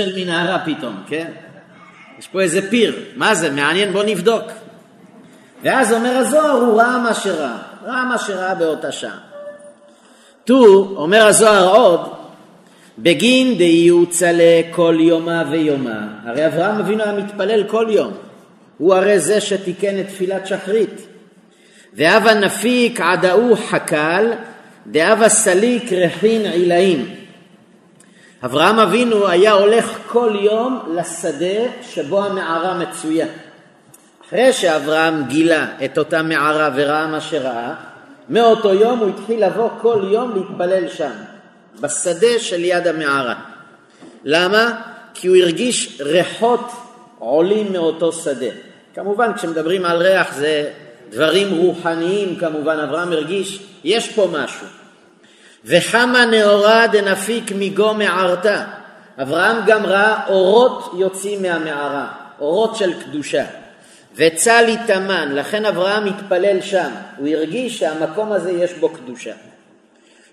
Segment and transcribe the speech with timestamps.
[0.00, 1.26] של מנהרה פתאום, כן?
[2.18, 3.50] יש פה איזה פיר, מה זה?
[3.50, 4.42] מעניין, בוא נבדוק.
[5.62, 9.18] ואז אומר הזוהר, הוא ראה מה שראה, ראה מה שראה באותה שעה.
[10.44, 12.00] טו, אומר הזוהר עוד,
[12.98, 16.08] בגין דיוצלה כל יומה ויומה.
[16.24, 18.12] הרי אברהם אבינו היה מתפלל כל יום.
[18.78, 21.06] הוא הרי זה שתיקן את תפילת שחרית.
[21.94, 24.32] והווה נפיק עדאו חקל,
[24.86, 27.19] דאבה סליק רכין עילאים.
[28.44, 33.26] אברהם אבינו היה הולך כל יום לשדה שבו המערה מצויה.
[34.26, 37.74] אחרי שאברהם גילה את אותה מערה וראה מה שראה,
[38.28, 41.10] מאותו יום הוא התחיל לבוא כל יום להתפלל שם,
[41.80, 43.34] בשדה של יד המערה.
[44.24, 44.80] למה?
[45.14, 46.70] כי הוא הרגיש ריחות
[47.18, 48.50] עולים מאותו שדה.
[48.94, 50.70] כמובן כשמדברים על ריח זה
[51.10, 54.66] דברים רוחניים כמובן, אברהם הרגיש יש פה משהו.
[55.64, 58.64] וחמה נאורה דנפיק מגו מערתה.
[59.22, 62.06] אברהם גם ראה אורות יוצאים מהמערה,
[62.40, 63.44] אורות של קדושה.
[64.16, 69.32] וצל יתאמן, לכן אברהם התפלל שם, הוא הרגיש שהמקום הזה יש בו קדושה.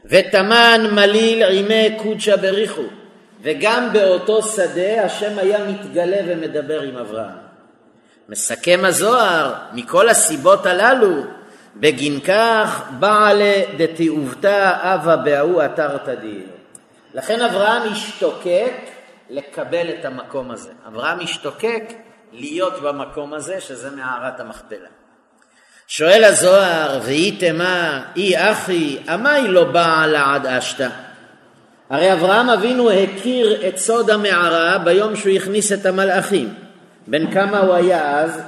[0.06, 2.82] ותמן מליל עימי קודשא בריחו,
[3.42, 7.48] וגם באותו שדה השם היה מתגלה ומדבר עם אברהם.
[8.30, 11.24] מסכם הזוהר, מכל הסיבות הללו,
[11.80, 16.46] בגין כך בעלה דתעובתא אבה בהוא אתר תדיר.
[17.14, 18.74] לכן אברהם השתוקק
[19.30, 20.72] לקבל את המקום הזה.
[20.88, 21.84] אברהם השתוקק
[22.34, 24.88] להיות במקום הזה, שזה מערת המכפלה.
[25.88, 30.90] שואל הזוהר, ואי תמה, אי אחי, עמי לא באה לעד אשתא?
[31.90, 36.54] הרי אברהם אבינו הכיר את סוד המערה ביום שהוא הכניס את המלאכים.
[37.08, 38.42] בן כמה הוא היה אז?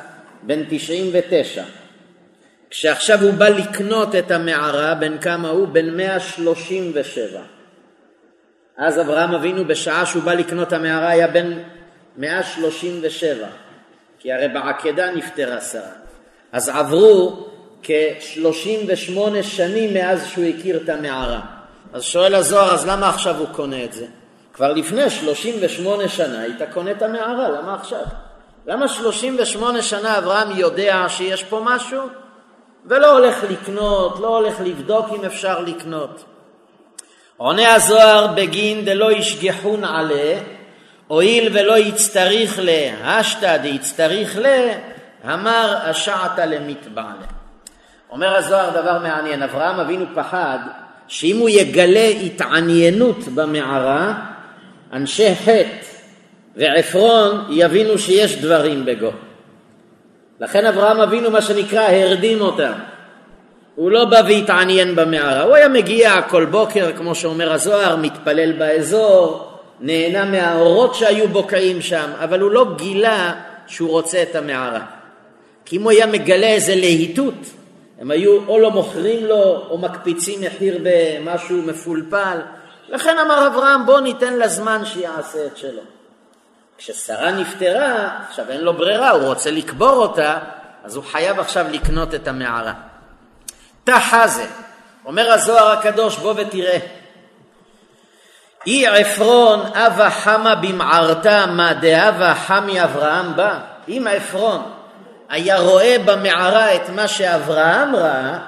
[0.43, 1.63] בן 99.
[2.69, 5.67] כשעכשיו הוא בא לקנות את המערה, בן כמה הוא?
[5.67, 7.39] בן 137.
[8.77, 11.51] אז אברהם אבינו בשעה שהוא בא לקנות המערה היה בן
[12.17, 13.47] 137,
[14.19, 15.91] כי הרי בעקדה נפטרה שרה.
[16.51, 17.47] אז עברו
[17.83, 21.41] כ-38 שנים מאז שהוא הכיר את המערה.
[21.93, 24.05] אז שואל הזוהר, אז למה עכשיו הוא קונה את זה?
[24.53, 28.03] כבר לפני 38 שנה היית קונה את המערה, למה עכשיו?
[28.67, 32.01] למה 38 שנה אברהם יודע שיש פה משהו
[32.89, 36.23] ולא הולך לקנות, לא הולך לבדוק אם אפשר לקנות?
[37.37, 40.39] עונה הזוהר בגין דלא ישגחון עלה,
[41.07, 42.69] הואיל ולא יצטריך ל,
[43.03, 44.45] השתא דיצטריך ל,
[45.33, 47.27] אמר השעתא למתבעלה.
[48.11, 50.59] אומר הזוהר דבר מעניין, אברהם אבינו פחד
[51.07, 54.13] שאם הוא יגלה התעניינות במערה,
[54.93, 55.85] אנשי חטא
[56.55, 59.11] ועפרון יבינו שיש דברים בגו.
[60.39, 62.71] לכן אברהם אבינו מה שנקרא הרדים אותם.
[63.75, 69.49] הוא לא בא והתעניין במערה, הוא היה מגיע כל בוקר, כמו שאומר הזוהר, מתפלל באזור,
[69.79, 73.33] נהנה מהאורות שהיו בוקעים שם, אבל הוא לא גילה
[73.67, 74.81] שהוא רוצה את המערה.
[75.65, 77.33] כי אם הוא היה מגלה איזה להיטות,
[77.99, 82.37] הם היו או לא מוכרים לו או מקפיצים מחיר במשהו מפולפל.
[82.89, 85.81] לכן אמר אברהם בוא ניתן לה זמן שיעשה את שלו.
[86.79, 90.37] כששרה נפטרה, עכשיו אין לו ברירה, הוא רוצה לקבור אותה,
[90.83, 92.73] אז הוא חייב עכשיו לקנות את המערה.
[93.83, 94.45] תחזה,
[95.05, 96.77] אומר הזוהר הקדוש, בוא ותראה.
[98.67, 103.59] אי עפרון אבה חמה במערתה מה דאבה חמי אברהם בא.
[103.87, 104.71] אם עפרון
[105.29, 108.39] היה רואה במערה את מה שאברהם ראה,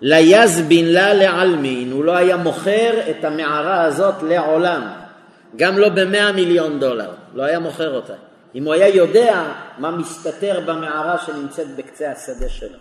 [0.00, 4.82] ליזבין לה לעלמין, הוא לא היה מוכר את המערה הזאת לעולם.
[5.56, 8.14] גם לא במאה מיליון דולר, לא היה מוכר אותה.
[8.54, 9.42] אם הוא היה יודע
[9.78, 12.78] מה מסתתר במערה שנמצאת בקצה השדה שלו.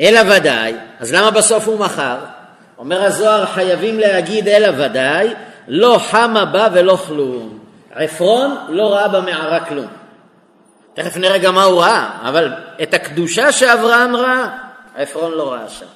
[0.00, 2.16] אלא ודאי, אז למה בסוף הוא מכר?
[2.78, 5.34] אומר הזוהר, חייבים להגיד אלא ודאי,
[5.68, 7.58] לא חמה בה ולא כלום.
[7.94, 9.86] עפרון לא ראה במערה כלום.
[10.94, 12.52] תכף נראה גם מה הוא ראה, אבל
[12.82, 14.58] את הקדושה שאברהם ראה,
[14.96, 15.86] עפרון לא ראה שם.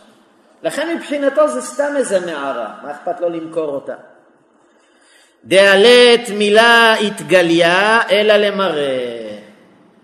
[0.62, 3.94] לכן מבחינתו זה סתם איזה מערה, מה אכפת לו למכור אותה?
[5.48, 9.38] דעלת מילה התגליה אלא למראה.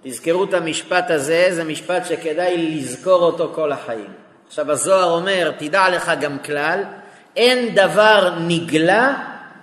[0.03, 4.13] תזכרו את המשפט הזה, זה משפט שכדאי לזכור אותו כל החיים.
[4.47, 6.83] עכשיו הזוהר אומר, תדע לך גם כלל,
[7.37, 9.15] אין דבר נגלה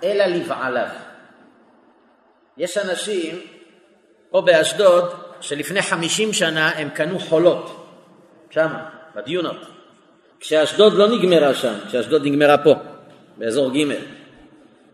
[0.02, 0.86] אלא לבעליו.
[2.58, 3.40] יש אנשים,
[4.30, 7.86] פה באשדוד, שלפני חמישים שנה הם קנו חולות,
[8.50, 8.68] שם,
[9.16, 9.66] בדיונות.
[10.40, 12.74] כשאשדוד לא נגמרה שם, כשאשדוד נגמרה פה,
[13.36, 14.21] באזור ג'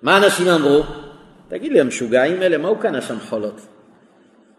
[0.03, 0.83] מה אנשים אמרו?
[1.49, 3.61] תגיד לי, המשוגעים האלה, מה הוא קנה שם חולות?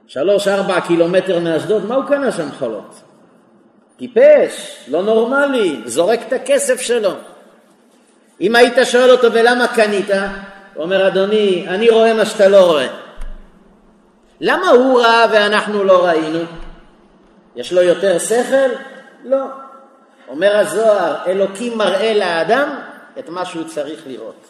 [0.08, 3.02] שלוש, ארבע קילומטר מאשדוד, מה הוא קנה שם חולות?
[3.98, 7.12] טיפש, לא נורמלי, זורק את הכסף שלו.
[8.42, 10.10] אם היית שואל אותו ולמה קנית,
[10.74, 12.88] הוא אומר, אדוני, אני רואה מה שאתה לא רואה.
[14.42, 16.40] למה הוא ראה ואנחנו לא ראינו?
[17.56, 18.70] יש לו יותר שכל?
[19.26, 19.46] לא.
[20.28, 22.70] אומר הזוהר, אלוקים מראה לאדם
[23.20, 24.49] את מה שהוא צריך לראות.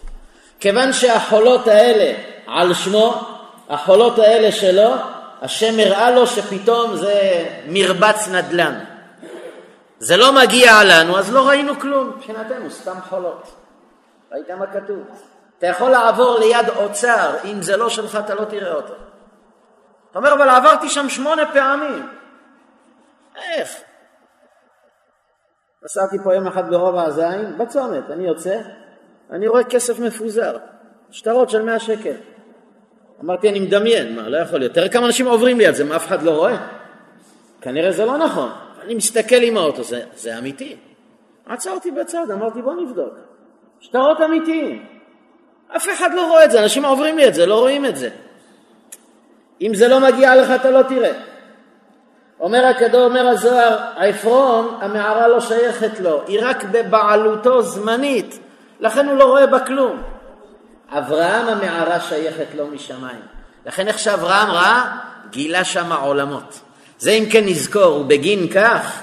[0.59, 2.13] כיוון שהחולות האלה
[2.47, 3.21] על שמו,
[3.69, 4.93] החולות האלה שלו,
[5.41, 8.79] השם הראה לו שפתאום זה מרבץ נדל"ן.
[9.99, 13.55] זה לא מגיע לנו, אז לא ראינו כלום, מבחינתנו סתם חולות.
[14.31, 15.03] ראית מה כתוב?
[15.57, 18.93] אתה יכול לעבור ליד אוצר, אם זה לא שלך אתה לא תראה אותו.
[20.11, 22.09] אתה אומר, אבל עברתי שם שמונה פעמים.
[23.35, 23.69] איך?
[25.83, 28.57] נסעתי פה יום אחד ברובע הזין, בצומת, אני יוצא,
[29.31, 30.57] אני רואה כסף מפוזר,
[31.11, 32.15] שטרות של מאה שקל.
[33.23, 34.73] אמרתי, אני מדמיין, מה, לא יכול להיות.
[34.73, 36.57] תראה כמה אנשים עוברים ליד זה, מה אף אחד לא רואה?
[37.61, 38.49] כנראה זה לא נכון.
[38.83, 40.75] אני מסתכל עם האוטו, זה, זה אמיתי.
[41.45, 43.13] עצרתי בצד, אמרתי, בוא נבדוק.
[43.79, 44.85] שטרות אמיתיים.
[45.75, 48.09] אף אחד לא רואה את זה, אנשים עוברים לי את זה, לא רואים את זה.
[49.61, 51.11] אם זה לא מגיע לך, אתה לא תראה.
[52.39, 58.39] אומר הקדום, אומר הזוהר, עפרון, המערה לא שייכת לו, היא רק בבעלותו זמנית,
[58.79, 60.01] לכן הוא לא רואה בה כלום.
[60.89, 63.21] אברהם המערה שייכת לו משמיים.
[63.65, 64.97] לכן איך שאברהם ראה,
[65.29, 66.59] גילה שם עולמות.
[66.99, 69.01] זה אם כן נזכור, ובגין כך,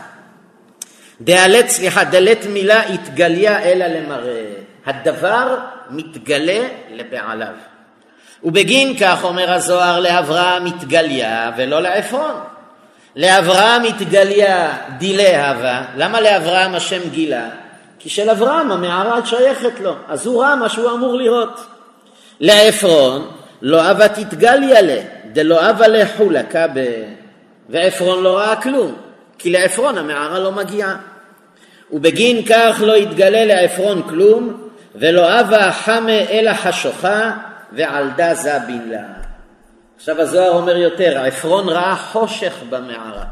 [1.21, 4.45] דלת, סליחה, דלת מילה התגליה אלא למראה.
[4.87, 5.59] הדבר
[5.91, 7.55] מתגלה לבעליו.
[8.45, 12.41] ובגין כך אומר הזוהר לאברהם התגליה ולא לעפרון.
[13.17, 17.49] לאברהם התגליה דילי הווה, למה לאברהם השם גילה?
[18.07, 21.61] כי של אברהם המערה שייכת לו, אז הוא ראה מה שהוא אמור לראות.
[22.41, 23.31] לעפרון
[23.63, 25.01] לא אבה תתגליה לה,
[25.33, 27.03] דלא אבה לחולקה ב...
[27.69, 28.95] ועפרון לא ראה כלום,
[29.39, 30.97] כי לעפרון המערה לא מגיעה.
[31.91, 37.33] ובגין כך לא יתגלה לעפרון כלום, ולא אבה חמה אלא חשוכה,
[37.73, 39.03] ועלדה זבין לה.
[39.97, 43.25] עכשיו הזוהר אומר יותר, עפרון ראה חושך במערה.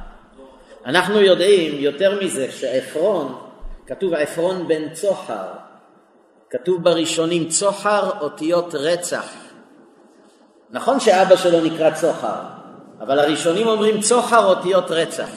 [0.86, 3.43] אנחנו יודעים יותר מזה, שעפרון,
[3.86, 5.46] כתוב עפרון בן צוחר,
[6.50, 9.26] כתוב בראשונים צוחר אותיות רצח.
[10.70, 12.40] נכון שאבא שלו נקרא צוחר,
[13.00, 15.28] אבל הראשונים אומרים צוחר אותיות רצח.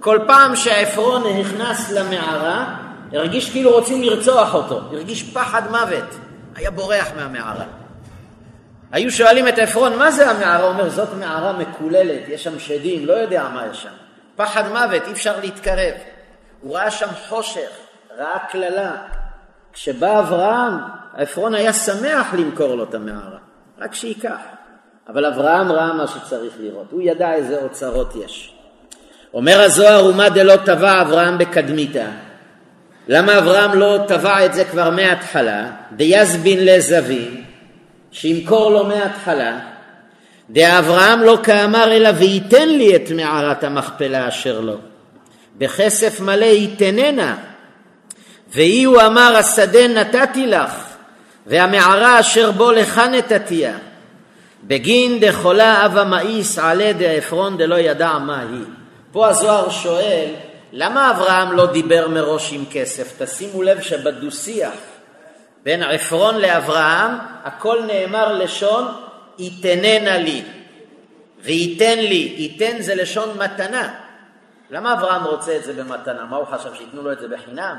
[0.00, 2.76] כל פעם שעפרון נכנס למערה,
[3.12, 6.14] הרגיש כאילו רוצים לרצוח אותו, הרגיש פחד מוות,
[6.54, 7.64] היה בורח מהמערה.
[8.92, 10.62] היו שואלים את עפרון, מה זה המערה?
[10.62, 13.88] הוא אומר, זאת מערה מקוללת, יש שם שדים, לא יודע מה יש שם.
[14.36, 15.94] פחד מוות, אי אפשר להתקרב.
[16.62, 17.70] הוא ראה שם חושך,
[18.18, 18.92] ראה קללה.
[19.72, 20.74] כשבא אברהם,
[21.14, 23.38] עפרון היה שמח למכור לו את המערה,
[23.78, 24.38] רק שייקח.
[25.08, 28.54] אבל אברהם ראה מה שצריך לראות, הוא ידע איזה אוצרות יש.
[29.34, 32.06] אומר הזוהר, ומה דלא טבע אברהם בקדמיתה?
[33.08, 35.70] למה אברהם לא טבע את זה כבר מההתחלה?
[35.92, 37.44] דיזבין לזבין,
[38.10, 39.58] שימכור לו מההתחלה.
[40.50, 44.76] דאברהם לא כאמר אלא וייתן לי את מערת המכפלה אשר לו.
[45.62, 47.36] בכסף מלא ייתננה.
[48.48, 50.72] ואי הוא אמר השדה נתתי לך
[51.46, 53.74] והמערה אשר בו לך נתתיה.
[54.64, 58.64] בגין דחולה אבה מאיס עלה דעפרון דלא ידע מה היא.
[59.12, 60.28] פה הזוהר שואל
[60.72, 63.22] למה אברהם לא דיבר מראש עם כסף?
[63.22, 64.72] תשימו לב שבדו-שיח
[65.62, 67.10] בין עפרון לאברהם
[67.44, 68.84] הכל נאמר לשון
[69.38, 70.42] יתננה לי
[71.44, 74.01] וייתן לי, ייתן זה לשון מתנה.
[74.72, 76.24] למה אברהם רוצה את זה במתנה?
[76.24, 77.76] מה הוא חשב, שייתנו לו את זה בחינם?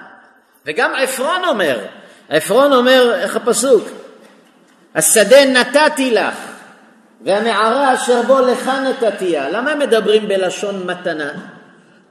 [0.65, 1.79] וגם עפרון אומר,
[2.29, 3.83] עפרון אומר, איך הפסוק?
[4.95, 6.35] השדה נתתי לך
[7.25, 9.49] והמערה אשר בו לך נתתיה.
[9.49, 11.31] למה הם מדברים בלשון מתנה?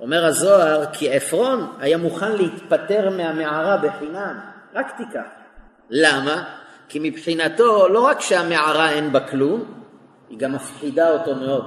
[0.00, 4.38] אומר הזוהר, כי עפרון היה מוכן להתפטר מהמערה בחינם,
[4.74, 5.20] רק תיקח.
[5.90, 6.44] למה?
[6.88, 9.64] כי מבחינתו לא רק שהמערה אין בה כלום,
[10.28, 11.64] היא גם מפחידה אותו מאוד.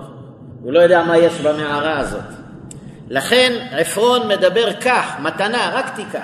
[0.62, 2.45] הוא לא יודע מה יש במערה הזאת.
[3.10, 6.20] לכן עפרון מדבר כך, מתנה, רק תיקח.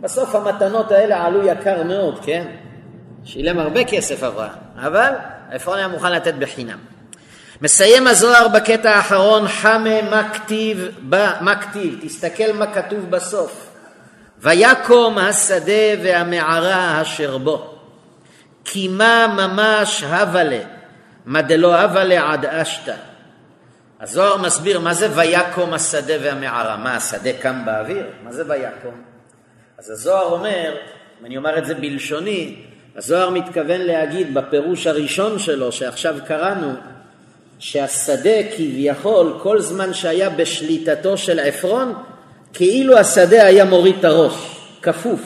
[0.00, 2.44] בסוף המתנות האלה עלו יקר מאוד, כן?
[3.24, 5.12] שילם הרבה כסף אברהם, אבל
[5.50, 6.78] עפרון היה מוכן לתת בחינם.
[7.62, 10.88] מסיים הזוהר בקטע האחרון, חמה מה כתיב,
[11.40, 13.66] מה כתיב, תסתכל מה כתוב בסוף.
[14.38, 17.74] ויקום השדה והמערה אשר בו,
[18.64, 20.60] כי מה ממש הווה לה,
[21.26, 22.94] מה דלא הווה לה עד אשתא.
[24.00, 28.06] הזוהר מסביר מה זה ויקום השדה והמערה, מה השדה קם באוויר?
[28.24, 28.94] מה זה ויקום?
[29.78, 30.76] אז הזוהר אומר,
[31.20, 32.56] אם אני אומר את זה בלשוני,
[32.96, 36.72] הזוהר מתכוון להגיד בפירוש הראשון שלו שעכשיו קראנו,
[37.58, 41.94] שהשדה כביכול כל זמן שהיה בשליטתו של עפרון
[42.52, 45.20] כאילו השדה היה מוריד את הראש, כפוף,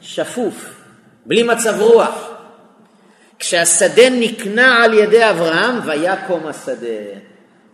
[0.00, 0.74] שפוף,
[1.26, 2.30] בלי מצב רוח.
[3.38, 7.25] כשהשדה נקנה על ידי אברהם, ויקום השדה.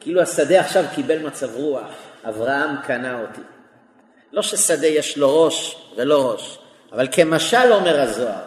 [0.03, 1.89] כאילו השדה עכשיו קיבל מצב רוח,
[2.29, 3.41] אברהם קנה אותי.
[4.33, 6.59] לא ששדה יש לו ראש ולא ראש,
[6.93, 8.43] אבל כמשל אומר הזוהר,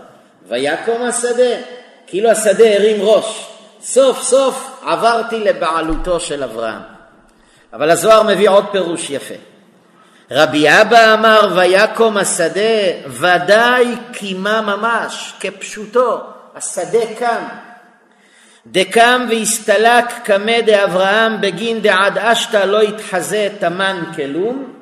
[0.48, 1.56] ויקום השדה,
[2.08, 3.48] כאילו השדה הרים ראש.
[3.82, 6.82] סוף סוף עברתי לבעלותו של אברהם.
[7.74, 9.36] אבל הזוהר מביא עוד פירוש יפה.
[10.32, 16.20] רבי אבא אמר ויקום השדה ודאי קימה ממש כפשוטו
[16.56, 17.44] השדה קם
[18.68, 24.74] דקם והסתלק קמא דאברהם בגין דעד אשתא לא יתחזה תמן כלום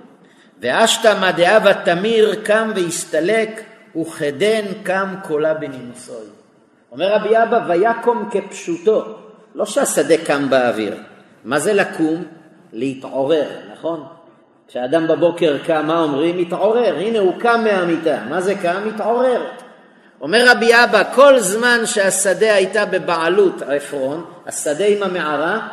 [0.62, 3.64] ואשתא מה דאבה תמיר קם והסתלק
[4.02, 6.26] וכדן קם קולה בנימוסוי.
[6.92, 9.06] אומר רבי אבא ויקום כפשוטו
[9.56, 10.96] לא שהשדה קם באוויר
[11.46, 12.24] מה זה לקום?
[12.74, 14.04] להתעורר, נכון?
[14.68, 16.38] כשאדם בבוקר קם, מה אומרים?
[16.38, 16.96] מתעורר.
[16.96, 18.18] הנה הוא קם מהמיטה.
[18.30, 18.82] מה זה קם?
[18.86, 19.42] מתעורר.
[20.24, 25.68] אומר רבי אבא, כל זמן שהשדה הייתה בבעלות עפרון, השדה עם המערה,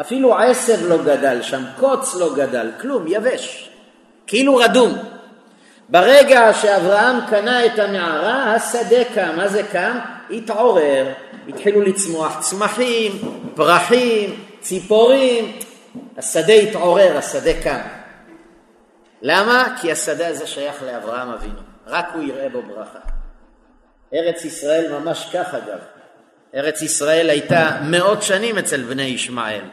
[0.00, 3.70] אפילו עשב לא גדל שם, קוץ לא גדל, כלום, יבש,
[4.26, 4.98] כאילו רדום.
[5.88, 9.36] ברגע שאברהם קנה את המערה, השדה קם.
[9.36, 9.98] מה זה קם?
[10.30, 11.06] התעורר,
[11.48, 13.12] התחילו לצמוח צמחים,
[13.54, 15.58] פרחים, ציפורים,
[16.16, 17.80] השדה התעורר, השדה קם.
[19.22, 19.76] למה?
[19.80, 23.19] כי השדה הזה שייך לאברהם אבינו, רק הוא יראה בו ברכה.
[24.14, 25.78] ארץ ישראל ממש כך אגב.
[26.54, 29.64] ארץ ישראל הייתה מאות שנים אצל בני ישמעאל,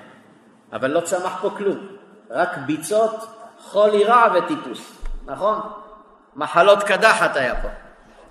[0.73, 1.87] אבל לא צמח פה כלום,
[2.29, 3.25] רק ביצות,
[3.59, 4.91] חול ירע וטיפוס,
[5.25, 5.59] נכון?
[6.35, 7.67] מחלות קדחת היה פה.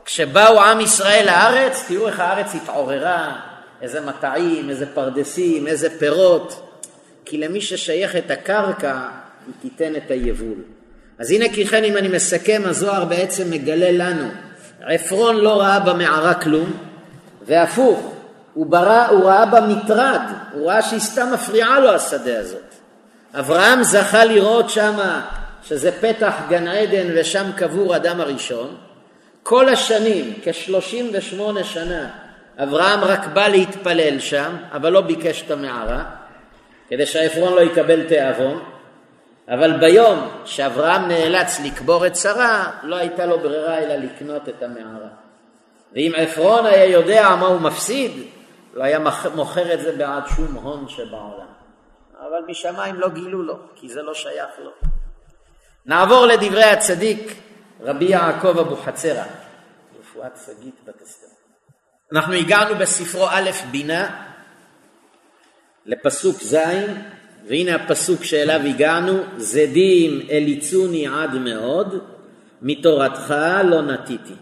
[0.05, 3.41] כשבאו עם ישראל לארץ, תראו איך הארץ התעוררה,
[3.83, 6.81] איזה מטעים, איזה פרדסים, איזה פירות,
[7.25, 9.09] כי למי ששייך את הקרקע,
[9.47, 10.59] היא תיתן את היבול.
[11.19, 14.29] אז הנה כי כן אם אני מסכם, הזוהר בעצם מגלה לנו,
[14.87, 16.73] עפרון לא ראה במערה כלום,
[17.47, 18.13] והפוך,
[18.55, 20.21] הוא, ברא, הוא ראה בה מטרד,
[20.53, 22.75] הוא ראה שהיא סתם מפריעה לו השדה הזאת.
[23.35, 25.27] אברהם זכה לראות שמה
[25.63, 28.77] שזה פתח גן עדן ושם קבור אדם הראשון.
[29.43, 32.09] כל השנים, כ-38 שנה,
[32.59, 36.05] אברהם רק בא להתפלל שם, אבל לא ביקש את המערה,
[36.89, 38.63] כדי שהעפרון לא יקבל תיאבון.
[39.49, 45.09] אבל ביום שאברהם נאלץ לקבור את שרה, לא הייתה לו ברירה אלא לקנות את המערה.
[45.93, 48.13] ואם עפרון היה יודע מה הוא מפסיד,
[48.75, 48.99] לא היה
[49.35, 51.47] מוכר את זה בעד שום הון שבעולם.
[52.21, 54.71] אבל משמיים לא גילו לו, כי זה לא שייך לו.
[55.87, 57.37] נעבור לדברי הצדיק
[57.81, 59.25] רבי יעקב אבוחצירא,
[60.01, 61.27] רפואת שגית בת אסתר.
[62.13, 64.27] אנחנו הגענו בספרו א' בינה
[65.87, 66.57] לפסוק ז',
[67.49, 71.99] והנה הפסוק שאליו הגענו, זדים אליצוני עד מאוד,
[72.63, 73.35] מתורתך
[73.65, 74.35] לא נטיתי.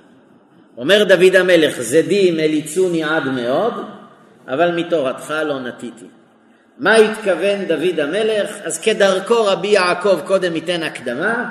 [0.77, 3.75] אומר דוד המלך, זדים אליצוני עד מאוד,
[4.49, 6.07] אבל מתורתך לא נטיתי.
[6.79, 8.51] מה התכוון דוד המלך?
[8.65, 11.51] אז כדרכו רבי יעקב קודם ייתן הקדמה,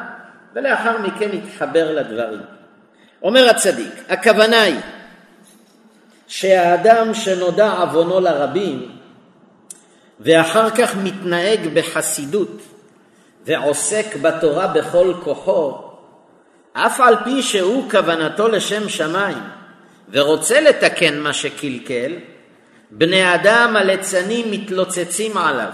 [0.55, 2.41] ולאחר מכן יתחבר לדברים.
[3.23, 4.79] אומר הצדיק, הכוונה היא
[6.27, 8.89] שהאדם שנודע עוונו לרבים,
[10.23, 12.61] ואחר כך מתנהג בחסידות
[13.45, 15.77] ועוסק בתורה בכל כוחו,
[16.73, 19.43] אף על פי שהוא כוונתו לשם שמיים
[20.09, 22.15] ורוצה לתקן מה שקלקל,
[22.91, 25.71] בני אדם הליצנים מתלוצצים עליו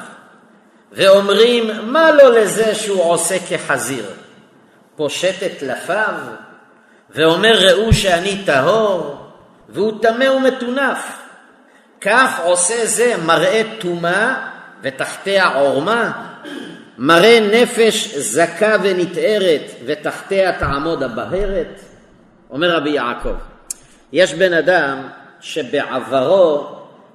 [0.91, 4.05] ואומרים מה לו לזה שהוא עושה כחזיר,
[4.95, 6.13] פושט את טלפיו
[7.09, 9.15] ואומר ראו שאני טהור
[9.69, 11.18] והוא טמא ומטונף
[12.01, 14.47] כך עושה זה מראה טומאה
[14.81, 16.11] ותחתיה עורמה,
[16.97, 21.79] מראה נפש זכה ונתארת ותחתיה תעמוד הבהרת.
[22.49, 23.35] אומר רבי יעקב,
[24.11, 25.07] יש בן אדם
[25.39, 26.67] שבעברו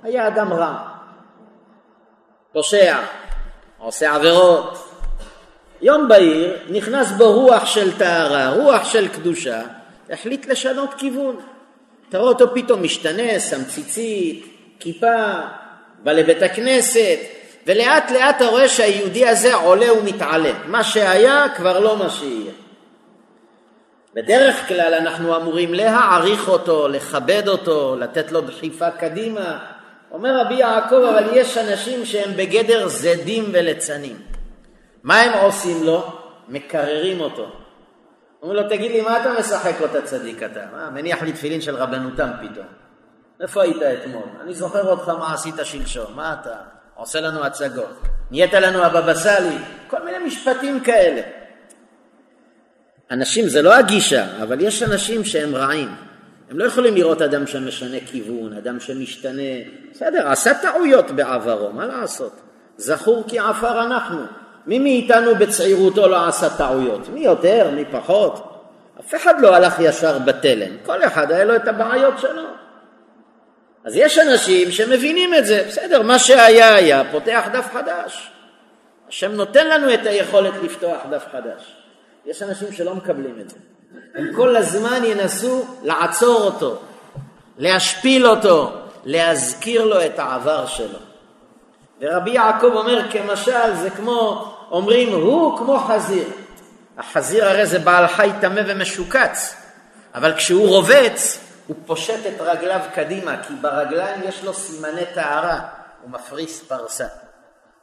[0.02, 0.76] היה אדם רע,
[2.52, 2.98] פושע,
[3.78, 4.90] עושה עבירות.
[5.82, 9.62] יום בהיר נכנס בו רוח של טהרה, רוח של קדושה,
[10.10, 11.36] החליט לשנות כיוון.
[12.08, 15.32] תראו אותו פתאום משתנה, שם ציצית, כיפה,
[16.02, 17.18] בא לבית הכנסת,
[17.66, 20.52] ולאט לאט אתה רואה שהיהודי הזה עולה ומתעלה.
[20.66, 22.52] מה שהיה כבר לא מה שיהיה.
[24.14, 29.58] בדרך כלל אנחנו אמורים להעריך אותו, לכבד אותו, לתת לו דחיפה קדימה.
[30.10, 34.16] אומר רבי יעקב, אבל יש אנשים שהם בגדר זדים וליצנים.
[35.02, 36.20] מה הם עושים לו?
[36.48, 37.46] מקררים אותו.
[38.42, 40.60] אומרים לו, תגיד לי, מה אתה משחק אותה צדיק אתה?
[40.72, 42.66] מה, מניח לי תפילין של רבנותם פתאום.
[43.40, 44.22] איפה היית אתמול?
[44.42, 46.56] אני זוכר אותך מה עשית שלשום, מה אתה
[46.94, 48.00] עושה לנו הצגות?
[48.30, 49.56] נהיית לנו הבבא סאלי?
[49.88, 51.22] כל מיני משפטים כאלה.
[53.10, 55.94] אנשים, זה לא הגישה, אבל יש אנשים שהם רעים.
[56.50, 59.42] הם לא יכולים לראות אדם שמשנה כיוון, אדם שמשתנה.
[59.92, 62.32] בסדר, עשה טעויות בעברו, מה לעשות?
[62.76, 64.20] זכור כי עפר אנחנו.
[64.66, 67.08] מי מאיתנו בצעירותו לא עשה טעויות?
[67.08, 68.50] מי יותר, מי פחות?
[69.00, 72.63] אף אחד לא הלך ישר בתלם, כל אחד היה לו את הבעיות שלו.
[73.84, 78.30] אז יש אנשים שמבינים את זה, בסדר, מה שהיה היה, פותח דף חדש.
[79.08, 81.76] השם נותן לנו את היכולת לפתוח דף חדש.
[82.26, 83.56] יש אנשים שלא מקבלים את זה.
[84.14, 86.78] הם כל הזמן ינסו לעצור אותו,
[87.58, 88.72] להשפיל אותו,
[89.04, 90.98] להזכיר לו את העבר שלו.
[92.00, 96.28] ורבי יעקב אומר כמשל זה כמו, אומרים הוא כמו חזיר.
[96.98, 99.54] החזיר הרי זה בעל חי טמא ומשוקץ,
[100.14, 105.60] אבל כשהוא רובץ הוא פושט את רגליו קדימה, כי ברגליים יש לו סימני טהרה,
[106.02, 107.06] הוא מפריס פרסה.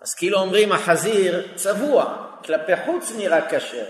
[0.02, 3.86] אז כאילו אומרים החזיר צבוע, כלפי חוץ נראה כשר,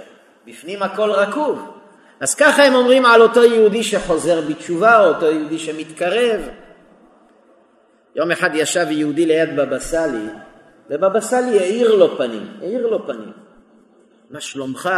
[0.47, 1.77] בפנים הכל רקוב.
[2.19, 6.41] אז ככה הם אומרים על אותו יהודי שחוזר בתשובה, או אותו יהודי שמתקרב.
[8.15, 10.27] יום אחד ישב יהודי ליד בבא סאלי,
[10.89, 13.31] ובבא סאלי האיר לו פנים, האיר לו פנים.
[14.29, 14.89] מה שלומך?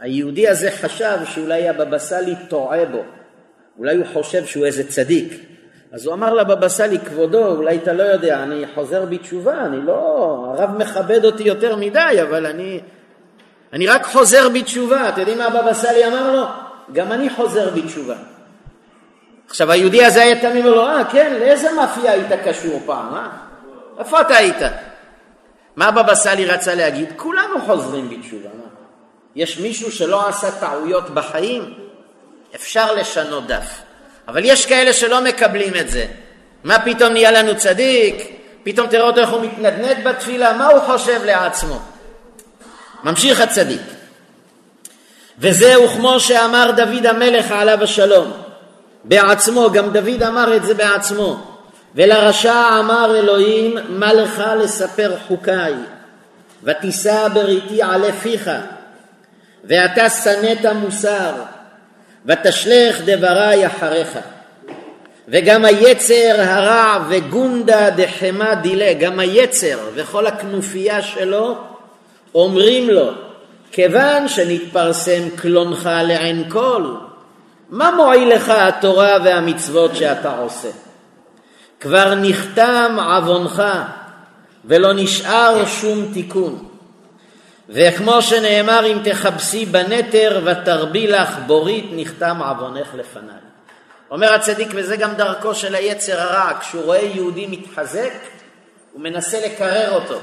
[0.00, 3.02] היהודי הזה חשב שאולי הבבא סאלי טועה בו,
[3.78, 5.32] אולי הוא חושב שהוא איזה צדיק.
[5.92, 10.54] אז הוא אמר לבבא סאלי, כבודו, אולי אתה לא יודע, אני חוזר בתשובה, אני לא,
[10.58, 12.80] הרב מכבד אותי יותר מדי, אבל אני,
[13.72, 15.08] אני רק חוזר בתשובה.
[15.08, 16.44] אתם יודעים מה הבבא סאלי אמר לו?
[16.92, 18.14] גם אני חוזר בתשובה.
[19.48, 23.28] עכשיו היהודי הזה היה תמים לו, אה כן, לאיזה מאפייה היית קשור פעם, אה?
[23.98, 24.62] איפה אתה היית?
[25.76, 27.08] מה הבבא סאלי רצה להגיד?
[27.16, 28.48] כולנו חוזרים בתשובה.
[28.48, 28.64] מה?
[29.36, 31.83] יש מישהו שלא עשה טעויות בחיים?
[32.54, 33.80] אפשר לשנות דף.
[34.28, 36.06] אבל יש כאלה שלא מקבלים את זה.
[36.64, 38.30] מה פתאום נהיה לנו צדיק?
[38.62, 41.78] פתאום תראה אותו איך הוא מתנדנד בתפילה, מה הוא חושב לעצמו?
[43.04, 43.82] ממשיך הצדיק.
[45.38, 48.32] וזהו כמו שאמר דוד המלך עליו השלום,
[49.04, 51.54] בעצמו, גם דוד אמר את זה בעצמו.
[51.94, 55.74] ולרשע אמר אלוהים, מה לך לספר חוקיי?
[56.62, 58.50] ותישא בריתי עלי פיך,
[59.64, 61.32] ואתה שנאת מוסר,
[62.26, 64.18] ותשלך דברי אחריך.
[65.28, 71.56] וגם היצר הרע וגונדה דחמה דילה, גם היצר וכל הכנופיה שלו
[72.34, 73.10] אומרים לו,
[73.72, 76.94] כיוון שנתפרסם קלונך לעין כל,
[77.70, 80.68] מה מועיל לך התורה והמצוות שאתה עושה?
[81.80, 83.62] כבר נחתם עוונך
[84.64, 86.73] ולא נשאר שום תיקון.
[87.68, 93.34] וכמו שנאמר אם תכבסי בנתר ותרבי לך בורית נחתם עוונך לפניי.
[94.10, 98.12] אומר הצדיק וזה גם דרכו של היצר הרע, כשהוא רואה יהודי מתחזק
[98.92, 100.18] הוא מנסה לקרר אותו.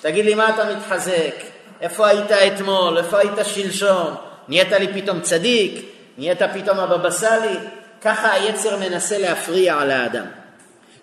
[0.00, 1.34] תגיד לי מה אתה מתחזק?
[1.80, 2.98] איפה היית אתמול?
[2.98, 4.14] איפה היית שלשום?
[4.48, 5.84] נהיית לי פתאום צדיק?
[6.18, 7.56] נהיית פתאום הבבא סאלי?
[8.02, 10.24] ככה היצר מנסה להפריע על האדם.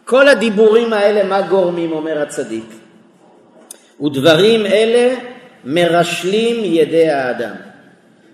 [0.06, 2.66] כל הדיבורים האלה מה גורמים אומר הצדיק?
[4.02, 5.16] ודברים אלה
[5.64, 7.56] מרשלים ידי האדם.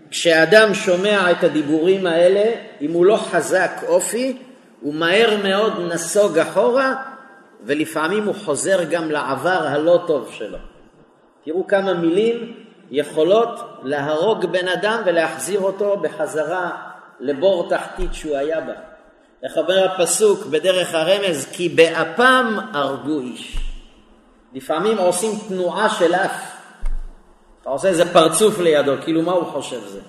[0.09, 4.37] כשאדם שומע את הדיבורים האלה, אם הוא לא חזק אופי,
[4.81, 6.95] הוא מהר מאוד נסוג אחורה,
[7.63, 10.57] ולפעמים הוא חוזר גם לעבר הלא טוב שלו.
[11.45, 12.53] תראו כמה מילים
[12.91, 16.71] יכולות להרוג בן אדם ולהחזיר אותו בחזרה
[17.19, 18.73] לבור תחתית שהוא היה בה.
[19.43, 21.47] איך אומר הפסוק בדרך הרמז?
[21.51, 23.57] כי באפם הרגו איש.
[24.53, 26.58] לפעמים עושים תנועה של אף.
[27.61, 29.99] אתה עושה איזה פרצוף לידו, כאילו מה הוא חושב זה?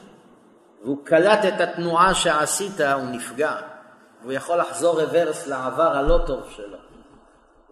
[0.85, 3.53] והוא קלט את התנועה שעשית, הוא נפגע.
[4.23, 6.77] והוא יכול לחזור רוורס לעבר הלא טוב שלו.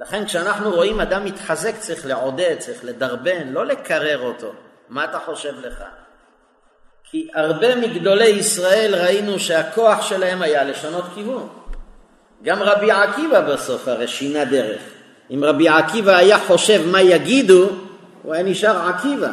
[0.00, 4.52] לכן כשאנחנו רואים אדם מתחזק צריך לעודד, צריך לדרבן, לא לקרר אותו.
[4.88, 5.82] מה אתה חושב לך?
[7.10, 11.48] כי הרבה מגדולי ישראל ראינו שהכוח שלהם היה לשנות כיוון.
[12.42, 14.80] גם רבי עקיבא בסוף הרי שינה דרך.
[15.30, 17.68] אם רבי עקיבא היה חושב מה יגידו,
[18.22, 19.30] הוא היה נשאר עקיבא.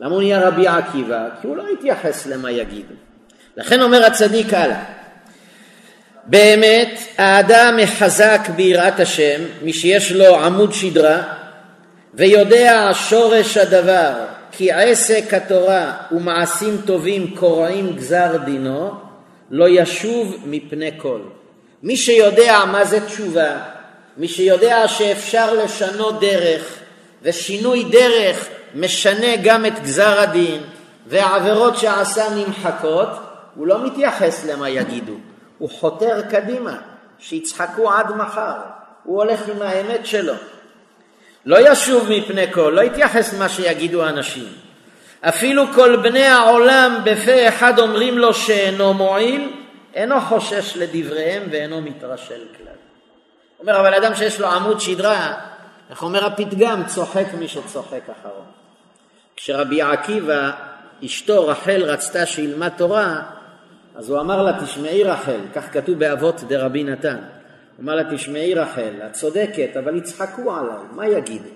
[0.00, 1.28] למה הוא נהיה רבי עקיבא?
[1.40, 2.94] כי הוא לא התייחס למה יגידו.
[3.56, 4.84] לכן אומר הצדיק הלאה,
[6.24, 11.22] באמת האדם מחזק ביראת השם, מי שיש לו עמוד שדרה,
[12.14, 14.12] ויודע שורש הדבר,
[14.52, 18.90] כי עסק התורה ומעשים טובים קורעים גזר דינו,
[19.50, 21.20] לא ישוב מפני כל.
[21.82, 23.56] מי שיודע מה זה תשובה,
[24.16, 26.78] מי שיודע שאפשר לשנות דרך,
[27.22, 30.62] ושינוי דרך משנה גם את גזר הדין,
[31.06, 33.08] והעבירות שעשה נמחקות,
[33.54, 35.14] הוא לא מתייחס למה יגידו,
[35.58, 36.76] הוא חותר קדימה,
[37.18, 38.54] שיצחקו עד מחר,
[39.04, 40.34] הוא הולך עם האמת שלו.
[41.44, 44.48] לא ישוב מפני כל, לא יתייחס למה שיגידו האנשים.
[45.20, 49.52] אפילו כל בני העולם בפה אחד אומרים לו שאינו מועיל,
[49.94, 52.74] אינו חושש לדבריהם ואינו מתרשל כלל.
[53.60, 55.34] אומר, אבל אדם שיש לו עמוד שדרה,
[55.90, 58.57] איך אומר הפתגם, צוחק מי שצוחק אחרון.
[59.38, 60.50] כשרבי עקיבא,
[61.04, 63.22] אשתו רחל רצתה שילמד תורה,
[63.96, 67.16] אז הוא אמר לה, תשמעי רחל, כך כתוב באבות דרבי נתן.
[67.76, 71.48] הוא אמר לה, תשמעי רחל, את צודקת, אבל יצחקו עליי, מה יגידו?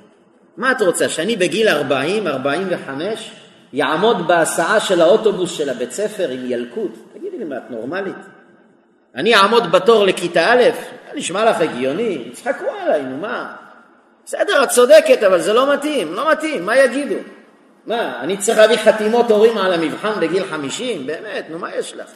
[0.56, 3.30] מה את רוצה, שאני בגיל 40, 45,
[3.72, 6.98] יעמוד בהסעה של האוטובוס של הבית ספר עם ילקוט?
[7.12, 8.16] תגידי לי, מה, את נורמלית?
[9.14, 10.62] אני אעמוד בתור לכיתה א',
[11.14, 12.24] נשמע לך הגיוני?
[12.30, 13.52] יצחקו עליי, נו מה?
[14.24, 17.14] בסדר, את צודקת, אבל זה לא מתאים, לא מתאים, מה יגידו?
[17.86, 21.06] מה, אני צריך להביא חתימות הורים על המבחן בגיל 50?
[21.06, 22.10] באמת, נו מה יש לך?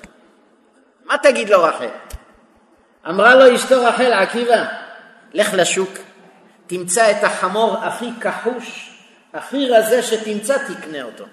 [1.04, 1.88] מה תגיד לו רחל?
[3.08, 4.64] אמרה לו אשתו רחל, עקיבא,
[5.32, 5.90] לך לשוק,
[6.66, 8.96] תמצא את החמור הכי כחוש,
[9.34, 11.24] הכי רזה שתמצא, תקנה אותו.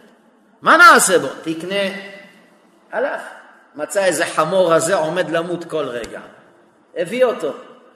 [0.61, 1.27] מה נעשה בו?
[1.43, 1.83] תקנה.
[2.91, 3.21] הלך.
[3.75, 6.19] מצא איזה חמור רזה עומד למות כל רגע.
[6.97, 7.53] הביא אותו.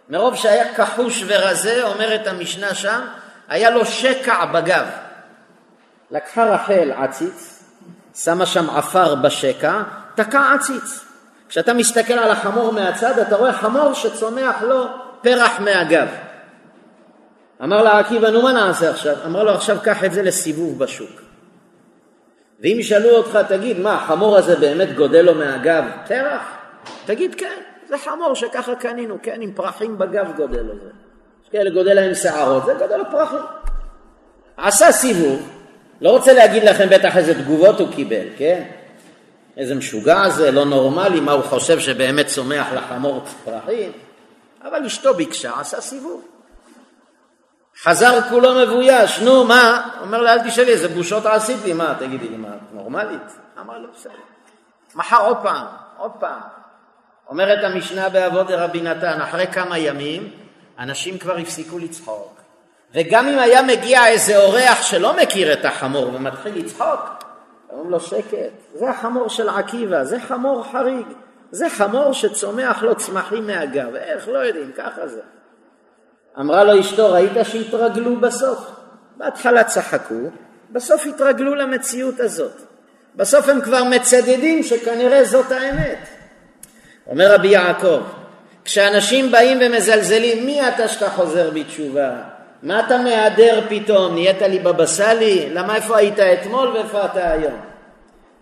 [0.09, 3.01] מרוב שהיה כחוש ורזה, אומרת המשנה שם,
[3.47, 4.85] היה לו שקע בגב.
[6.11, 7.63] לקחה רחל עציץ,
[8.15, 9.81] שמה שם עפר בשקע,
[10.15, 11.05] תקע עציץ.
[11.49, 14.85] כשאתה מסתכל על החמור מהצד, אתה רואה חמור שצומח לו
[15.21, 16.07] פרח מהגב.
[17.63, 19.15] אמר לה עקיבא, נו מה נעשה עכשיו?
[19.25, 21.21] אמר לו, עכשיו קח את זה לסיבוב בשוק.
[22.59, 26.41] ואם ישאלו אותך, תגיד, מה, החמור הזה באמת גודל לו מהגב פרח?
[27.05, 30.89] תגיד, כן, זה חמור שככה קנינו, כן, עם פרחים בגב גודל לו זה.
[31.43, 33.39] יש כאלה גודל להם שערות, זה גודל לו פרחים.
[34.57, 35.56] עשה סיבוב,
[36.01, 38.63] לא רוצה להגיד לכם בטח איזה תגובות הוא קיבל, כן?
[39.57, 43.91] איזה משוגע זה, לא נורמלי, מה הוא חושב שבאמת צומח לחמור פרחים?
[44.63, 46.27] אבל אשתו ביקשה, עשה סיבוב.
[47.83, 49.89] חזר כולו מבויש, נו מה?
[50.01, 53.21] אומר לה, אל תשאלי, איזה בושות עשית לי, מה, תגידי לי, מה, נורמלית?
[53.59, 54.13] אמר לו, בסדר.
[54.95, 55.65] מחר עוד פעם,
[55.97, 56.39] עוד פעם.
[57.29, 60.31] אומרת המשנה באבות דרבי נתן, אחרי כמה ימים,
[60.79, 62.36] אנשים כבר הפסיקו לצחוק.
[62.93, 66.99] וגם אם היה מגיע איזה אורח שלא מכיר את החמור ומתחיל לצחוק,
[67.69, 68.37] אומרים לו שקט,
[68.73, 71.05] זה החמור של עקיבא, זה חמור חריג,
[71.51, 75.21] זה חמור שצומח לו צמחים מהגב, איך לא יודעים, ככה זה.
[76.39, 78.71] אמרה לו אשתו, ראית שהתרגלו בסוף?
[79.17, 80.29] בהתחלה צחקו,
[80.71, 82.61] בסוף התרגלו למציאות הזאת.
[83.15, 86.07] בסוף הם כבר מצדדים שכנראה זאת האמת.
[87.07, 88.01] אומר רבי יעקב,
[88.65, 92.36] כשאנשים באים ומזלזלים, מי אתה שאתה חוזר בתשובה?
[92.63, 94.13] מה אתה מהדר פתאום?
[94.13, 95.49] נהיית לי בבא סאלי?
[95.53, 97.59] למה איפה היית אתמול ואיפה אתה היום?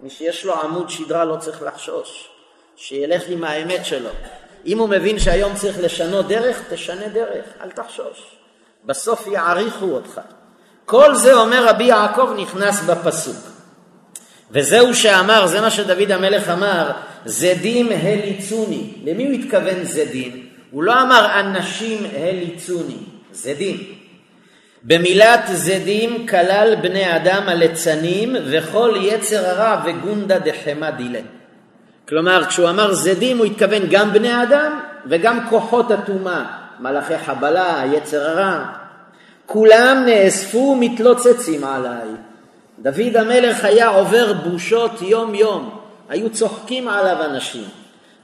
[0.03, 2.29] מי שיש לו עמוד שדרה לא צריך לחשוש,
[2.75, 4.09] שילך עם האמת שלו.
[4.65, 8.37] אם הוא מבין שהיום צריך לשנות דרך, תשנה דרך, אל תחשוש.
[8.85, 10.21] בסוף יעריכו אותך.
[10.85, 13.55] כל זה, אומר רבי יעקב, נכנס בפסוק.
[14.51, 16.91] וזהו שאמר, זה מה שדוד המלך אמר,
[17.25, 18.93] זדים הליצוני.
[19.03, 20.49] למי הוא התכוון זדים?
[20.71, 22.97] הוא לא אמר אנשים הליצוני,
[23.31, 23.94] זדים.
[24.87, 31.19] במילת זדים כלל בני אדם הליצנים וכל יצר הרע וגונדה דחמה דילה.
[32.07, 36.45] כלומר, כשהוא אמר זדים הוא התכוון גם בני אדם וגם כוחות הטומאה,
[36.79, 38.65] מלאכי חבלה, יצר הרע.
[39.45, 42.07] כולם נאספו מתלוצצים עליי.
[42.79, 47.63] דוד המלך היה עובר בושות יום יום, היו צוחקים עליו אנשים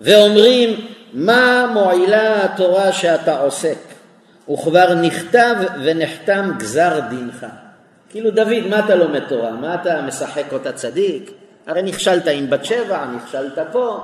[0.02, 3.91] ואומרים מה מועילה התורה שאתה עוסק
[4.54, 7.46] וכבר נכתב ונחתם גזר דינך.
[8.10, 9.52] כאילו דוד מה אתה לומד תורה?
[9.52, 11.32] מה אתה משחק אותה צדיק?
[11.68, 14.00] הרי נכשלת עם בת שבע, נכשלת פה.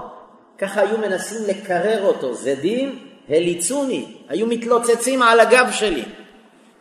[0.57, 6.03] ככה היו מנסים לקרר אותו, זדים הליצוני, היו מתלוצצים על הגב שלי.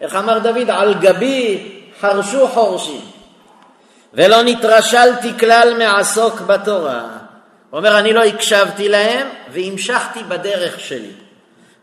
[0.01, 0.71] איך אמר דוד?
[0.71, 3.01] על גבי חרשו חורשים.
[4.15, 7.03] ולא נתרשלתי כלל מעסוק בתורה.
[7.71, 11.11] הוא אומר, אני לא הקשבתי להם והמשכתי בדרך שלי.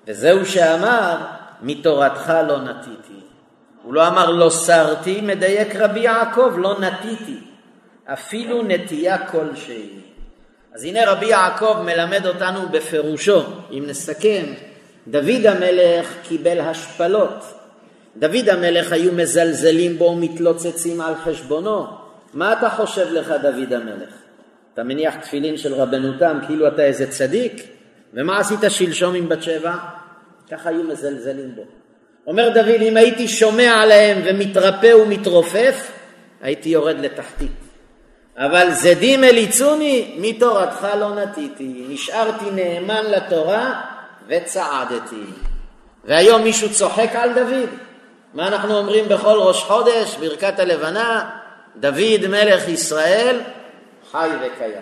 [0.08, 1.17] וזהו שאמר,
[1.63, 3.19] מתורתך לא נטיתי.
[3.84, 7.38] הוא לא אמר לא סרתי, מדייק רבי יעקב, לא נטיתי.
[8.06, 9.89] אפילו נטייה כלשהי.
[10.73, 14.43] אז הנה רבי יעקב מלמד אותנו בפירושו, אם נסכם,
[15.08, 17.43] דוד המלך קיבל השפלות.
[18.17, 21.88] דוד המלך היו מזלזלים בו ומתלוצצים על חשבונו.
[22.34, 24.13] מה אתה חושב לך דוד המלך?
[24.73, 27.63] אתה מניח תפילין של רבנותם כאילו אתה איזה צדיק?
[28.13, 29.76] ומה עשית שלשום עם בת שבע?
[30.51, 31.62] ככה היו מזלזלים בו.
[32.27, 35.91] אומר דוד, אם הייתי שומע עליהם ומתרפא ומתרופף,
[36.41, 37.51] הייתי יורד לתחתית.
[38.38, 41.86] אבל זדים אליצוני, מתורתך לא נטיתי.
[41.89, 43.82] נשארתי נאמן לתורה
[44.27, 45.23] וצעדתי.
[46.06, 47.69] והיום מישהו צוחק על דוד?
[48.34, 51.29] מה אנחנו אומרים בכל ראש חודש, ברכת הלבנה?
[51.75, 53.39] דוד מלך ישראל
[54.12, 54.82] חי וקיים.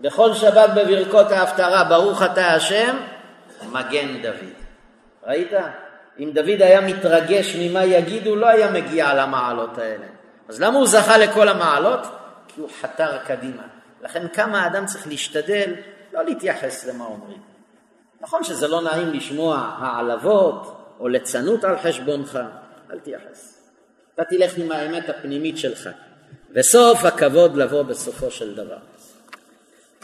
[0.00, 2.96] בכל שבת בברכות ההפטרה, ברוך אתה השם,
[3.72, 4.61] מגן דוד.
[5.26, 5.52] ראית?
[6.18, 10.06] אם דוד היה מתרגש ממה יגידו, לא היה מגיע למעלות האלה.
[10.48, 12.00] אז למה הוא זכה לכל המעלות?
[12.48, 13.62] כי הוא חתר קדימה.
[14.02, 15.74] לכן כמה האדם צריך להשתדל
[16.12, 17.38] לא להתייחס למה אומרים.
[18.20, 22.38] נכון שזה לא נעים לשמוע העלבות או ליצנות על חשבונך,
[22.90, 23.62] אל תייחס.
[24.14, 25.88] אתה תלך עם האמת הפנימית שלך,
[26.54, 28.78] וסוף הכבוד לבוא בסופו של דבר.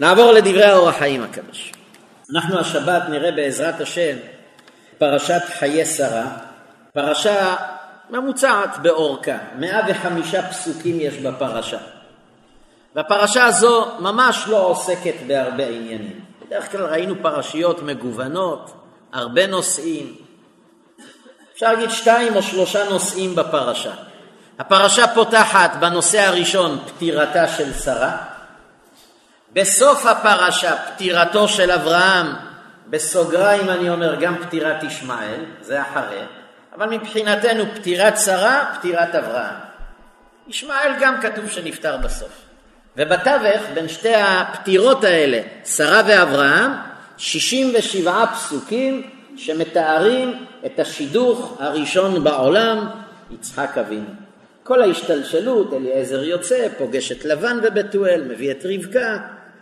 [0.00, 1.72] נעבור לדברי האור החיים הקדוש.
[2.34, 4.16] אנחנו השבת נראה בעזרת השם
[4.98, 6.26] פרשת חיי שרה,
[6.92, 7.56] פרשה
[8.10, 11.78] ממוצעת באורכה, 105 פסוקים יש בפרשה.
[12.94, 16.20] והפרשה הזו ממש לא עוסקת בהרבה עניינים.
[16.46, 18.72] בדרך כלל ראינו פרשיות מגוונות,
[19.12, 20.14] הרבה נושאים.
[21.54, 23.92] אפשר להגיד שתיים או שלושה נושאים בפרשה.
[24.58, 28.16] הפרשה פותחת בנושא הראשון, פטירתה של שרה.
[29.52, 32.26] בסוף הפרשה, פטירתו של אברהם,
[32.90, 36.22] בסוגריים אני אומר גם פטירת ישמעאל, זה אחרי,
[36.74, 39.54] אבל מבחינתנו פטירת שרה, פטירת אברהם.
[40.48, 42.30] ישמעאל גם כתוב שנפטר בסוף.
[42.96, 46.72] ובתווך, בין שתי הפטירות האלה, שרה ואברהם,
[47.16, 52.88] 67 פסוקים שמתארים את השידוך הראשון בעולם,
[53.30, 54.10] יצחק אבינו.
[54.62, 59.18] כל ההשתלשלות, אליעזר יוצא, פוגש את לבן ובתואל, מביא את רבקה,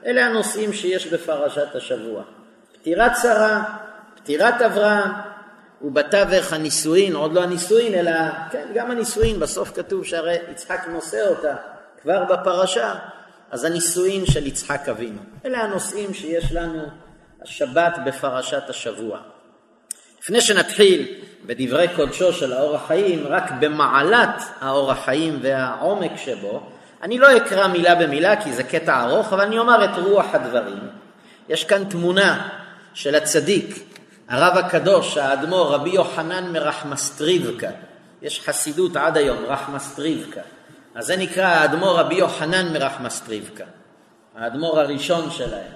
[0.07, 2.23] אלה הנושאים שיש בפרשת השבוע.
[2.87, 3.63] פטירת שרה,
[4.17, 5.11] פטירת אברהם,
[5.83, 8.13] ובתווך הנישואין, עוד לא הנישואין, אלא
[8.51, 11.55] כן, גם הנישואין, בסוף כתוב שהרי יצחק נושא אותה
[12.03, 12.95] כבר בפרשה,
[13.51, 15.19] אז הנישואין של יצחק אבינו.
[15.45, 16.83] אלה הנושאים שיש לנו
[17.43, 19.19] השבת בפרשת השבוע.
[20.23, 21.07] לפני שנתחיל
[21.47, 26.71] בדברי קודשו של האור החיים, רק במעלת האור החיים והעומק שבו,
[27.03, 30.89] אני לא אקרא מילה במילה כי זה קטע ארוך, אבל אני אומר את רוח הדברים.
[31.49, 32.49] יש כאן תמונה
[32.97, 33.79] של הצדיק,
[34.29, 37.71] הרב הקדוש, האדמו"ר, רבי יוחנן מרחמסטריבקה.
[38.23, 40.41] יש חסידות עד היום, רחמסטריבקה.
[40.95, 43.65] אז זה נקרא האדמו"ר רבי יוחנן מרחמסטריבקה,
[44.37, 45.73] האדמו"ר הראשון שלהם.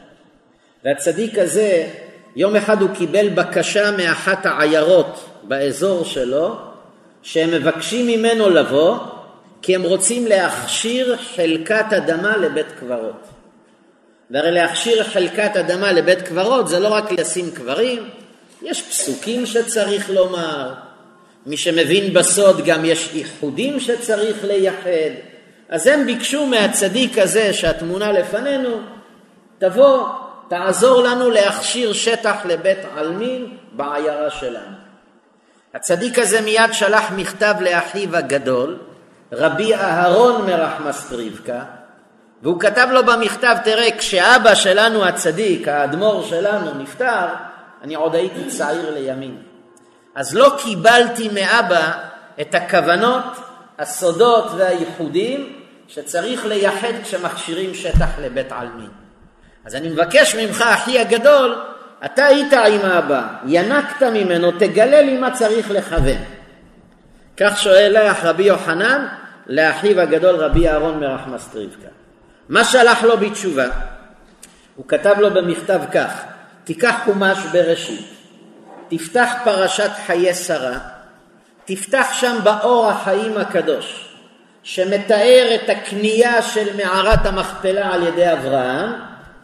[0.84, 1.88] והצדיק הזה,
[2.36, 6.56] יום אחד הוא קיבל בקשה מאחת העיירות באזור שלו,
[7.22, 8.98] שהם מבקשים ממנו לבוא,
[9.62, 13.39] כי הם רוצים להכשיר חלקת אדמה לבית קברות.
[14.30, 18.08] והרי להכשיר חלקת אדמה לבית קברות זה לא רק לשים קברים,
[18.62, 20.74] יש פסוקים שצריך לומר,
[21.46, 25.10] מי שמבין בסוד גם יש איחודים שצריך לייחד.
[25.68, 28.80] אז הם ביקשו מהצדיק הזה שהתמונה לפנינו,
[29.58, 30.08] תבוא,
[30.48, 34.76] תעזור לנו להכשיר שטח לבית עלמין בעיירה שלנו.
[35.74, 38.78] הצדיק הזה מיד שלח מכתב לאחיו הגדול,
[39.32, 41.62] רבי אהרון מרחמס רבקה,
[42.42, 47.26] והוא כתב לו במכתב, תראה, כשאבא שלנו הצדיק, האדמו"ר שלנו, נפטר,
[47.82, 49.36] אני עוד הייתי צעיר לימים.
[50.14, 51.92] אז לא קיבלתי מאבא
[52.40, 53.24] את הכוונות,
[53.78, 58.90] הסודות והייחודים שצריך לייחד כשמכשירים שטח לבית עלמין.
[59.64, 61.58] אז אני מבקש ממך, אחי הגדול,
[62.04, 66.18] אתה היית עם אבא, ינקת ממנו, תגלה לי מה צריך לכוון.
[67.36, 69.06] כך שואל לך רבי יוחנן
[69.46, 71.99] לאחיו הגדול רבי אהרון מרחמס רבקה.
[72.50, 73.66] מה שלח לו בתשובה?
[74.76, 76.22] הוא כתב לו במכתב כך,
[76.64, 78.06] תיקח חומש בראשית,
[78.88, 80.78] תפתח פרשת חיי שרה,
[81.64, 84.14] תפתח שם באור החיים הקדוש,
[84.62, 88.92] שמתאר את הקנייה של מערת המכפלה על ידי אברהם,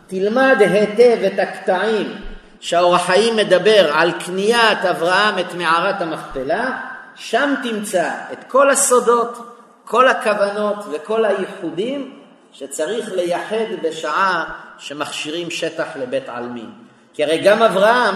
[0.07, 2.15] תלמד היטב את הקטעים
[2.61, 6.79] שהאור החיים מדבר על קניית אברהם את מערת המכפלה,
[7.15, 12.26] שם תמצא את כל הסודות, כל הכוונות וכל הייחודים
[12.59, 14.45] שצריך לייחד בשעה
[14.79, 16.71] שמכשירים שטח לבית עלמין.
[17.15, 18.15] כי הרי גם אברהם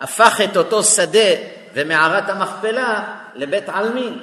[0.00, 1.28] הפך את אותו שדה
[1.74, 4.20] ומערת המכפלה לבית עלמין.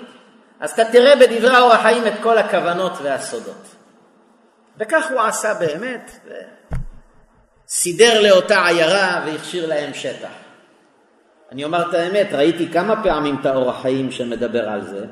[0.60, 3.76] אז אתה תראה בדברי האור החיים את כל הכוונות והסודות.
[4.78, 6.12] וכך הוא עשה באמת,
[7.68, 10.30] סידר לאותה עיירה והכשיר להם שטח.
[11.52, 15.06] אני אומר את האמת, ראיתי כמה פעמים את האור החיים שמדבר על זה,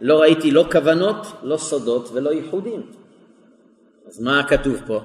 [0.00, 3.07] לא ראיתי לא כוונות, לא סודות ולא ייחודים.
[4.08, 5.00] אז מה כתוב פה?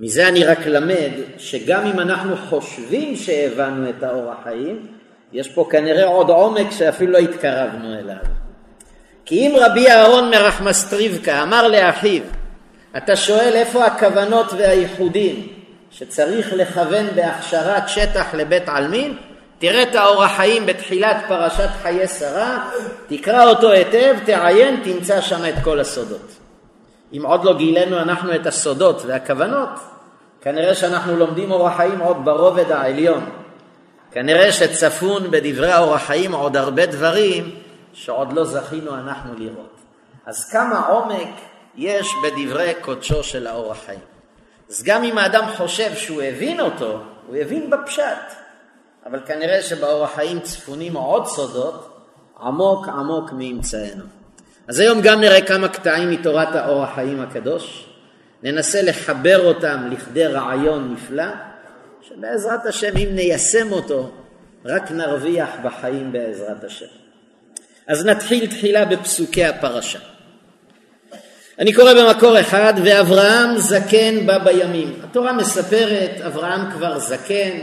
[0.00, 4.86] מזה אני רק למד שגם אם אנחנו חושבים שהבנו את האור החיים,
[5.32, 8.16] יש פה כנראה עוד עומק שאפילו לא התקרבנו אליו.
[9.24, 12.22] כי אם רבי אהרון מרחמסטריבקה אמר לאחיו,
[12.96, 15.48] אתה שואל איפה הכוונות והייחודים
[15.90, 19.16] שצריך לכוון בהכשרת שטח לבית עלמין?
[19.58, 22.70] תראה את האור החיים בתחילת פרשת חיי שרה,
[23.08, 26.37] תקרא אותו היטב, תעיין, תמצא שם את כל הסודות.
[27.12, 29.68] אם עוד לא גילינו אנחנו את הסודות והכוונות,
[30.40, 33.30] כנראה שאנחנו לומדים אורח חיים עוד ברובד העליון.
[34.10, 37.54] כנראה שצפון בדברי האורח חיים עוד הרבה דברים
[37.92, 39.76] שעוד לא זכינו אנחנו לראות.
[40.26, 41.28] אז כמה עומק
[41.76, 44.00] יש בדברי קודשו של האורח חיים.
[44.70, 48.32] אז גם אם האדם חושב שהוא הבין אותו, הוא הבין בפשט,
[49.06, 51.88] אבל כנראה שבאורח חיים צפונים עוד סודות
[52.40, 54.17] עמוק עמוק מאמצענו.
[54.68, 57.84] אז היום גם נראה כמה קטעים מתורת האורח חיים הקדוש,
[58.42, 61.24] ננסה לחבר אותם לכדי רעיון נפלא,
[62.08, 64.10] שבעזרת השם אם ניישם אותו,
[64.64, 66.86] רק נרוויח בחיים בעזרת השם.
[67.86, 69.98] אז נתחיל תחילה בפסוקי הפרשה.
[71.58, 75.00] אני קורא במקור אחד, ואברהם זקן בא בימים.
[75.04, 77.58] התורה מספרת, אברהם כבר זקן,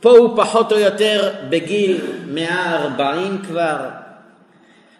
[0.00, 4.03] פה הוא פחות או יותר בגיל 140 כבר.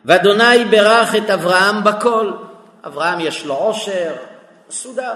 [0.04, 2.30] ואדוני ברך את אברהם בכל.
[2.86, 4.12] אברהם יש לו עושר,
[4.68, 5.12] מסודר.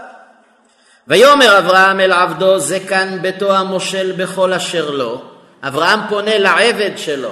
[1.08, 5.22] ויאמר אברהם אל עבדו זקן ביתו המושל בכל אשר לו.
[5.62, 7.30] אברהם פונה לעבד שלו,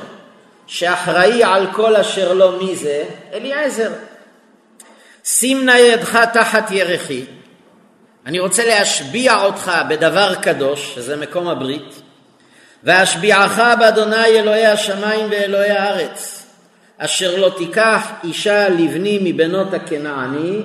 [0.67, 3.05] שאחראי על כל אשר לו, מי זה?
[3.33, 3.91] אליעזר.
[5.25, 7.25] שים נא ידך תחת ירחי,
[8.27, 12.03] אני רוצה להשביע אותך בדבר קדוש, שזה מקום הברית,
[12.85, 16.36] ואשביעך באדוני אלוהי השמיים ואלוהי הארץ,
[16.99, 20.61] אשר לא תיקח אישה לבני מבנות הכנעני,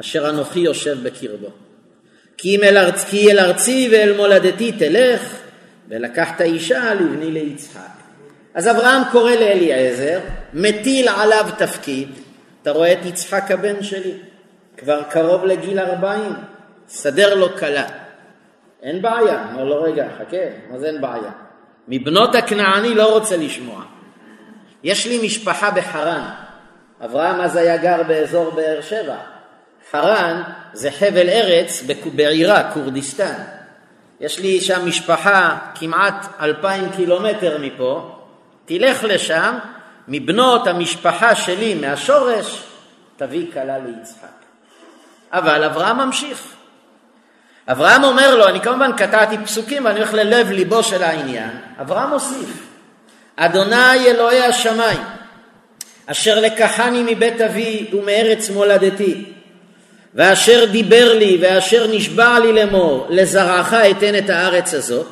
[0.00, 1.48] אשר אנוכי יושב בקרבו.
[2.36, 3.04] כי אם אל, ארצ...
[3.04, 5.36] כי אל ארצי ואל מולדתי תלך,
[5.88, 7.80] ולקחת אישה לבני ליצחק.
[8.54, 10.18] אז אברהם קורא לאליעזר,
[10.54, 12.08] מטיל עליו תפקיד,
[12.62, 14.12] אתה רואה את יצחק הבן שלי,
[14.76, 16.32] כבר קרוב לגיל ארבעים,
[16.88, 17.86] סדר לו כלה.
[18.82, 19.46] אין בעיה.
[19.52, 21.30] אומר לו, רגע, חכה, זה אין בעיה?
[21.88, 23.84] מבנות הכנעני לא רוצה לשמוע.
[24.86, 26.28] יש לי משפחה בחרן.
[27.04, 29.16] אברהם אז היה גר באזור באר שבע.
[29.90, 31.82] חרן זה חבל ארץ
[32.14, 33.34] בעיראק, כורדיסטן.
[34.20, 38.20] יש לי שם משפחה כמעט אלפיים קילומטר מפה,
[38.64, 39.58] תלך לשם,
[40.08, 42.62] מבנות המשפחה שלי מהשורש,
[43.16, 44.36] תביא כלה ליצחק.
[45.32, 46.42] אבל אברהם ממשיך.
[47.68, 52.75] אברהם אומר לו, אני כמובן קטעתי פסוקים ואני הולך ללב ליבו של העניין, אברהם מוסיף,
[53.36, 55.00] אדוני אלוהי השמיים,
[56.06, 59.24] אשר לקחני מבית אבי ומארץ מולדתי,
[60.14, 65.06] ואשר דיבר לי ואשר נשבע לי לאמור, לזרעך אתן את הארץ הזאת,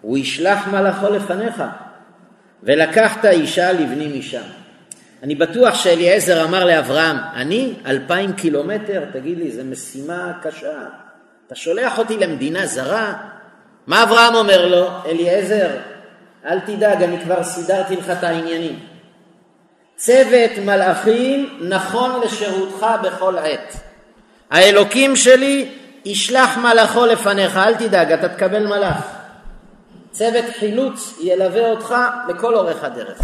[0.00, 1.62] הוא ישלח מלאכו לפניך,
[2.62, 4.42] ולקחת אישה לבני משם.
[5.22, 10.78] אני בטוח שאליעזר אמר לאברהם, אני אלפיים קילומטר, תגיד לי, זו משימה קשה.
[11.46, 13.14] אתה שולח אותי למדינה זרה?
[13.86, 14.90] מה אברהם אומר לו?
[15.06, 15.68] אליעזר,
[16.46, 18.78] אל תדאג, אני כבר סידרתי לך את העניינים.
[19.96, 23.74] צוות מלאכים נכון לשירותך בכל עת.
[24.50, 29.18] האלוקים שלי ישלח מלאכו לפניך, אל תדאג, אתה תקבל מלאך.
[30.10, 31.94] צוות חילוץ ילווה אותך
[32.28, 33.20] לכל אורך הדרך.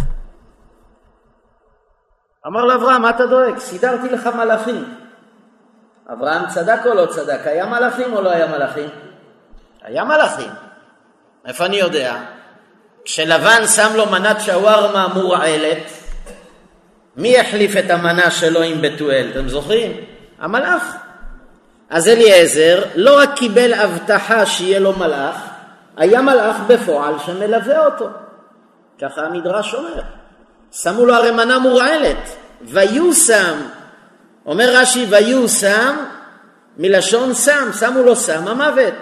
[2.47, 3.57] אמר לאברהם, מה אתה דואג?
[3.57, 4.95] סידרתי לך מלאכים.
[6.13, 7.39] אברהם צדק או לא צדק?
[7.45, 8.89] היה מלאכים או לא היה מלאכים?
[9.81, 10.49] היה מלאכים.
[11.45, 12.15] איפה אני יודע?
[13.11, 15.77] כשלבן שם לו מנת שווארמה מורעלת,
[17.15, 19.27] מי החליף את המנה שלו עם בתואל?
[19.31, 19.91] אתם זוכרים?
[20.39, 20.95] המלאך.
[21.89, 25.35] אז אליעזר לא רק קיבל הבטחה שיהיה לו מלאך,
[25.97, 28.07] היה מלאך בפועל שמלווה אותו.
[29.01, 30.01] ככה המדרש אומר.
[30.71, 32.35] שמו לו הרי מנה מורעלת.
[32.61, 33.57] ויושם,
[34.45, 35.95] אומר רש"י ויושם,
[36.77, 38.93] מלשון שם, שמו לו סם המוות.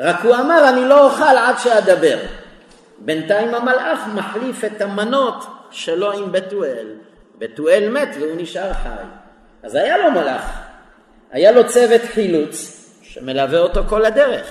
[0.00, 2.16] רק הוא אמר אני לא אוכל עד שאדבר.
[3.00, 6.86] בינתיים המלאך מחליף את המנות שלו עם בתואל.
[7.38, 9.04] בתואל מת והוא נשאר חי.
[9.62, 10.60] אז היה לו מלאך,
[11.32, 14.46] היה לו צוות חילוץ שמלווה אותו כל הדרך.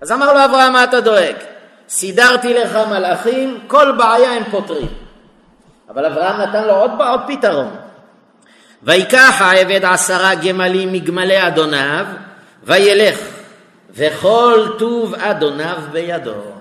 [0.00, 1.34] אז אמר לו אברהם, מה אתה דואג?
[1.88, 4.88] סידרתי לך מלאכים, כל בעיה הם פותרים.
[5.88, 7.76] אבל אברהם נתן לו עוד, עוד פתרון.
[8.82, 12.06] ויקח העבד עשרה גמלים מגמלי אדוניו,
[12.64, 13.18] וילך,
[13.90, 16.57] וכל טוב אדוניו בידו.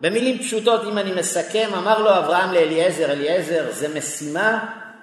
[0.00, 4.58] במילים פשוטות, אם אני מסכם, אמר לו אברהם לאליעזר, אליעזר, זה משימה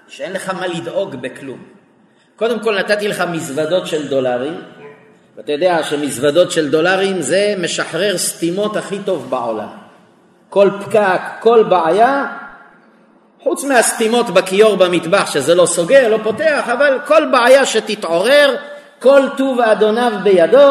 [0.07, 1.59] שאין לך מה לדאוג בכלום.
[2.35, 4.61] קודם כל נתתי לך מזוודות של דולרים,
[5.37, 9.67] ואתה יודע שמזוודות של דולרים זה משחרר סתימות הכי טוב בעולם.
[10.49, 12.25] כל פקק, כל בעיה,
[13.39, 18.55] חוץ מהסתימות בכיור במטבח שזה לא סוגר, לא פותח, אבל כל בעיה שתתעורר,
[18.99, 20.69] כל טוב אדוניו בידו,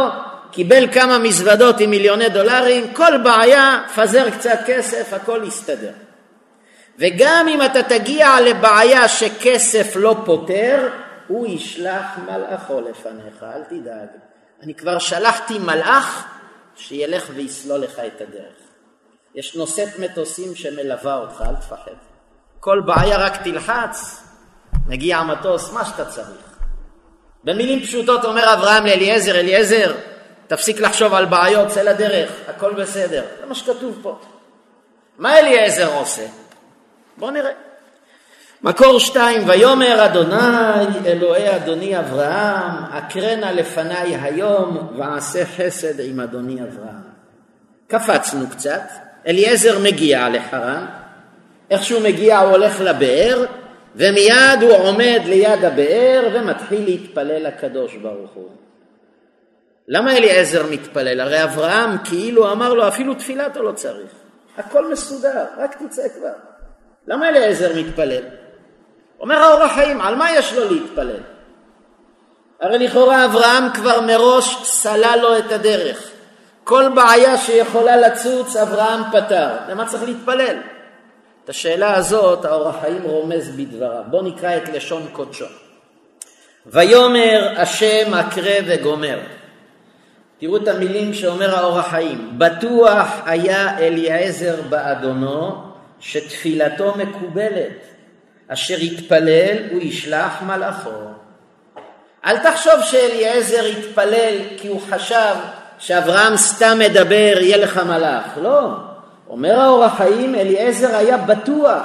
[0.55, 5.93] קיבל כמה מזוודות עם מיליוני דולרים, כל בעיה, פזר קצת כסף, הכל יסתדר.
[6.99, 10.89] וגם אם אתה תגיע לבעיה שכסף לא פותר,
[11.29, 14.09] הוא ישלח מלאכו לפניך, אל תדאג.
[14.63, 16.25] אני כבר שלחתי מלאך
[16.77, 18.59] שילך ויסלול לך את הדרך.
[19.35, 21.97] יש נושאת מטוסים שמלווה אותך, אל תפחד.
[22.61, 24.23] כל בעיה רק תלחץ,
[24.87, 26.59] מגיע המטוס, מה שאתה צריך.
[27.45, 29.93] במילים פשוטות אומר אברהם לאליעזר, אליעזר,
[30.47, 33.25] תפסיק לחשוב על בעיות, צא לדרך, הכל בסדר.
[33.41, 34.19] זה מה שכתוב פה.
[35.19, 36.27] מה אליעזר עושה?
[37.17, 37.51] בואו נראה.
[38.63, 40.37] מקור שתיים, ויאמר אדוני
[41.07, 47.15] אלוהי אדוני אברהם, אקרנה לפניי היום ועשה חסד עם אדוני אברהם.
[47.89, 48.83] קפצנו קצת,
[49.27, 50.87] אליעזר מגיע לחרן,
[51.71, 53.45] איך שהוא מגיע הוא הולך לבאר,
[53.97, 58.49] ומיד הוא עומד ליד הבאר ומתחיל להתפלל לקדוש ברוך הוא.
[59.89, 61.21] למה אליעזר מתפלל?
[61.21, 64.11] הרי אברהם כאילו אמר לו אפילו תפילה אתה לא צריך,
[64.57, 66.33] הכל מסודר, רק תצא כבר.
[67.07, 68.23] למה אליעזר מתפלל?
[69.21, 71.21] אומר האור החיים, על מה יש לו להתפלל?
[72.61, 76.11] הרי לכאורה אברהם כבר מראש סלל לו את הדרך.
[76.65, 79.49] כל בעיה שיכולה לצוץ אברהם פתר.
[79.69, 80.57] למה צריך להתפלל?
[81.45, 84.03] את השאלה הזאת האור החיים רומז בדבריו.
[84.07, 85.45] בואו נקרא את לשון קודשו.
[86.67, 89.19] ויאמר השם אקרא וגומר.
[90.39, 92.39] תראו את המילים שאומר האור החיים.
[92.39, 95.63] בטוח היה אליעזר באדונו
[96.01, 97.85] שתפילתו מקובלת.
[98.49, 100.91] אשר יתפלל הוא ישלח מלאכו.
[102.27, 105.35] אל תחשוב שאליעזר יתפלל כי הוא חשב
[105.79, 108.25] שאברהם סתם מדבר, יהיה לך מלאך.
[108.43, 108.71] לא.
[109.29, 111.83] אומר האור החיים, אליעזר היה בטוח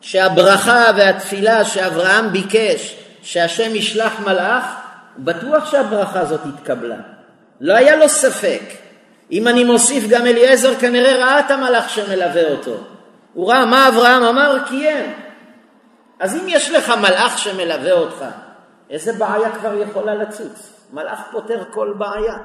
[0.00, 4.64] שהברכה והתפילה שאברהם ביקש שהשם ישלח מלאך,
[5.16, 6.96] הוא בטוח שהברכה הזאת התקבלה.
[7.60, 8.60] לא היה לו ספק.
[9.32, 12.74] אם אני מוסיף גם אליעזר כנראה ראה את המלאך שמלווה אותו.
[13.34, 15.12] הוא ראה מה אברהם אמר, קיים.
[16.20, 18.24] אז אם יש לך מלאך שמלווה אותך,
[18.90, 20.72] איזה בעיה כבר יכולה לצוץ?
[20.92, 22.36] מלאך פותר כל בעיה.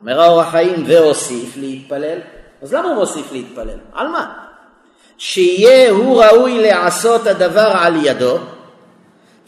[0.00, 2.18] אומר האור החיים, והוסיף להתפלל.
[2.62, 3.78] אז למה הוא מוסיף להתפלל?
[3.92, 4.32] על מה?
[5.18, 8.38] שיהיה הוא ראוי לעשות הדבר על ידו,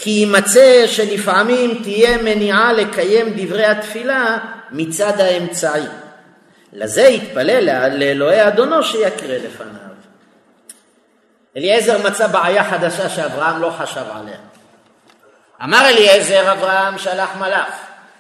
[0.05, 4.39] כי יימצא שלפעמים תהיה מניעה לקיים דברי התפילה
[4.71, 5.83] מצד האמצעי.
[6.73, 9.95] לזה יתפלל לאלוהי אדונו שיקרא לפניו.
[11.57, 14.37] אליעזר מצא בעיה חדשה שאברהם לא חשב עליה.
[15.65, 17.75] אמר אליעזר, אברהם שלח מלאך.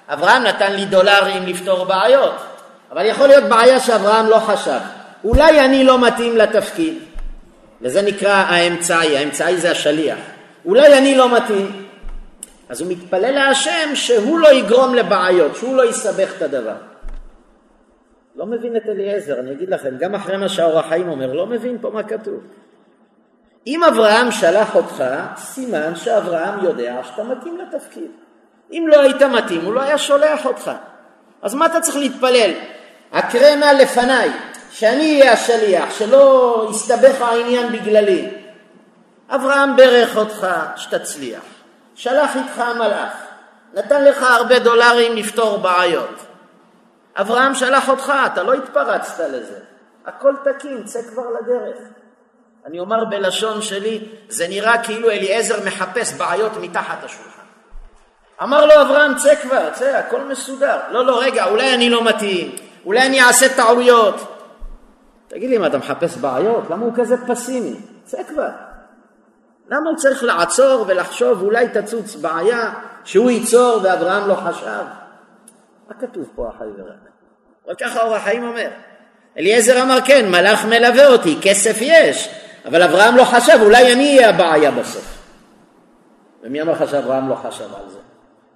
[0.08, 2.34] אברהם נתן לי דולרים לפתור בעיות,
[2.92, 4.80] אבל יכול להיות בעיה שאברהם לא חשב.
[5.24, 6.98] אולי אני לא מתאים לתפקיד,
[7.82, 10.18] וזה נקרא האמצעי, האמצעי זה השליח.
[10.64, 11.86] אולי אני לא מתאים.
[12.68, 16.76] אז הוא מתפלל להשם שהוא לא יגרום לבעיות, שהוא לא יסבך את הדבר.
[18.36, 21.78] לא מבין את אליעזר, אני אגיד לכם, גם אחרי מה שהאור החיים אומר, לא מבין
[21.80, 22.40] פה מה כתוב.
[23.66, 25.04] אם אברהם שלח אותך,
[25.36, 28.10] סימן שאברהם יודע שאתה מתאים לתפקיד.
[28.72, 30.70] אם לא היית מתאים, הוא לא היה שולח אותך.
[31.42, 32.50] אז מה אתה צריך להתפלל?
[33.12, 34.30] הקרנה לפניי,
[34.70, 38.43] שאני אהיה השליח, שלא יסתבך העניין בגללי.
[39.34, 41.42] אברהם ברך אותך שתצליח,
[41.94, 43.12] שלח איתך המלאך,
[43.74, 46.26] נתן לך הרבה דולרים לפתור בעיות.
[47.16, 49.58] אברהם שלח אותך, אתה לא התפרצת לזה.
[50.06, 51.78] הכל תקין, צא כבר לדרך.
[52.66, 57.42] אני אומר בלשון שלי, זה נראה כאילו אליעזר מחפש בעיות מתחת השולחן.
[58.42, 60.78] אמר לו אברהם, צא כבר, צא, הכל מסודר.
[60.90, 64.14] לא, לא, רגע, אולי אני לא מתאים, אולי אני אעשה טעויות.
[65.28, 66.70] תגיד לי, מה, אתה מחפש בעיות?
[66.70, 67.74] למה הוא כזה פסימי?
[68.04, 68.48] צא כבר.
[69.68, 72.72] למה הוא צריך לעצור ולחשוב, אולי תצוץ בעיה
[73.04, 74.84] שהוא ייצור ואברהם לא חשב?
[75.88, 76.94] מה כתוב פה החי ורק?
[77.66, 78.68] אבל ככה אור החיים אומר.
[79.38, 82.28] אליעזר אמר, כן, מלאך מלווה אותי, כסף יש,
[82.64, 85.18] אבל אברהם לא חשב, אולי אני אהיה הבעיה בסוף.
[86.42, 87.98] ומי אמר לך שאברהם לא חשב על זה?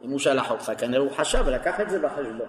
[0.05, 2.49] אם הוא שלח אותך, כנראה הוא חשב ולקח את זה בחשבון.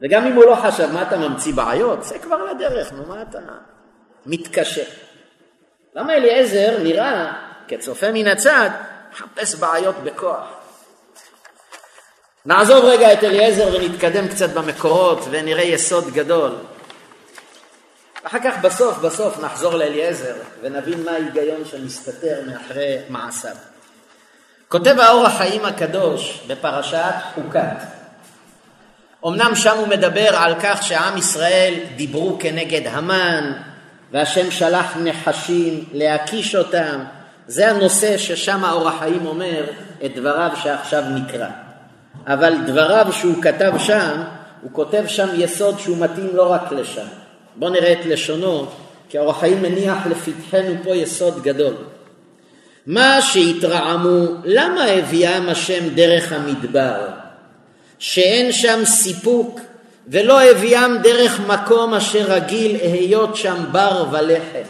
[0.00, 2.04] וגם אם הוא לא חשב, מה אתה ממציא בעיות?
[2.04, 3.38] זה כבר לדרך, נו מה אתה
[4.26, 4.82] מתקשה?
[5.94, 7.32] למה אליעזר נראה
[7.68, 8.70] כצופה מן הצד,
[9.12, 10.46] מחפש בעיות בכוח?
[12.46, 16.52] נעזוב רגע את אליעזר ונתקדם קצת במקורות ונראה יסוד גדול.
[18.24, 23.56] אחר כך בסוף בסוף נחזור לאליעזר ונבין מה ההיגיון שמסתתר מאחרי מעשיו.
[24.68, 27.76] כותב האור החיים הקדוש בפרשת חוקת.
[29.26, 33.52] אמנם שם הוא מדבר על כך שעם ישראל דיברו כנגד המן
[34.12, 37.04] והשם שלח נחשים להקיש אותם.
[37.46, 39.64] זה הנושא ששם האור החיים אומר
[40.04, 41.48] את דבריו שעכשיו נקרא.
[42.26, 44.22] אבל דבריו שהוא כתב שם,
[44.62, 47.06] הוא כותב שם יסוד שהוא מתאים לא רק לשם.
[47.56, 48.66] בואו נראה את לשונו,
[49.08, 51.74] כי האור החיים מניח לפתחנו פה יסוד גדול.
[52.86, 57.06] מה שהתרעמו, למה הביאם השם דרך המדבר?
[57.98, 59.60] שאין שם סיפוק,
[60.08, 64.68] ולא הביאם דרך מקום אשר רגיל אהיות שם בר ולחם.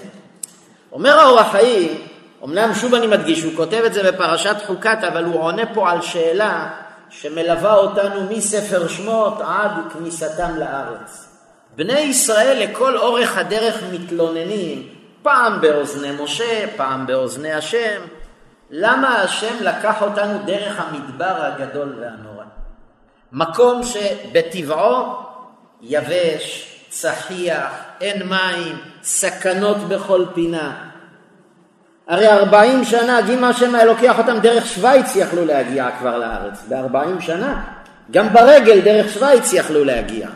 [0.93, 1.99] אומר האור החיים,
[2.45, 6.03] אמנם שוב אני מדגיש, הוא כותב את זה בפרשת חוקת, אבל הוא עונה פה על
[6.03, 6.71] שאלה
[7.11, 11.29] שמלווה אותנו מספר שמות עד כניסתם לארץ.
[11.77, 14.89] בני ישראל לכל אורך הדרך מתלוננים,
[15.23, 18.01] פעם באוזני משה, פעם באוזני השם,
[18.71, 22.45] למה השם לקח אותנו דרך המדבר הגדול והנורא?
[23.33, 25.17] מקום שבטבעו
[25.83, 30.94] יבש, צחיח, אין מים, סכנות בכל פינה.
[32.09, 37.21] הרי ארבעים שנה, אם השם היה לוקח אותם דרך שווייץ יכלו להגיע כבר לארץ, בארבעים
[37.21, 37.63] שנה.
[38.11, 40.29] גם ברגל דרך שווייץ יכלו להגיע.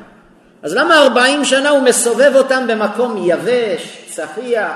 [0.63, 4.73] אז למה ארבעים שנה הוא מסובב אותם במקום יבש, צחיח?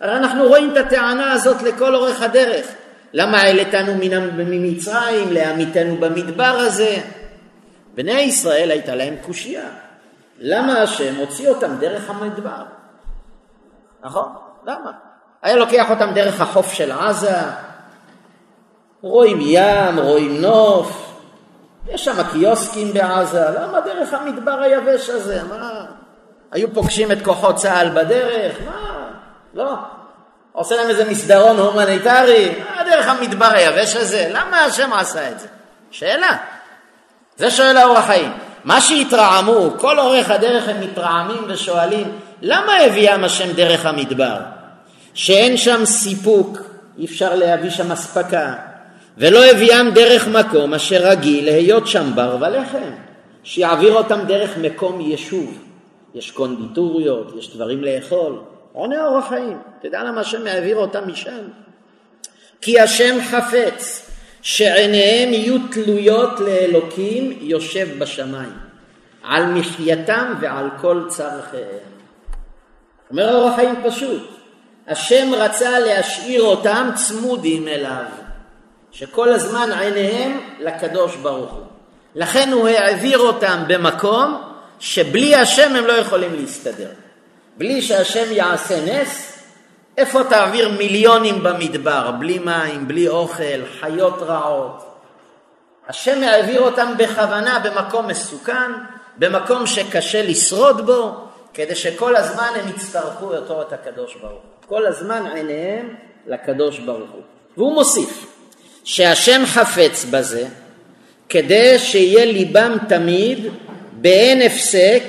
[0.00, 2.66] הרי אנחנו רואים את הטענה הזאת לכל אורך הדרך.
[3.12, 3.94] למה העלתנו
[4.36, 6.96] ממצרים, להמיתנו במדבר הזה?
[7.94, 9.68] בני ישראל הייתה להם קושייה.
[10.38, 12.64] למה השם הוציא אותם דרך המדבר?
[14.04, 14.28] נכון?
[14.66, 14.90] למה?
[15.44, 17.36] היה לוקח אותם דרך החוף של עזה,
[19.02, 21.14] רואים ים, רואים נוף,
[21.88, 25.42] יש שם קיוסקים בעזה, למה דרך המדבר היבש הזה?
[25.42, 25.84] מה?
[26.52, 28.56] היו פוגשים את כוחות צה"ל בדרך?
[28.66, 29.10] מה?
[29.54, 29.74] לא.
[30.52, 32.54] עושה להם איזה מסדרון הומניטרי?
[32.76, 34.30] מה דרך המדבר היבש הזה?
[34.30, 35.48] למה השם עשה את זה?
[35.90, 36.36] שאלה.
[37.36, 38.32] זה שואל האור החיים.
[38.64, 44.36] מה שהתרעמו, כל אורך הדרך הם מתרעמים ושואלים, למה הביאם השם דרך המדבר?
[45.14, 46.58] שאין שם סיפוק,
[46.98, 48.54] אי אפשר להביא שם אספקה,
[49.18, 52.90] ולא הביאם דרך מקום אשר רגיל להיות שם בר ולחם,
[53.44, 55.58] שיעביר אותם דרך מקום יישוב.
[56.14, 58.40] יש קונדיטוריות, יש דברים לאכול,
[58.72, 59.58] עונה אורח חיים.
[59.82, 61.42] תדע למה השם מעביר אותם משם?
[62.60, 64.10] כי השם חפץ
[64.42, 68.52] שעיניהם יהיו תלויות לאלוקים יושב בשמיים,
[69.22, 71.84] על מחייתם ועל כל צרכיהם.
[73.10, 74.43] אומר אורח חיים פשוט,
[74.88, 78.04] השם רצה להשאיר אותם צמודים אליו,
[78.92, 81.64] שכל הזמן עיניהם לקדוש ברוך הוא.
[82.14, 84.42] לכן הוא העביר אותם במקום
[84.80, 86.90] שבלי השם הם לא יכולים להסתדר.
[87.56, 89.38] בלי שהשם יעשה נס,
[89.96, 94.84] איפה תעביר מיליונים במדבר, בלי מים, בלי אוכל, חיות רעות?
[95.88, 98.72] השם העביר אותם בכוונה במקום מסוכן,
[99.18, 101.14] במקום שקשה לשרוד בו,
[101.54, 104.53] כדי שכל הזמן הם יצטרכו אותו את הקדוש ברוך הוא.
[104.66, 105.94] כל הזמן עיניהם
[106.26, 107.22] לקדוש ברוך הוא.
[107.56, 108.26] והוא מוסיף
[108.84, 110.46] שהשם חפץ בזה
[111.28, 113.46] כדי שיהיה ליבם תמיד
[113.92, 115.02] באין הפסק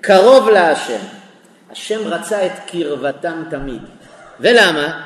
[0.00, 0.98] קרוב להשם.
[1.70, 3.82] השם רצה את קרבתם תמיד.
[4.40, 5.00] ולמה?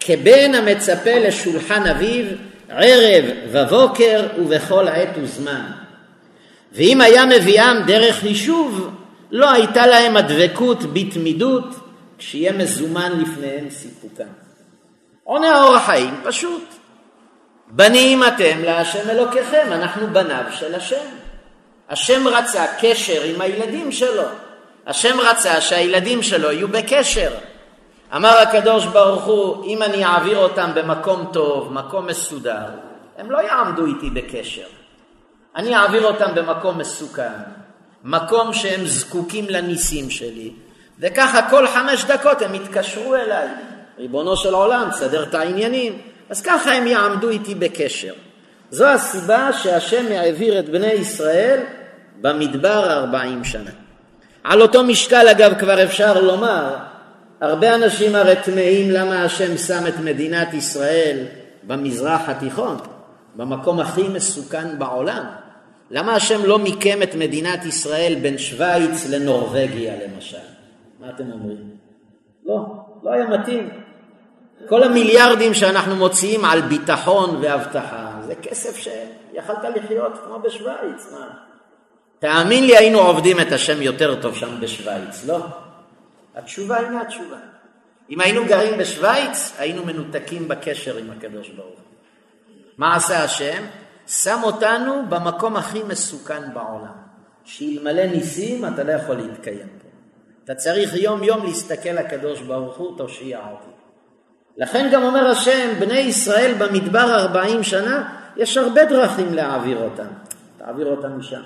[0.00, 2.24] כבן המצפה לשולחן אביו
[2.68, 5.64] ערב ובוקר ובכל עת וזמן.
[6.72, 8.90] ואם היה מביאם דרך יישוב,
[9.30, 11.83] לא הייתה להם הדבקות בתמידות
[12.18, 14.24] שיהיה מזומן לפניהם סיפוקם.
[15.24, 16.64] עונה האור החיים פשוט.
[17.68, 21.04] בנים אתם להשם אלוקיכם, אנחנו בניו של השם.
[21.88, 24.22] השם רצה קשר עם הילדים שלו.
[24.86, 27.30] השם רצה שהילדים שלו יהיו בקשר.
[28.16, 32.66] אמר הקדוש ברוך הוא, אם אני אעביר אותם במקום טוב, מקום מסודר,
[33.18, 34.66] הם לא יעמדו איתי בקשר.
[35.56, 37.38] אני אעביר אותם במקום מסוכן,
[38.04, 40.52] מקום שהם זקוקים לניסים שלי,
[41.00, 43.48] וככה כל חמש דקות הם יתקשרו אליי.
[43.98, 45.98] ריבונו של עולם, תסדר את העניינים.
[46.30, 48.12] אז ככה הם יעמדו איתי בקשר.
[48.70, 51.60] זו הסיבה שהשם העביר את בני ישראל
[52.20, 53.70] במדבר ארבעים שנה.
[54.44, 56.76] על אותו משקל אגב כבר אפשר לומר,
[57.40, 61.16] הרבה אנשים הרי תמהים למה השם שם את מדינת ישראל
[61.62, 62.76] במזרח התיכון,
[63.34, 65.24] במקום הכי מסוכן בעולם.
[65.90, 70.53] למה השם לא מיקם את מדינת ישראל בין שווייץ לנורבגיה למשל?
[71.04, 71.76] מה אתם אומרים?
[72.44, 72.66] לא,
[73.02, 73.68] לא היה מתאים.
[74.68, 81.26] כל המיליארדים שאנחנו מוציאים על ביטחון ואבטחה, זה כסף שיכלת לחיות כמו בשוויץ, מה?
[82.18, 85.38] תאמין לי, היינו עובדים את השם יותר טוב שם בשוויץ, לא?
[86.34, 87.36] התשובה אינה התשובה.
[88.10, 91.80] אם היינו גרים בשוויץ, היינו מנותקים בקשר עם הקדוש ברוך.
[92.78, 93.62] מה עשה השם?
[94.06, 96.92] שם אותנו במקום הכי מסוכן בעולם.
[97.44, 99.83] שאלמלא ניסים אתה לא יכול להתקיים.
[100.44, 103.70] אתה צריך יום יום להסתכל לקדוש ברוך הוא, תושיע אותי.
[104.56, 110.06] לכן גם אומר השם, בני ישראל במדבר ארבעים שנה, יש הרבה דרכים להעביר אותם.
[110.58, 111.40] תעביר אותם משם.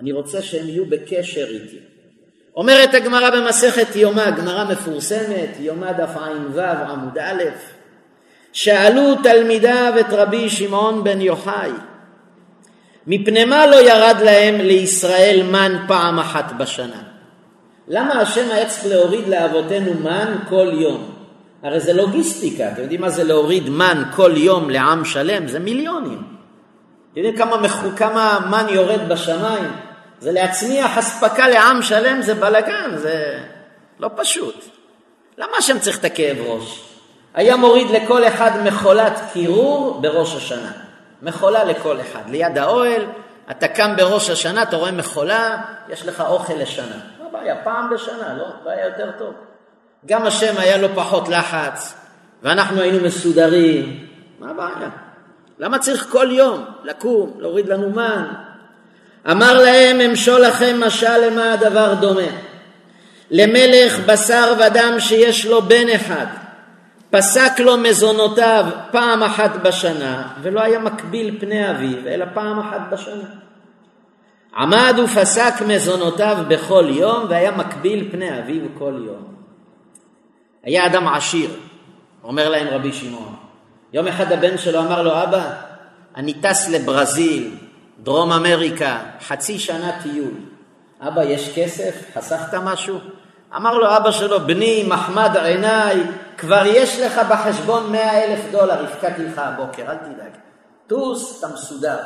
[0.00, 1.78] אני רוצה שהם יהיו בקשר איתי.
[2.56, 7.42] אומרת הגמרא במסכת יומא, גמרא מפורסמת, יומא דף ע"ו עמוד א',
[8.52, 11.70] שאלו תלמידיו את רבי שמעון בן יוחאי,
[13.06, 17.09] מפני מה לא ירד להם לישראל מן פעם אחת בשנה?
[17.92, 21.14] למה השם היה צריך להוריד לאבותינו מן כל יום?
[21.62, 25.48] הרי זה לוגיסטיקה, אתם יודעים מה זה להוריד מן כל יום לעם שלם?
[25.48, 26.22] זה מיליונים.
[27.12, 29.72] אתם יודעים כמה, מחו, כמה מן יורד בשמיים?
[30.20, 33.38] זה להצמיח אספקה לעם שלם זה בלגן, זה
[34.00, 34.64] לא פשוט.
[35.38, 36.82] למה השם צריך את הכאב ראש?
[37.34, 40.72] היה מוריד לכל אחד מכולת קירור בראש השנה.
[41.22, 42.30] מכולה לכל אחד.
[42.30, 43.02] ליד האוהל,
[43.50, 47.19] אתה קם בראש השנה, אתה רואה מכולה, יש לך אוכל לשנה.
[47.32, 47.56] מה הבעיה?
[47.64, 48.44] פעם בשנה, לא?
[48.64, 49.34] בעיה יותר טוב.
[50.06, 51.94] גם השם היה לו פחות לחץ,
[52.42, 54.06] ואנחנו היינו מסודרים.
[54.40, 54.88] מה הבעיה?
[55.58, 58.26] למה צריך כל יום לקום, להוריד לנו מן?
[59.30, 62.30] אמר להם, אמשול לכם משל למה הדבר דומה.
[63.30, 66.26] למלך בשר ודם שיש לו בן אחד,
[67.10, 73.49] פסק לו מזונותיו פעם אחת בשנה, ולא היה מקביל פני אביו, אלא פעם אחת בשנה.
[74.56, 79.34] עמד ופסק מזונותיו בכל יום, והיה מקביל פני אביו כל יום.
[80.62, 81.50] היה אדם עשיר,
[82.24, 83.34] אומר להם רבי שמעון.
[83.92, 85.50] יום אחד הבן שלו אמר לו, אבא,
[86.16, 87.56] אני טס לברזיל,
[88.02, 90.34] דרום אמריקה, חצי שנה טיול.
[91.00, 91.94] אבא, יש כסף?
[92.14, 92.98] חסכת משהו?
[93.56, 96.00] אמר לו אבא שלו, בני, מחמד עיניי,
[96.38, 100.32] כבר יש לך בחשבון מאה אלף דולר, הפקעתי לך הבוקר, אל תדאג.
[100.86, 101.98] טוס, אתה מסודר.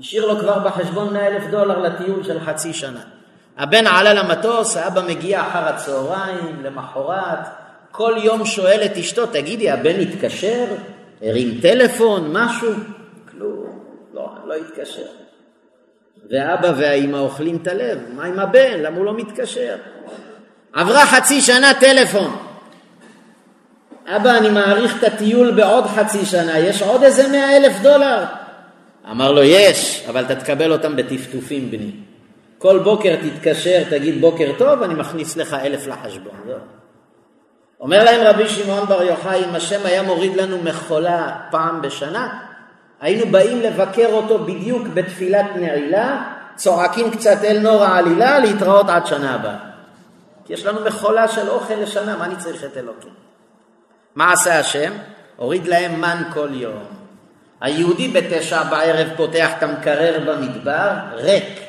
[0.00, 3.00] השאיר לו כבר בחשבון מאה אלף דולר לטיול של חצי שנה.
[3.58, 7.48] הבן עלה למטוס, האבא מגיע אחר הצהריים, למחרת,
[7.90, 10.64] כל יום שואל את אשתו, תגידי, הבן התקשר?
[11.22, 12.72] הרים טלפון, משהו?
[13.30, 13.78] כלום,
[14.14, 15.06] לא, לא התקשר.
[16.30, 18.80] ואבא והאימא אוכלים את הלב, מה עם הבן?
[18.80, 19.76] למה הוא לא מתקשר?
[20.72, 22.36] עברה חצי שנה טלפון.
[24.06, 28.24] אבא, אני מעריך את הטיול בעוד חצי שנה, יש עוד איזה מאה אלף דולר?
[29.10, 31.90] אמר לו, יש, אבל אתה תקבל אותם בטפטופים, בני.
[32.58, 36.34] כל בוקר תתקשר, תגיד בוקר טוב, אני מכניס לך אלף לחשבון.
[36.46, 36.54] לא.
[37.80, 42.40] אומר להם רבי שמעון בר יוחאי, אם השם היה מוריד לנו מכולה פעם בשנה,
[43.00, 46.22] היינו באים לבקר אותו בדיוק בתפילת נעילה,
[46.56, 49.56] צועקים קצת אל נור העלילה, להתראות עד שנה הבאה.
[50.44, 53.12] כי יש לנו מכולה של אוכל לשנה, מה אני צריך את אלוקים?
[54.14, 54.92] מה עשה השם?
[55.36, 57.01] הוריד להם מן כל יום.
[57.62, 61.60] היהודי בתשע בערב פותח את המקרר במדבר, ריק.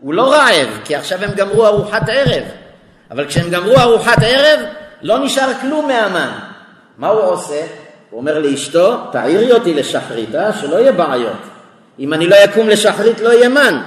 [0.00, 2.42] הוא לא רעב, כי עכשיו הם גמרו ארוחת ערב.
[3.10, 4.60] אבל כשהם גמרו ארוחת ערב,
[5.02, 6.30] לא נשאר כלום מהמן.
[6.98, 7.62] מה הוא עושה?
[8.10, 10.52] הוא אומר לאשתו, תעירי אותי לשחרית, אה?
[10.52, 11.42] שלא יהיה בעיות.
[11.98, 13.82] אם אני לא אקום לשחרית לא יהיה מן.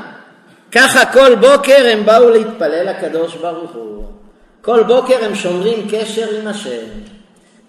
[0.72, 4.06] ככה כל בוקר הם באו להתפלל לקדוש ברוך הוא.
[4.62, 6.86] כל בוקר הם שומרים קשר עם השם.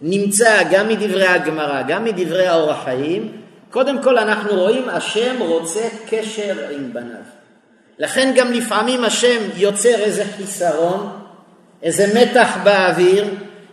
[0.03, 3.33] נמצא גם מדברי הגמרא, גם מדברי האור החיים,
[3.77, 7.23] קודם כל אנחנו רואים השם רוצה קשר עם בניו.
[7.99, 11.23] לכן גם לפעמים השם יוצר איזה חיסרון,
[11.83, 13.25] איזה מתח באוויר,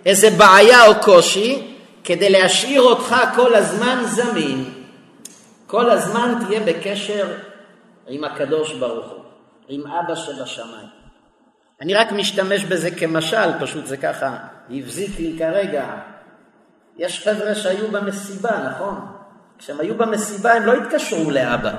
[0.05, 4.73] איזה בעיה או קושי, כדי להשאיר אותך כל הזמן זמין.
[5.67, 7.27] כל הזמן תהיה בקשר
[8.07, 9.23] עם הקדוש ברוך הוא,
[9.67, 10.87] עם אבא שבשמיים.
[11.81, 14.37] אני רק משתמש בזה כמשל, פשוט זה ככה
[14.69, 15.85] הבזיק לי כרגע.
[16.97, 19.12] יש חבר'ה שהיו במסיבה, נכון?
[19.63, 21.71] כשהם היו במסיבה הם לא התקשרו לאבא,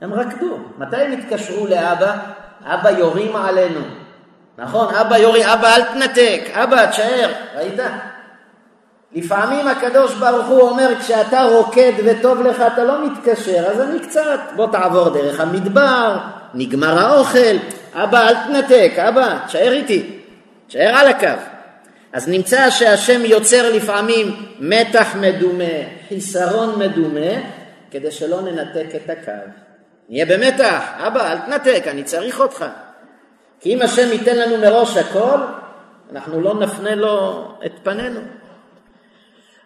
[0.00, 0.58] הם רקדו.
[0.78, 2.16] מתי הם התקשרו לאבא?
[2.64, 3.80] אבא יורים עלינו.
[4.58, 7.80] נכון, אבא יורי, אבא אל תנתק, אבא תשאר, ראית?
[9.12, 14.40] לפעמים הקדוש ברוך הוא אומר, כשאתה רוקד וטוב לך אתה לא מתקשר, אז אני קצת,
[14.56, 16.18] בוא תעבור דרך המדבר,
[16.54, 17.56] נגמר האוכל,
[17.94, 20.20] אבא אל תנתק, אבא, תשאר איתי,
[20.66, 21.53] תשאר על הקו.
[22.14, 25.74] אז נמצא שהשם יוצר לפעמים מתח מדומה,
[26.08, 27.40] חיסרון מדומה,
[27.90, 29.50] כדי שלא ננתק את הקו.
[30.08, 32.64] נהיה במתח, אבא אל תנתק, אני צריך אותך.
[33.60, 35.38] כי אם השם ייתן לנו מראש הכל,
[36.12, 38.20] אנחנו לא נפנה לו את פנינו.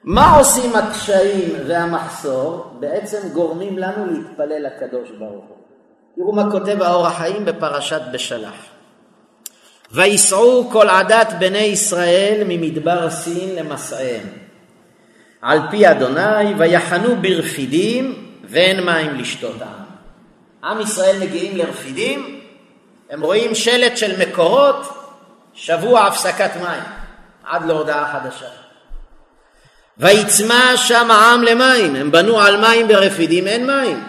[0.05, 2.67] מה עושים הקשיים והמחסור?
[2.81, 5.57] בעצם גורמים לנו להתפלל לקדוש ברוך הוא.
[6.17, 8.78] תראו מה כותב האור החיים בפרשת בשלח.
[9.93, 14.26] ויסעו כל עדת בני ישראל ממדבר סין למסעיהם.
[15.43, 19.89] על פי אדוני ויחנו ברפידים ואין מים לשתות עם.
[20.64, 22.41] עם ישראל מגיעים לרפידים,
[23.11, 24.89] הם רואים שלט של מקורות,
[25.55, 26.82] שבוע הפסקת מים,
[27.45, 28.47] עד להודעה חדשה.
[29.99, 34.05] ויצמא שם העם למים, הם בנו על מים ברפידים, אין מים.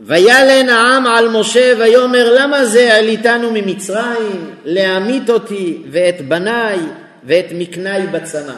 [0.00, 6.78] וילן העם על משה ויאמר למה זה עליתנו ממצרים להמית אותי ואת בניי
[7.24, 8.52] ואת מקניי בצמא.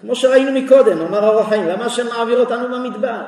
[0.00, 3.20] כמו שראינו מקודם, אמר החיים, למה השם מעביר אותנו במדבר?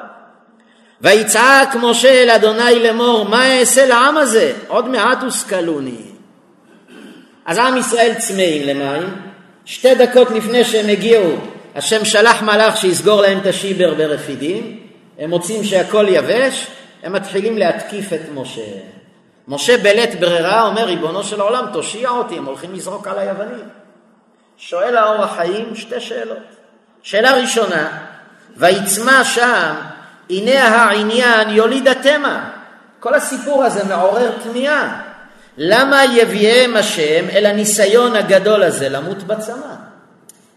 [1.01, 4.53] ויצעק משה אל אדוני לאמור, מה אעשה לעם הזה?
[4.69, 6.01] עוד מעט הושכלוני.
[7.47, 9.09] אז עם ישראל צמאים למים,
[9.65, 11.37] שתי דקות לפני שהם הגיעו,
[11.75, 14.79] השם שלח מלאך שיסגור להם את השיבר ברפידים,
[15.19, 16.67] הם מוצאים שהכל יבש,
[17.03, 18.73] הם מתחילים להתקיף את משה.
[19.49, 23.69] משה בלית ברירה אומר, ריבונו של העולם, תושיע אותי, הם הולכים לזרוק על היוונים.
[24.57, 26.39] שואל האור החיים שתי שאלות.
[27.03, 27.89] שאלה ראשונה,
[28.57, 29.75] ויצמא שם,
[30.31, 32.51] הנה העניין יוליד התמה.
[33.01, 35.03] כל הסיפור הזה מעורר תמיהה.
[35.57, 39.75] למה יביאם השם אל הניסיון הגדול הזה למות בצמא?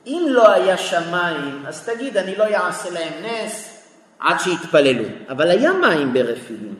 [0.07, 3.78] אם לא היה שמיים, אז תגיד, אני לא אעשה להם נס
[4.19, 5.03] עד שיתפללו.
[5.29, 6.75] אבל היה מים ברפידים,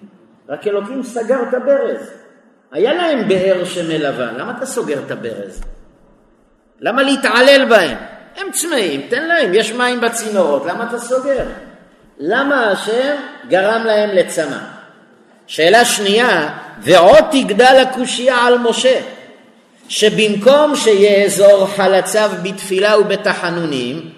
[0.49, 2.11] רק אלוקים סגר את הברז.
[2.71, 5.61] היה להם באר שמלווה, למה אתה סוגר את הברז?
[6.79, 7.97] למה להתעלל בהם?
[8.37, 11.45] הם צמאים, תן להם, יש מים בצינורות, למה אתה סוגר?
[12.19, 13.15] למה השם
[13.47, 14.57] גרם להם לצמא?
[15.47, 19.01] שאלה שנייה, ועוד תגדל הקושייה על משה,
[19.89, 24.09] שבמקום שיאזור חלציו בתפילה ובתחנונים,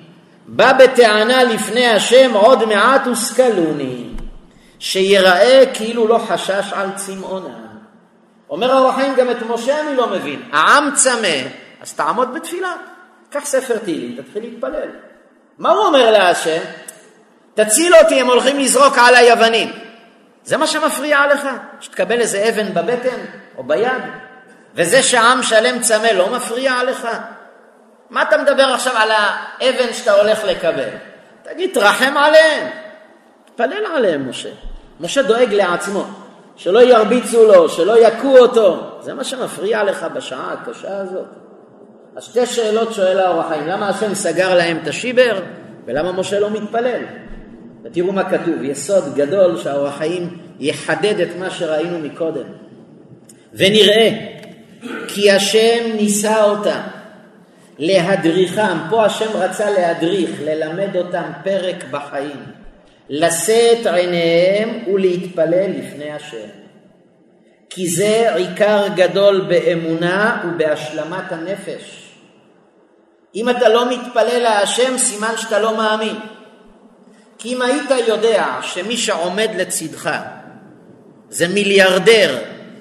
[0.48, 4.08] בא בטענה לפני השם עוד מעט הושכלוני,
[4.80, 7.56] שיראה כאילו לא חשש על צמאונה.
[8.50, 10.42] אומר האור החיים, גם את משה אני לא מבין.
[10.52, 11.38] העם צמא,
[11.82, 12.76] אז תעמוד בתפילה.
[13.30, 14.90] קח ספר תהילים, תתחיל להתפלל.
[15.58, 16.62] מה הוא אומר להשם?
[17.54, 19.72] תציל אותי, הם הולכים לזרוק על היוונים.
[20.44, 21.48] זה מה שמפריע לך?
[21.80, 23.18] שתקבל איזה אבן בבטן
[23.58, 24.02] או ביד?
[24.76, 27.08] וזה שעם שלם צמא לא מפריע לך?
[28.12, 30.90] מה אתה מדבר עכשיו על האבן שאתה הולך לקבל?
[31.44, 32.68] תגיד, תרחם עליהם.
[33.46, 34.50] תפלל עליהם, משה.
[35.00, 36.04] משה דואג לעצמו,
[36.56, 38.98] שלא ירביצו לו, שלא יכו אותו.
[39.00, 41.26] זה מה שמפריע לך בשעה הקשה הזאת.
[42.16, 45.40] אז שתי שאלות שואל האור החיים, למה השם סגר להם את השיבר
[45.86, 47.02] ולמה משה לא מתפלל?
[47.84, 52.48] ותראו מה כתוב, יסוד גדול שהאור החיים יחדד את מה שראינו מקודם.
[53.54, 54.10] ונראה
[55.08, 56.82] כי השם ניסה אותם
[57.82, 62.46] להדריכם, פה השם רצה להדריך, ללמד אותם פרק בחיים,
[63.10, 66.48] לשאת עיניהם ולהתפלל לפני השם.
[67.70, 72.12] כי זה עיקר גדול באמונה ובהשלמת הנפש.
[73.36, 76.16] אם אתה לא מתפלל להשם, סימן שאתה לא מאמין.
[77.38, 80.10] כי אם היית יודע שמי שעומד לצדך
[81.30, 82.38] זה מיליארדר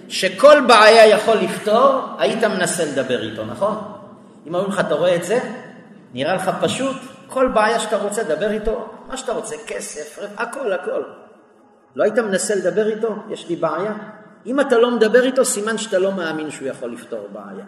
[0.09, 4.00] שכל בעיה יכול לפתור, היית מנסה לדבר איתו, נכון?
[4.47, 5.39] אם אומרים לך, אתה רואה את זה?
[6.15, 6.97] נראה לך פשוט?
[7.29, 11.03] כל בעיה שאתה רוצה, לדבר איתו, מה שאתה רוצה, כסף, הכל, הכל.
[11.97, 13.15] לא היית מנסה לדבר איתו?
[13.31, 13.93] יש לי בעיה.
[14.47, 17.65] אם אתה לא מדבר איתו, סימן שאתה לא מאמין שהוא יכול לפתור בעיה.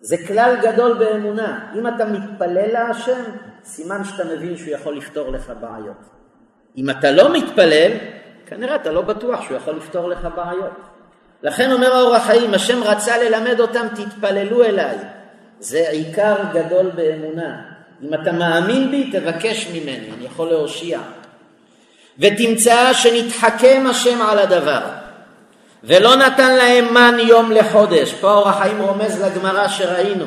[0.00, 1.72] זה כלל גדול באמונה.
[1.78, 3.22] אם אתה מתפלל להשם,
[3.64, 5.96] סימן שאתה מבין שהוא יכול לפתור לך בעיות.
[6.76, 7.90] אם אתה לא מתפלל,
[8.46, 10.80] כנראה אתה לא בטוח שהוא יכול לפתור לך בעיות.
[11.42, 14.98] לכן אומר האור החיים, השם רצה ללמד אותם, תתפללו אליי.
[15.60, 17.56] זה עיקר גדול באמונה.
[18.02, 20.98] אם אתה מאמין בי, תבקש ממני, אני יכול להושיע.
[22.18, 24.80] ותמצא שנתחכם השם על הדבר.
[25.84, 30.26] ולא נתן להם מן יום לחודש, פה אור החיים רומז לגמרא שראינו,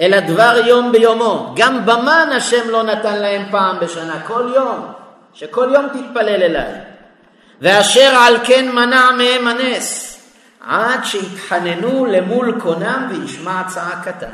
[0.00, 4.86] אלא דבר יום ביומו, גם במן השם לא נתן להם פעם בשנה, כל יום,
[5.34, 6.72] שכל יום תתפלל אליי.
[7.60, 10.09] ואשר על כן מנע מהם הנס,
[10.60, 14.26] עד שהתחננו למול קונם וישמע צעקתם.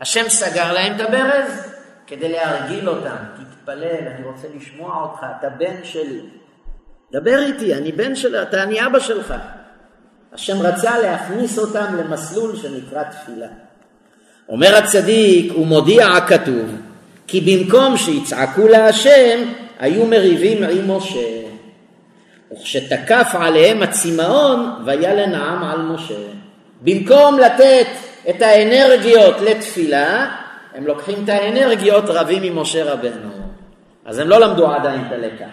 [0.00, 1.72] השם סגר להם את הברז
[2.06, 6.20] כדי להרגיל אותם, תתפלל, אני רוצה לשמוע אותך, אתה בן שלי.
[7.12, 9.34] דבר איתי, אני בן שלי, אתה אני אבא שלך.
[10.32, 13.46] השם רצה להכניס אותם למסלול שנקרא תפילה.
[14.48, 16.70] אומר הצדיק, הוא מודיע הכתוב,
[17.26, 21.35] כי במקום שיצעקו להשם, היו מריבים עם משה.
[22.52, 26.14] וכשתקף עליהם הצמאון, וילן העם על משה.
[26.80, 27.86] במקום לתת
[28.30, 30.30] את האנרגיות לתפילה,
[30.74, 33.30] הם לוקחים את האנרגיות רבים עם משה רבנו.
[34.04, 35.46] אז הם לא למדו עדיין את הלקח.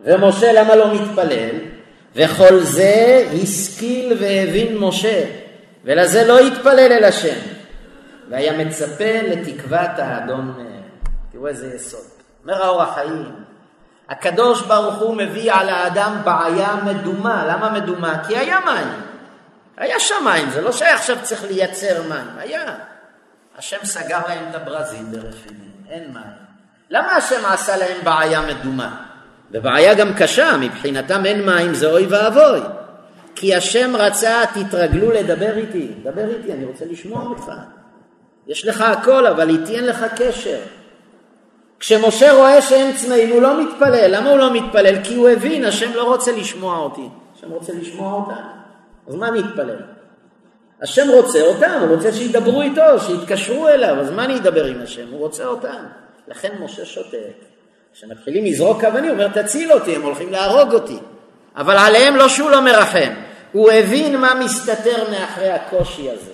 [0.00, 1.56] ומשה למה לא מתפלל?
[2.14, 5.24] וכל זה השכיל והבין משה,
[5.84, 7.38] ולזה לא התפלל אל השם.
[8.30, 10.82] והיה מצפה לתקוות האדון מהם.
[11.32, 12.00] תראו איזה יסוד.
[12.42, 13.43] אומר האור החיים,
[14.08, 17.44] הקדוש ברוך הוא מביא על האדם בעיה מדומה.
[17.48, 18.24] למה מדומה?
[18.26, 18.88] כי היה מים.
[19.76, 22.74] היה שם מים, זה לא שעכשיו צריך לייצר מים, היה.
[23.58, 26.44] השם סגר להם את הברזים ברפידים, אין מים.
[26.90, 28.96] למה השם עשה להם בעיה מדומה?
[29.50, 32.60] ובעיה גם קשה, מבחינתם אין מים, זה אוי ואבוי.
[33.34, 35.92] כי השם רצה, תתרגלו לדבר איתי.
[36.02, 37.52] דבר איתי, אני רוצה לשמוע אותך.
[38.46, 40.58] יש לך הכל, אבל איתי אין לך קשר.
[41.84, 44.16] כשמשה רואה שהם צמאים הוא לא מתפלל.
[44.16, 45.04] למה הוא לא מתפלל?
[45.04, 48.42] כי הוא הבין, השם לא רוצה לשמוע אותי, השם רוצה לשמוע אותם.
[49.08, 49.76] אז מה אני אתפלל?
[50.82, 55.08] השם רוצה אותם, הוא רוצה שידברו איתו, שיתקשרו אליו, אז מה אני אדבר עם השם?
[55.10, 55.84] הוא רוצה אותם.
[56.28, 57.44] לכן משה שותק.
[57.92, 60.98] כשמתחילים לזרוק אבנים, הוא אומר תציל אותי, הם הולכים להרוג אותי.
[61.56, 63.12] אבל עליהם לא שהוא לא מרחם,
[63.52, 66.32] הוא הבין מה מסתתר מאחרי הקושי הזה.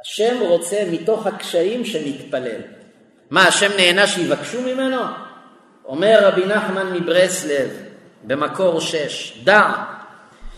[0.00, 2.81] השם רוצה מתוך הקשיים שנתפלל.
[3.32, 5.00] מה, השם נהנה שיבקשו ממנו?
[5.84, 7.68] אומר רבי נחמן מברסלב
[8.24, 9.72] במקור שש, דע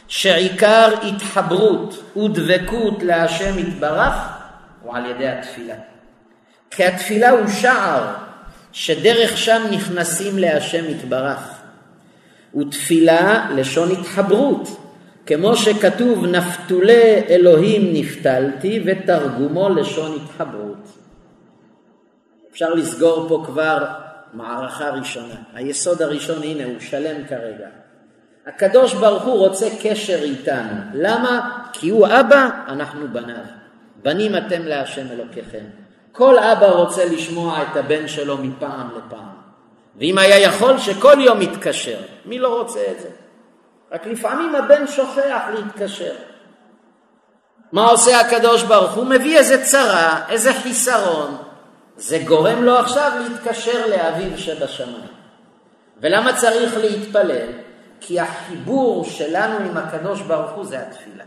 [0.08, 4.14] שעיקר התחברות ודבקות להשם יתברך
[4.82, 5.74] הוא על ידי התפילה.
[6.70, 8.14] כי התפילה הוא שער
[8.72, 11.60] שדרך שם נכנסים להשם יתברך.
[12.56, 14.68] ותפילה לשון התחברות,
[15.26, 20.63] כמו שכתוב נפתולי אלוהים נפתלתי ותרגומו לשון התחברות.
[22.54, 23.84] אפשר לסגור פה כבר
[24.32, 25.34] מערכה ראשונה.
[25.54, 27.66] היסוד הראשון הנה הוא שלם כרגע.
[28.46, 30.72] הקדוש ברוך הוא רוצה קשר איתנו.
[30.94, 31.58] למה?
[31.72, 33.44] כי הוא אבא, אנחנו בניו.
[34.02, 35.64] בנים אתם להשם אלוקיכם.
[36.12, 39.34] כל אבא רוצה לשמוע את הבן שלו מפעם לפעם.
[39.98, 43.08] ואם היה יכול שכל יום יתקשר, מי לא רוצה את זה?
[43.92, 46.14] רק לפעמים הבן שוכח להתקשר.
[47.72, 49.06] מה עושה הקדוש ברוך הוא?
[49.06, 51.43] מביא איזה צרה, איזה חיסרון.
[51.96, 55.06] זה גורם לו עכשיו להתקשר לאביו שבשמיים.
[56.00, 57.48] ולמה צריך להתפלל?
[58.00, 61.24] כי החיבור שלנו עם הקדוש ברוך הוא זה התפילה.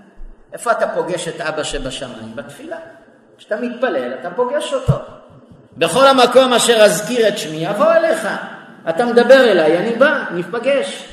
[0.53, 2.35] איפה אתה פוגש את אבא שבשמיים?
[2.35, 2.77] בתפילה.
[3.37, 4.93] כשאתה מתפלל אתה פוגש אותו.
[5.77, 8.27] בכל המקום אשר אזכיר את שמי אבוא אליך.
[8.89, 11.07] אתה מדבר אליי, אני בא, ניפגש.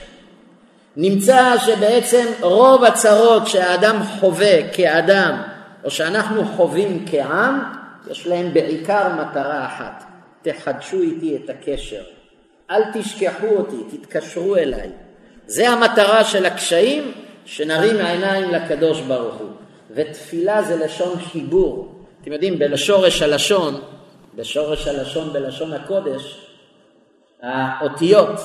[0.97, 5.43] נמצא שבעצם רוב הצרות שהאדם חווה כאדם,
[5.85, 10.05] או שאנחנו חווים כעם, יש להם בעיקר מטרה אחת,
[10.43, 12.03] תחדשו איתי את הקשר.
[12.71, 14.91] אל תשכחו אותי, תתקשרו אליי.
[15.47, 17.13] זה המטרה של הקשיים,
[17.45, 19.51] שנרים העיניים לקדוש ברוך הוא.
[19.91, 21.95] ותפילה זה לשון חיבור.
[22.23, 23.81] אתם יודעים, בשורש הלשון,
[24.35, 26.47] בשורש הלשון בלשון הקודש,
[27.43, 28.41] האותיות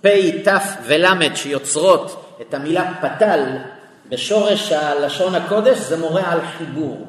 [0.00, 0.06] פ',
[0.48, 0.50] ת'
[0.86, 3.44] ול' שיוצרות את המילה פתל
[4.08, 7.06] בשורש הלשון הקודש זה מורה על חיבור.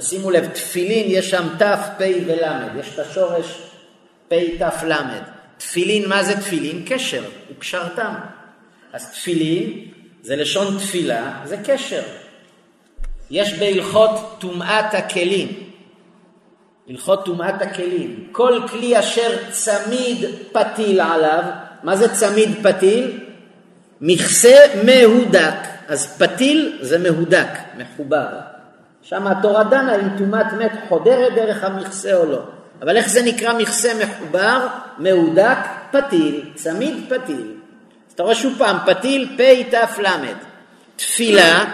[0.00, 1.62] תשימו לב, תפילין יש שם ת',
[1.98, 3.62] פ' ול', יש את השורש
[4.28, 4.94] פ', ת', ל'.
[5.58, 6.84] תפילין, מה זה תפילין?
[6.88, 8.14] קשר, וקשרתם.
[8.92, 9.84] אז תפילין
[10.22, 12.02] זה לשון תפילה, זה קשר.
[13.30, 15.70] יש בהלכות טומאת הכלים,
[16.88, 18.28] הלכות טומאת הכלים.
[18.32, 21.42] כל כלי אשר צמיד פתיל עליו,
[21.82, 23.18] מה זה צמיד פתיל?
[24.00, 25.54] מכסה מהודק.
[25.88, 28.26] אז פתיל זה מהודק, מחובר.
[29.02, 32.40] שם התורה דנה אם טומאת מת חודרת דרך המכסה או לא.
[32.82, 34.66] אבל איך זה נקרא מכסה מחובר,
[34.98, 35.58] מהודק,
[35.90, 37.54] פתיל, צמיד פתיל.
[38.08, 40.32] אז אתה רואה שוב פעם, פתיל, פ' ת' ל'.
[40.96, 41.64] תפילה,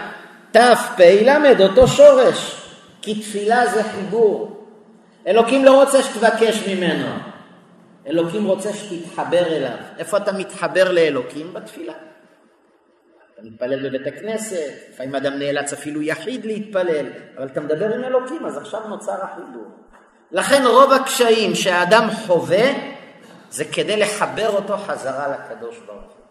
[0.51, 0.57] ת'
[0.97, 2.55] פ' ל', אותו שורש.
[3.01, 4.65] כי תפילה זה חיבור.
[5.27, 7.07] אלוקים לא רוצה שתבקש ממנו,
[8.07, 9.77] אלוקים רוצה שתתחבר אליו.
[9.97, 11.53] איפה אתה מתחבר לאלוקים?
[11.53, 11.93] בתפילה.
[13.37, 17.05] אתה מתפלל בבית הכנסת, לפעמים אדם נאלץ אפילו יחיד להתפלל,
[17.37, 19.65] אבל אתה מדבר עם אלוקים, אז עכשיו נוצר החיבור.
[20.31, 22.71] לכן רוב הקשיים שהאדם חווה,
[23.49, 26.25] זה כדי לחבר אותו חזרה לקדוש ברוך הוא.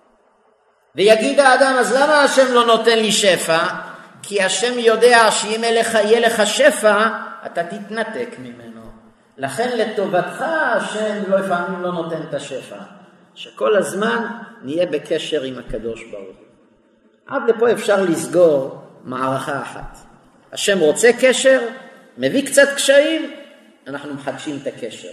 [0.95, 3.67] ויגיד האדם, אז למה השם לא נותן לי שפע?
[4.23, 7.09] כי השם יודע שאם יהיה לך שפע,
[7.47, 8.83] אתה תתנתק ממנו.
[9.37, 10.45] לכן לטובתך
[10.77, 12.77] השם לא לפעמים לא נותן את השפע,
[13.35, 14.27] שכל הזמן
[14.63, 16.46] נהיה בקשר עם הקדוש ברוך הוא.
[17.27, 19.99] עד לפה אפשר לסגור מערכה אחת.
[20.53, 21.61] השם רוצה קשר,
[22.19, 23.31] מביא קצת קשיים,
[23.87, 25.09] אנחנו מחדשים את הקשר.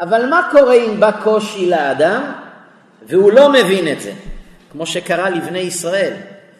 [0.00, 2.32] אבל מה קורה אם בא קושי לאדם
[3.08, 4.12] והוא לא מבין את זה,
[4.72, 6.12] כמו שקרה לבני ישראל?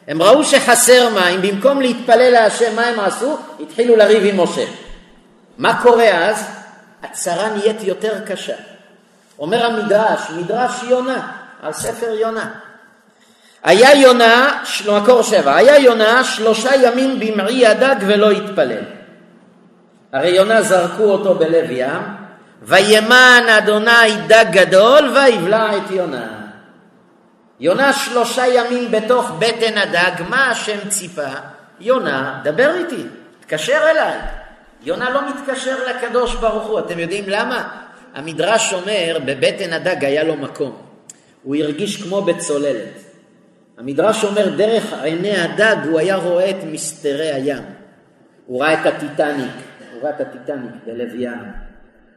[0.09, 3.39] הם ראו שחסר מים, במקום להתפלל להשם, מה הם עשו?
[3.61, 4.65] התחילו לריב עם משה.
[5.59, 6.47] מה קורה אז?
[7.03, 8.57] הצרה נהיית יותר קשה.
[9.39, 12.66] אומר המדרש, מדרש יונה, על ספר יונה.
[13.67, 14.63] היה יונה,
[14.93, 18.83] מקור שבע, היה יונה שלושה ימים במעי הדג ולא התפלל.
[20.13, 22.03] הרי יונה זרקו אותו בלב ים,
[22.63, 26.29] וימן אדוני דג גדול ויבלע את יונה.
[27.61, 31.31] יונה שלושה ימים בתוך בטן הדג, מה השם ציפה?
[31.81, 33.03] יונה, דבר איתי,
[33.41, 34.19] תקשר אליי.
[34.83, 37.69] יונה לא מתקשר לקדוש ברוך הוא, אתם יודעים למה?
[38.15, 40.77] המדרש אומר, בבטן הדג היה לו מקום.
[41.43, 43.06] הוא הרגיש כמו בצוללת.
[43.79, 47.63] המדרש אומר, דרך עיני הדג הוא היה רואה את מסתרי הים.
[48.47, 49.51] הוא ראה את הטיטניק,
[49.93, 51.53] הוא ראה את הטיטניק בלב ים.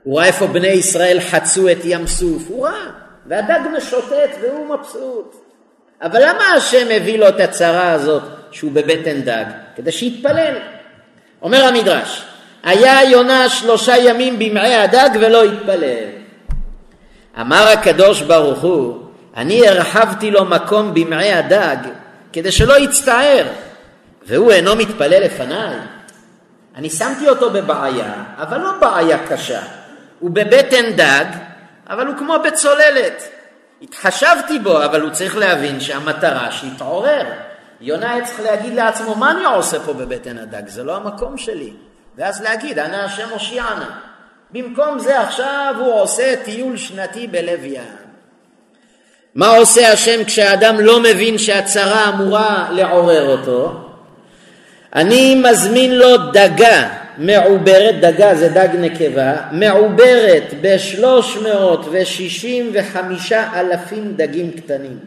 [0.04, 2.86] הוא ראה איפה בני ישראל חצו את ים סוף, הוא ראה,
[3.26, 5.36] והדג משוטט והוא מבסוט.
[6.02, 9.46] אבל למה השם הביא לו את הצרה הזאת שהוא בבטן דג?
[9.76, 10.56] כדי שיתפלל.
[11.42, 12.26] אומר המדרש,
[12.64, 16.06] היה יונה שלושה ימים במעי הדג ולא התפלל.
[17.42, 19.09] אמר הקדוש ברוך הוא,
[19.40, 21.78] אני הרחבתי לו מקום במעי הדג
[22.34, 23.46] כדי שלא יצטער,
[24.24, 25.76] והוא אינו מתפלל לפניי.
[26.76, 29.62] אני שמתי אותו בבעיה, אבל לא בעיה קשה.
[30.20, 31.26] הוא בבטן דג,
[31.90, 33.24] אבל הוא כמו בצוללת.
[33.82, 37.26] התחשבתי בו, אבל הוא צריך להבין שהמטרה שיתעורר.
[37.82, 40.68] יונה היה צריך להגיד לעצמו, מה אני עושה פה בבטן הדג?
[40.68, 41.74] זה לא המקום שלי.
[42.18, 44.00] ואז להגיד, אנא השם הושיענה.
[44.52, 47.99] במקום זה עכשיו הוא עושה טיול שנתי בלב ים.
[49.36, 53.72] מה עושה השם כשאדם לא מבין שהצרה אמורה לעורר אותו?
[54.96, 64.14] אני מזמין לו דגה מעוברת, דגה זה דג נקבה, מעוברת בשלוש מאות ושישים וחמישה אלפים
[64.16, 65.00] דגים קטנים,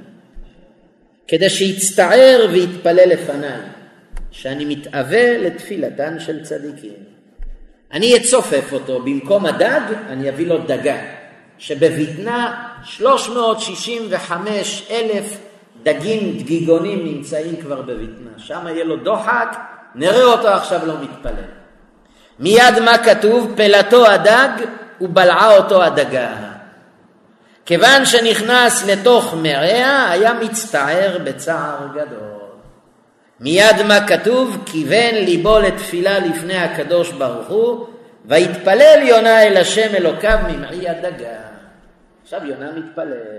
[1.28, 3.60] כדי שיצטער ויתפלל לפניי,
[4.30, 7.12] שאני מתאווה לתפילתן של צדיקים.
[7.92, 10.96] אני אצופף אותו, במקום הדג אני אביא לו דגה,
[11.62, 15.38] שבבטנה 365 אלף
[15.82, 19.56] דגים דגיגונים נמצאים כבר בבטנה, שם יהיה לו דוחק,
[19.94, 21.44] נראה אותו עכשיו לא מתפלל.
[22.38, 23.52] מיד מה כתוב?
[23.56, 24.48] פלתו הדג
[25.00, 26.28] ובלעה אותו הדגה.
[27.66, 32.42] כיוון שנכנס לתוך מרעה, היה מצטער בצער גדול.
[33.40, 34.62] מיד מה כתוב?
[34.66, 37.86] כיוון ליבו לתפילה לפני הקדוש ברוך הוא,
[38.24, 41.51] ויתפלל יונה אל השם אלוקיו ממעי הדגה.
[42.34, 43.38] עכשיו יונה מתפלל.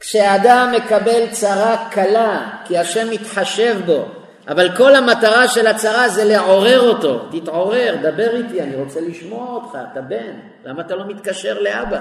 [0.00, 4.04] כשאדם מקבל צרה קלה, כי השם מתחשב בו,
[4.48, 7.28] אבל כל המטרה של הצרה זה לעורר אותו.
[7.30, 10.32] תתעורר, דבר איתי, אני רוצה לשמוע אותך, אתה בן,
[10.64, 12.00] למה אתה לא מתקשר לאבא?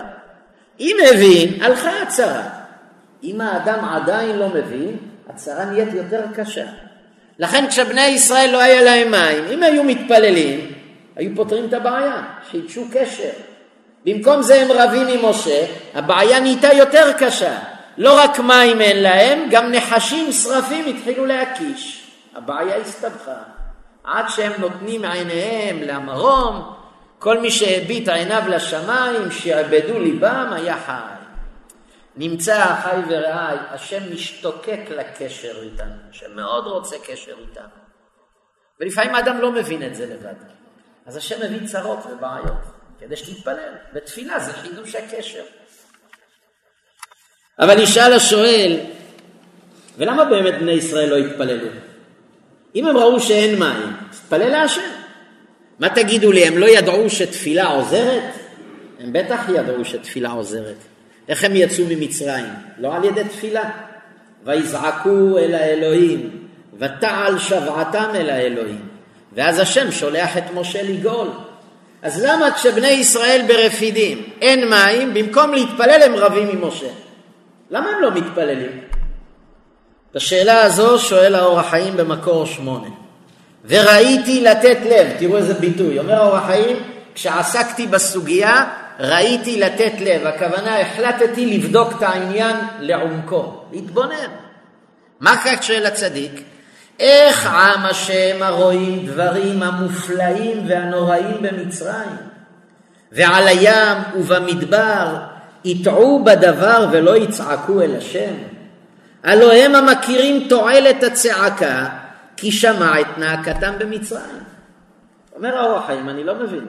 [0.80, 2.50] אם מבין, הלכה הצרה.
[3.24, 4.98] אם האדם עדיין לא מבין,
[5.30, 6.66] הצרה נהיית יותר קשה.
[7.40, 10.72] לכן כשבני ישראל לא היה להם מים, אם היו מתפללים,
[11.16, 13.53] היו פותרים את הבעיה, חידשו קשר.
[14.06, 17.60] במקום זה הם רבים עם משה, הבעיה נהייתה יותר קשה.
[17.97, 22.08] לא רק מים אין להם, גם נחשים שרפים התחילו להקיש.
[22.36, 23.36] הבעיה הסתבכה.
[24.04, 26.74] עד שהם נותנים עיניהם למרום,
[27.20, 31.14] כל מי שהביט עיניו לשמיים, שעבדו ליבם, היה חי.
[32.16, 37.84] נמצא אחי ורעי, השם משתוקק לקשר איתנו, השם מאוד רוצה קשר איתנו.
[38.80, 40.36] ולפעמים האדם לא מבין את זה לבד.
[41.06, 42.72] אז השם מביא צרות ובעיות,
[43.06, 43.74] כדי שתתפלל.
[43.93, 45.43] ותפילה זה חידוש הקשר.
[47.60, 48.80] אבל ישאל השואל,
[49.97, 51.68] ולמה באמת בני ישראל לא התפללו?
[52.76, 54.82] אם הם ראו שאין מים, תתפלל להשם.
[55.80, 58.24] מה תגידו לי, הם לא ידעו שתפילה עוזרת?
[58.99, 60.78] הם בטח ידעו שתפילה עוזרת.
[61.28, 62.45] איך הם יצאו ממצרים?
[62.78, 63.70] לא על ידי תפילה.
[64.43, 66.47] ויזעקו אל האלוהים,
[66.80, 68.88] ותעל שבעתם אל האלוהים.
[69.34, 71.28] ואז השם שולח את משה לגאול.
[72.04, 76.88] אז למה כשבני ישראל ברפידים אין מים, במקום להתפלל הם רבים עם משה?
[77.70, 78.82] למה הם לא מתפללים?
[80.12, 82.88] את השאלה הזו שואל האור החיים במקור שמונה.
[83.66, 86.78] וראיתי לתת לב, תראו איזה ביטוי, אומר האור החיים,
[87.16, 88.66] כשעסקתי בסוגיה,
[88.99, 94.32] ראיתי לתת לב, הכוונה החלטתי לבדוק את העניין לעומקו, להתבונן.
[95.20, 96.43] מה כך של הצדיק?
[97.04, 102.18] איך עם השם הרואים דברים המופלאים והנוראים במצרים,
[103.12, 105.18] ועל הים ובמדבר
[105.66, 108.34] יטעו בדבר ולא יצעקו אל השם?
[109.24, 111.86] הלא הם המכירים תועלת הצעקה,
[112.38, 114.43] כי שמע את נאקתם במצרים.
[115.36, 116.66] אומר האור החיים, אני לא מבין.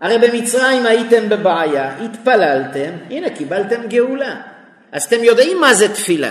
[0.00, 4.34] הרי במצרים הייתם בבעיה, התפללתם, הנה קיבלתם גאולה.
[4.92, 6.30] אז אתם יודעים מה זה תפילה.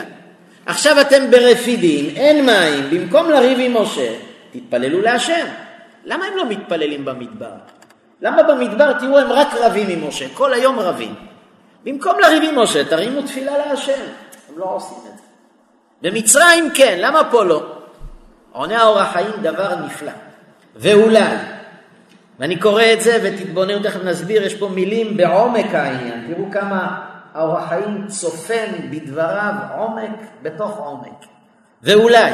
[0.71, 4.13] עכשיו אתם ברפידים, אין מים, במקום לריב עם משה,
[4.51, 5.45] תתפללו להשם.
[6.05, 7.51] למה הם לא מתפללים במדבר?
[8.21, 11.15] למה במדבר, תראו, הם רק רבים עם משה, כל היום רבים.
[11.83, 14.01] במקום לריב עם משה, תרימו תפילה להשם.
[14.49, 15.23] הם לא עושים את זה.
[16.01, 17.63] במצרים כן, למה פה לא?
[18.51, 20.11] עונה האור החיים דבר נפלא.
[20.75, 21.35] ואולי,
[22.39, 26.33] ואני קורא את זה ותתבוננו, תכף נסביר, יש פה מילים בעומק העניין.
[26.33, 31.25] תראו כמה האור החיים צופן בדבריו עומק בתוך עומק.
[31.83, 32.31] ואולי,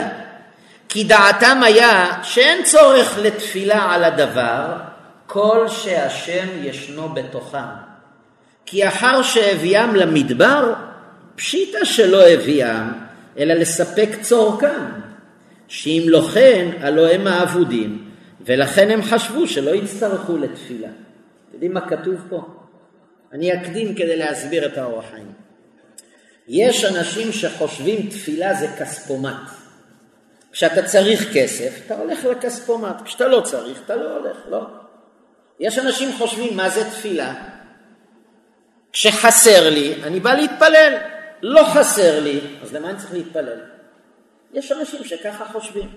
[0.90, 4.78] כי דעתם היה שאין צורך לתפילה על הדבר,
[5.28, 7.58] כל שהשם ישנו בתוכם.
[8.66, 10.74] כי אחר שהביאם למדבר,
[11.36, 12.92] פשיטא שלא הביאם,
[13.38, 14.86] אלא לספק צורכם.
[15.68, 18.10] שאם לא כן, הלא הם האבודים,
[18.46, 20.88] ולכן הם חשבו שלא יצטרכו לתפילה.
[20.88, 22.46] אתם יודעים מה כתוב פה?
[23.34, 25.32] אני אקדים כדי להסביר את האורח חיים.
[26.48, 29.50] יש אנשים שחושבים תפילה זה כספומט.
[30.52, 34.62] כשאתה צריך כסף, אתה הולך לכספומט, כשאתה לא צריך, אתה לא הולך, לא.
[35.60, 37.34] יש אנשים חושבים מה זה תפילה.
[38.94, 40.98] כשחסר לי, אני בא להתפלל.
[41.42, 43.60] לא חסר לי, אז למה אני צריך להתפלל?
[44.54, 45.90] יש אנשים שככה חושבים.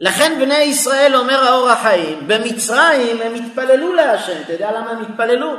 [0.00, 4.42] לכן בני ישראל, אומר האור החיים, במצרים הם התפללו להשם.
[4.44, 5.52] אתה יודע למה הם התפללו?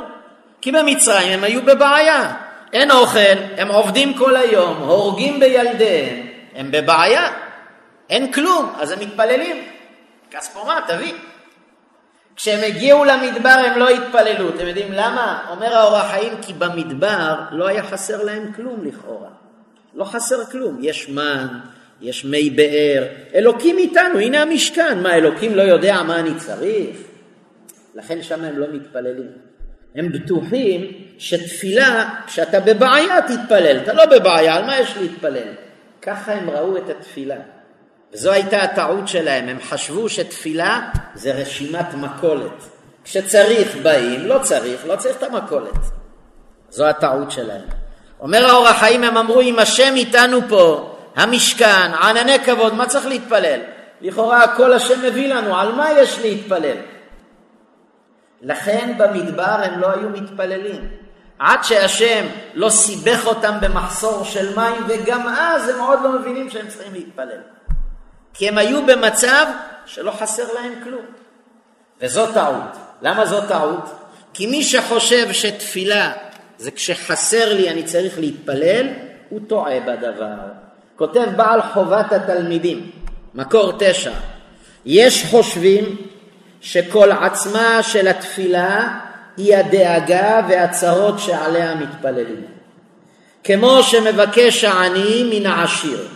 [0.62, 2.34] כי במצרים הם היו בבעיה.
[2.72, 7.28] אין אוכל, הם עובדים כל היום, הורגים בילדיהם, הם בבעיה.
[8.10, 9.64] אין כלום, אז הם מתפללים.
[10.30, 11.12] כספומט, תביא.
[12.36, 14.48] כשהם הגיעו למדבר הם לא התפללו.
[14.48, 15.46] אתם יודעים למה?
[15.50, 19.28] אומר האור החיים, כי במדבר לא היה חסר להם כלום לכאורה.
[19.94, 20.78] לא חסר כלום.
[20.80, 21.46] יש מן,
[22.00, 23.04] יש מי באר.
[23.34, 25.02] אלוקים איתנו, הנה המשכן.
[25.02, 26.96] מה, אלוקים לא יודע מה אני צריך?
[27.94, 29.51] לכן שם הם לא מתפללים.
[29.94, 33.76] הם בטוחים שתפילה, כשאתה בבעיה תתפלל.
[33.76, 35.48] אתה לא בבעיה, על מה יש להתפלל?
[36.02, 37.36] ככה הם ראו את התפילה.
[38.12, 40.80] וזו הייתה הטעות שלהם, הם חשבו שתפילה
[41.14, 42.64] זה רשימת מכולת.
[43.04, 45.78] כשצריך באים, לא צריך, לא צריך את המכולת.
[46.70, 47.62] זו הטעות שלהם.
[48.20, 53.60] אומר האור החיים, הם אמרו, אם השם איתנו פה, המשכן, ענני כבוד, מה צריך להתפלל?
[54.00, 56.76] לכאורה הכל השם מביא לנו, על מה יש להתפלל?
[58.42, 60.88] לכן במדבר הם לא היו מתפללים.
[61.38, 66.68] עד שהשם לא סיבך אותם במחסור של מים, וגם אז הם עוד לא מבינים שהם
[66.68, 67.40] צריכים להתפלל.
[68.34, 69.46] כי הם היו במצב
[69.86, 71.04] שלא חסר להם כלום.
[72.00, 72.76] וזו טעות.
[73.02, 73.90] למה זו טעות?
[74.34, 76.12] כי מי שחושב שתפילה
[76.58, 78.86] זה כשחסר לי אני צריך להתפלל,
[79.28, 80.34] הוא טועה בדבר.
[80.96, 82.90] כותב בעל חובת התלמידים,
[83.34, 84.12] מקור תשע,
[84.84, 85.96] יש חושבים
[86.62, 88.88] שכל עצמה של התפילה
[89.36, 92.44] היא הדאגה והצרות שעליה מתפללים.
[93.44, 96.08] כמו שמבקש העני מן העשיר.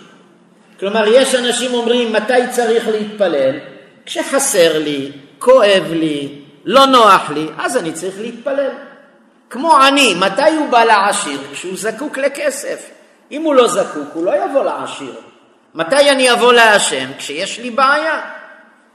[0.81, 3.59] כלומר, יש אנשים אומרים מתי צריך להתפלל?
[4.07, 8.71] כשחסר לי, כואב לי, לא נוח לי, אז אני צריך להתפלל.
[9.51, 11.39] כמו עני, מתי הוא בא לעשיר?
[11.53, 12.91] כשהוא זקוק לכסף.
[13.33, 15.15] אם הוא לא זקוק, הוא לא יבוא לעשיר.
[15.75, 17.11] מתי אני אבוא להשם?
[17.19, 18.21] כשיש לי בעיה.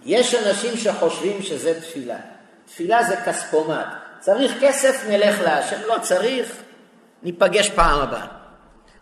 [0.06, 2.18] יש אנשים שחושבים שזה תפילה.
[2.66, 3.86] תפילה זה כספומט.
[4.20, 5.78] צריך כסף, נלך להשם.
[5.88, 6.52] לא צריך,
[7.24, 8.26] ניפגש פעם הבאה.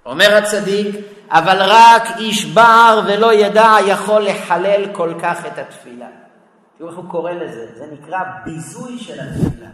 [0.06, 0.95] אומר הצדיק,
[1.30, 6.08] אבל רק איש בער ולא ידע יכול לחלל כל כך את התפילה.
[6.78, 9.70] תראו איך הוא קורא לזה, זה נקרא ביזוי של התפילה.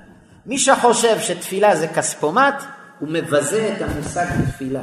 [0.45, 2.63] מי שחושב שתפילה זה כספומט,
[2.99, 4.81] הוא מבזה את המושג תפילה.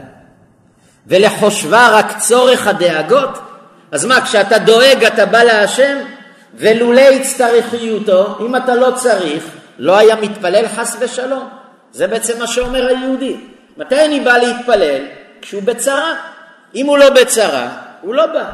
[1.06, 3.38] ולחושבה רק צורך הדאגות,
[3.92, 5.98] אז מה, כשאתה דואג אתה בא להשם,
[6.54, 9.44] ולולא הצטרכיותו, אם אתה לא צריך,
[9.78, 11.48] לא היה מתפלל חס ושלום.
[11.92, 13.36] זה בעצם מה שאומר היהודי.
[13.76, 15.04] מתי אני בא להתפלל?
[15.40, 16.14] כשהוא בצרה.
[16.74, 17.68] אם הוא לא בצרה,
[18.00, 18.50] הוא לא בא.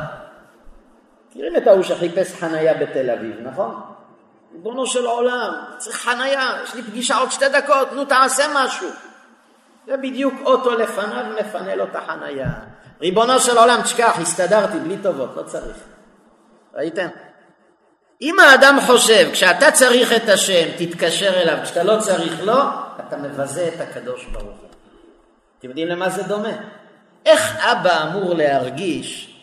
[1.33, 3.81] תראים את ההוא שחיפש חנייה בתל אביב, נכון?
[4.53, 8.89] ריבונו של עולם, צריך חנייה, יש לי פגישה עוד שתי דקות, נו תעשה משהו.
[9.87, 12.49] זה בדיוק אוטו לפניו מפנה לו את החנייה.
[13.01, 15.77] ריבונו של עולם, תשכח, הסתדרתי בלי טובות, לא צריך.
[16.75, 17.09] ראיתם?
[18.23, 22.59] אם האדם חושב, כשאתה צריך את השם, תתקשר אליו, כשאתה לא צריך לו,
[23.07, 24.69] אתה מבזה את הקדוש ברוך הוא.
[25.59, 26.53] אתם יודעים למה זה דומה?
[27.27, 29.35] איך אבא אמור להרגיש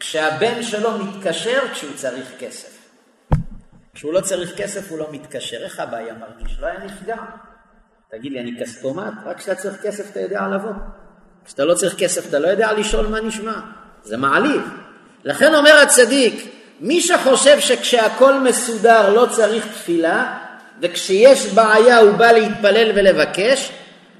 [0.00, 2.88] כשהבן שלו מתקשר כשהוא צריך כסף?
[3.94, 6.58] כשהוא לא צריך כסף הוא לא מתקשר, איך אבא היה מרגיש?
[6.60, 7.16] לא היה נפגע.
[8.10, 9.12] תגיד לי, אני כספומט?
[9.24, 10.72] רק כשאתה צריך כסף אתה יודע לבוא.
[11.44, 13.54] כשאתה לא צריך כסף אתה לא יודע לשאול מה נשמע.
[14.02, 14.62] זה מעליב.
[15.24, 20.38] לכן אומר הצדיק, מי שחושב שכשהכול מסודר לא צריך תפילה,
[20.82, 23.72] וכשיש בעיה הוא בא להתפלל ולבקש,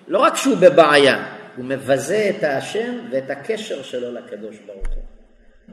[0.08, 1.24] לא רק שהוא בבעיה,
[1.56, 5.02] הוא מבזה את השם ואת הקשר שלו לקדוש ברוך הוא.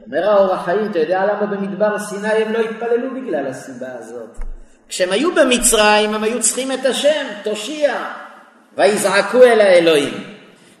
[0.06, 4.38] אומר האור החיים, אתה יודע למה במדבר סיני הם לא התפללו בגלל הסיבה הזאת?
[4.88, 7.94] כשהם היו במצרים הם היו צריכים את השם, תושיע,
[8.76, 10.24] ויזעקו אל האלוהים.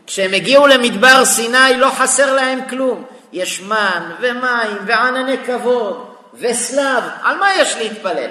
[0.06, 3.04] כשהם הגיעו למדבר סיני לא חסר להם כלום.
[3.34, 8.30] יש מן ומים וענני כבוד וסלב, על מה יש להתפלל?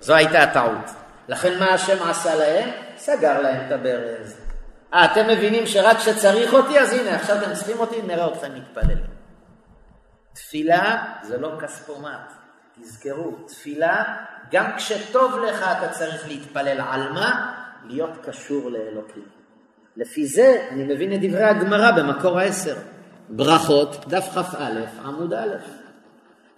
[0.00, 0.90] זו הייתה הטעות.
[1.28, 2.70] לכן מה השם עשה להם?
[2.96, 4.36] סגר להם את הברז.
[4.94, 8.98] אה, אתם מבינים שרק כשצריך אותי, אז הנה, עכשיו אתם צריכים אותי, נראה אתכם מתפלל.
[10.32, 12.32] תפילה זה לא כספומט.
[12.80, 14.04] תזכרו, תפילה,
[14.52, 16.80] גם כשטוב לך אתה צריך להתפלל.
[16.80, 17.54] על מה?
[17.84, 19.24] להיות קשור לאלוקים.
[19.96, 22.76] לפי זה אני מבין את דברי הגמרא במקור העשר.
[23.28, 24.70] ברכות, דף כ"א,
[25.04, 25.56] עמוד א'.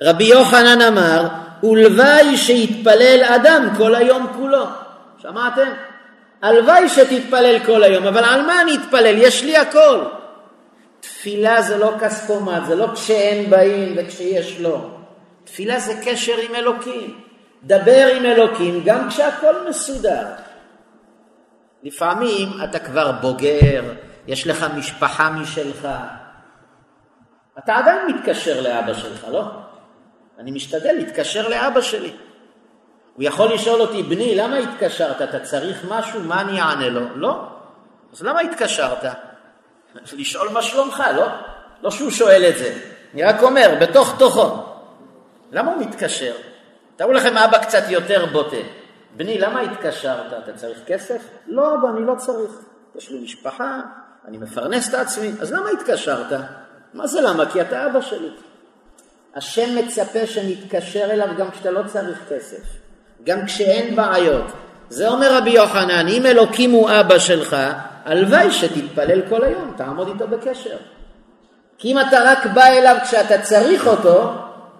[0.02, 1.28] רבי יוחנן אמר,
[1.62, 4.64] ולוואי שיתפלל אדם כל היום כולו.
[5.18, 5.68] שמעתם?
[6.42, 9.14] הלוואי שתתפלל כל היום, אבל על מה אני אתפלל?
[9.18, 10.04] יש לי הכל.
[11.00, 14.90] תפילה זה לא כספומט, זה לא כשאין באים וכשיש לא.
[15.44, 17.20] תפילה זה קשר עם אלוקים.
[17.64, 20.26] דבר עם אלוקים גם כשהכול מסודר.
[21.82, 23.82] לפעמים אתה כבר בוגר,
[24.26, 25.88] יש לך משפחה משלך.
[27.58, 29.44] אתה עדיין מתקשר לאבא שלך, לא?
[30.38, 32.12] אני משתדל להתקשר לאבא שלי.
[33.14, 35.22] הוא יכול לשאול אותי, בני, למה התקשרת?
[35.22, 36.20] אתה צריך משהו?
[36.20, 37.00] מה אני אענה לו?
[37.14, 37.48] לא.
[38.12, 39.04] אז למה התקשרת?
[40.12, 41.26] לשאול מה שלומך, לא?
[41.82, 42.78] לא שהוא שואל את זה.
[43.14, 44.56] אני רק אומר, בתוך תוכו.
[45.52, 46.32] למה הוא מתקשר?
[46.96, 48.56] תראו לכם אבא קצת יותר בוטה.
[49.16, 50.32] בני, למה התקשרת?
[50.44, 51.22] אתה צריך כסף?
[51.46, 52.50] לא, אבא, אני לא צריך.
[52.96, 53.80] יש לי משפחה,
[54.28, 56.40] אני מפרנס את עצמי, אז למה התקשרת?
[56.94, 57.46] מה זה למה?
[57.46, 58.30] כי אתה אבא שלי.
[59.34, 62.62] השם מצפה שנתקשר אליו גם כשאתה לא צריך כסף,
[63.24, 64.44] גם כשאין בעיות.
[64.88, 67.56] זה אומר רבי יוחנן, אם אלוקים הוא אבא שלך,
[68.04, 70.76] הלוואי שתתפלל כל היום, תעמוד איתו בקשר.
[71.78, 74.32] כי אם אתה רק בא אליו כשאתה צריך אותו,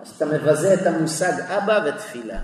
[0.02, 2.38] אז אתה מבזה את המושג אבא ותפילה.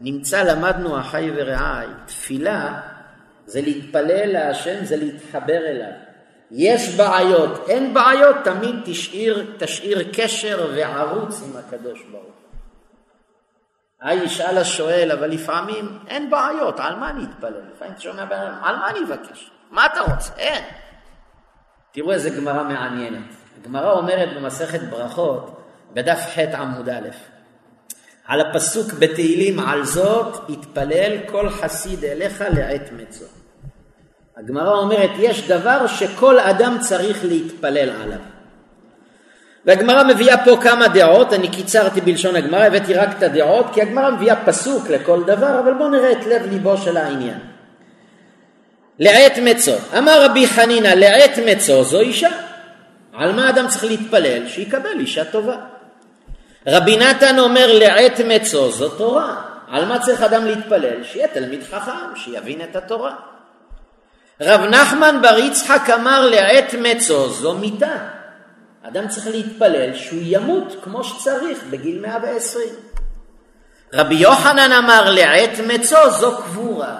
[0.00, 2.80] נמצא, למדנו אחי ורעי, תפילה
[3.46, 6.03] זה להתפלל להשם, זה להתחבר אליו.
[6.56, 12.32] יש בעיות, אין בעיות, תמיד תשאיר, תשאיר קשר וערוץ עם הקדוש ברוך הוא.
[14.00, 17.60] היי ישאל השואל, אבל לפעמים אין בעיות, על מה אני אתפלל?
[17.74, 19.50] לפעמים אתה שומע בן על מה אני אבקש?
[19.70, 20.32] מה אתה רוצה?
[20.36, 20.64] אין.
[21.92, 23.34] תראו איזה גמרא מעניינת.
[23.60, 25.60] הגמרא אומרת במסכת ברכות,
[25.92, 27.08] בדף ח' עמוד א',
[28.24, 33.43] על הפסוק בתהילים על זאת יתפלל כל חסיד אליך לעת מצו.
[34.36, 38.18] הגמרא אומרת יש דבר שכל אדם צריך להתפלל עליו.
[39.64, 44.10] והגמרא מביאה פה כמה דעות, אני קיצרתי בלשון הגמרא, הבאתי רק את הדעות, כי הגמרא
[44.10, 47.38] מביאה פסוק לכל דבר, אבל בואו נראה את לב ליבו של העניין.
[48.98, 52.30] לעת מצו, אמר רבי חנינא, לעת מצו זו אישה.
[53.12, 54.48] על מה אדם צריך להתפלל?
[54.48, 55.56] שיקבל אישה טובה.
[56.66, 59.42] רבי נתן אומר לעת מצו זו תורה.
[59.68, 61.04] על מה צריך אדם להתפלל?
[61.04, 63.14] שיהיה תלמיד חכם, שיבין את התורה.
[64.40, 68.08] רב נחמן בר יצחק אמר לעת מצו זו מיתה.
[68.82, 72.68] אדם צריך להתפלל שהוא ימות כמו שצריך בגיל 120.
[73.94, 76.96] רבי יוחנן אמר לעת מצו זו קבורה.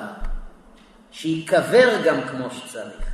[1.10, 3.04] שייקבר גם כמו שצריך.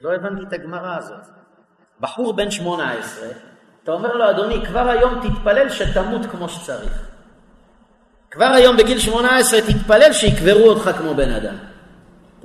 [0.00, 1.26] לא הבנתי את הגמרא הזאת.
[2.00, 3.28] בחור בן 18,
[3.84, 7.06] אתה אומר לו, אדוני, כבר היום תתפלל שתמות כמו שצריך.
[8.30, 11.56] כבר היום בגיל 18 תתפלל שיקברו אותך כמו בן אדם.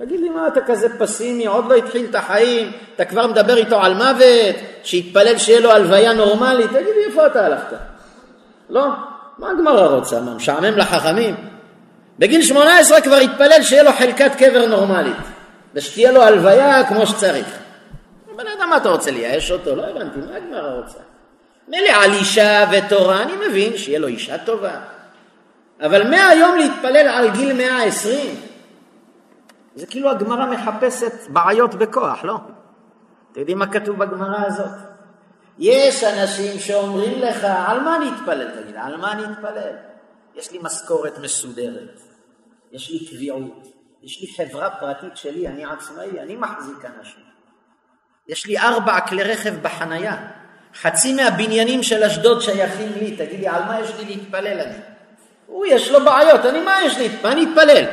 [0.06, 3.82] תגיד לי, מה אתה כזה פסימי, עוד לא התחיל את החיים, אתה כבר מדבר איתו
[3.82, 7.78] על מוות, שיתפלל שיהיה לו הלוויה נורמלית, תגיד לי, איפה אתה הלכת?
[8.69, 8.88] לא,
[9.38, 10.22] מה הגמרא רוצה?
[10.22, 11.36] מה, משעמם לחכמים?
[12.19, 15.18] בגיל 18 כבר התפלל שיהיה לו חלקת קבר נורמלית,
[15.73, 17.57] ושתהיה לו הלוויה כמו שצריך.
[18.36, 19.76] בן אדם, מה אתה רוצה, לייאש אותו?
[19.76, 20.99] לא הבנתי, מה הגמרא רוצה?
[21.68, 24.76] מילא על אישה ותורה, אני מבין שיהיה לו אישה טובה.
[25.82, 28.36] אבל מהיום להתפלל על גיל 120,
[29.76, 32.38] זה כאילו הגמרא מחפשת בעיות בכוח, לא?
[33.31, 34.72] אתם יודעים מה כתוב בגמרא הזאת?
[35.60, 38.61] יש אנשים שאומרים לך, על מה אני אתפלל?
[38.61, 39.73] תגיד, על מה אני אתפלל?
[40.35, 42.02] יש לי משכורת מסודרת,
[42.72, 43.68] יש לי קביעות,
[44.03, 47.23] יש לי חברה פרטית שלי, אני עצמאי, אני מחזיק אנשים.
[48.27, 50.18] יש לי ארבע כלי רכב בחנייה,
[50.81, 54.77] חצי מהבניינים של אשדוד שייכים לי, תגיד לי, על מה יש לי להתפלל אני?
[55.48, 57.10] הוא, יש לו בעיות, אני, מה יש לי?
[57.23, 57.85] מה אני אתפלל?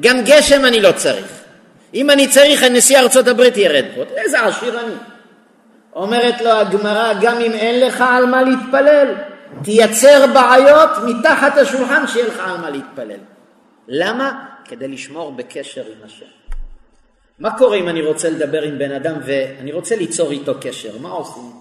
[0.00, 1.26] גם גשם אני לא צריך.
[1.94, 4.02] אם אני צריך, נשיא ארצות הברית ירד פה.
[4.16, 4.94] איזה עשיר אני.
[5.94, 9.14] אומרת לו הגמרא, גם אם אין לך על מה להתפלל,
[9.62, 13.20] תייצר בעיות מתחת השולחן שיהיה לך על מה להתפלל.
[13.88, 14.44] למה?
[14.64, 16.26] כדי לשמור בקשר עם השם.
[17.38, 20.98] מה קורה אם אני רוצה לדבר עם בן אדם ואני רוצה ליצור איתו קשר?
[20.98, 21.52] מה עושים?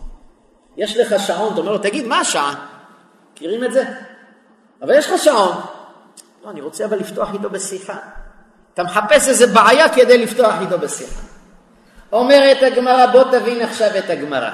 [0.78, 2.66] יש לך שעון, אתה אומר לו, תגיד, מה השעה?
[3.34, 3.84] מכירים את זה?
[4.82, 5.56] אבל יש לך שעון.
[6.44, 7.98] לא, אני רוצה אבל לפתוח איתו בשיחה.
[8.74, 11.22] אתה מחפש איזה בעיה כדי לפתוח איתו בשיחה.
[12.12, 14.52] אומרת הגמרא, בוא תבין עכשיו את הגמרא.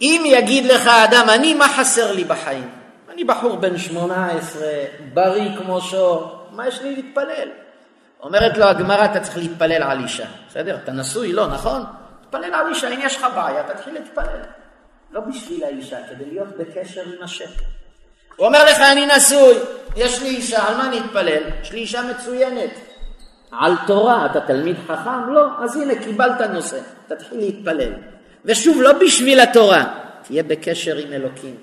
[0.00, 2.70] אם יגיד לך אדם, אני, מה חסר לי בחיים?
[3.12, 4.66] אני בחור בן 18,
[5.14, 7.48] בריא כמו שור, מה יש לי להתפלל?
[8.22, 10.26] אומרת לו הגמרא, אתה צריך להתפלל על אישה.
[10.50, 10.78] בסדר?
[10.84, 11.32] אתה נשוי?
[11.32, 11.84] לא, נכון?
[12.22, 14.40] תתפלל על אישה, אם יש לך בעיה, תתחיל להתפלל.
[15.10, 17.50] לא בשביל האישה, כדי להיות בקשר עם השם.
[18.36, 19.58] הוא אומר לך, אני נשוי,
[19.96, 21.42] יש לי אישה, על מה אני אתפלל?
[21.62, 22.70] יש לי אישה מצוינת.
[23.52, 25.32] על תורה, אתה תלמיד חכם?
[25.32, 26.76] לא, אז הנה, קיבלת נושא,
[27.06, 27.92] תתחיל להתפלל.
[28.44, 29.84] ושוב, לא בשביל התורה,
[30.22, 31.54] תהיה בקשר עם אלוקים.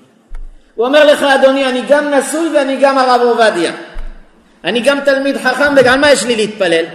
[0.75, 3.73] הוא אומר לך, אדוני, אני גם נשוי ואני גם הרב עובדיה.
[4.63, 6.85] אני גם תלמיד חכם, וגם מה יש לי להתפלל?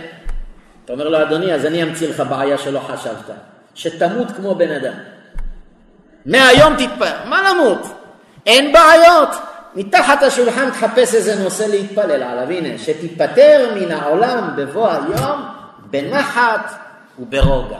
[0.84, 3.30] אתה אומר לו, אדוני, אז אני אמציא לך בעיה שלא חשבת,
[3.74, 4.92] שתמות כמו בן אדם.
[6.26, 7.86] מהיום תתפלל, מה למות?
[8.46, 9.28] אין בעיות.
[9.74, 15.44] מתחת השולחן תחפש איזה נושא להתפלל עליו, הנה, שתיפטר מן העולם בבוא היום
[15.90, 16.72] בנחת
[17.18, 17.78] וברוגע.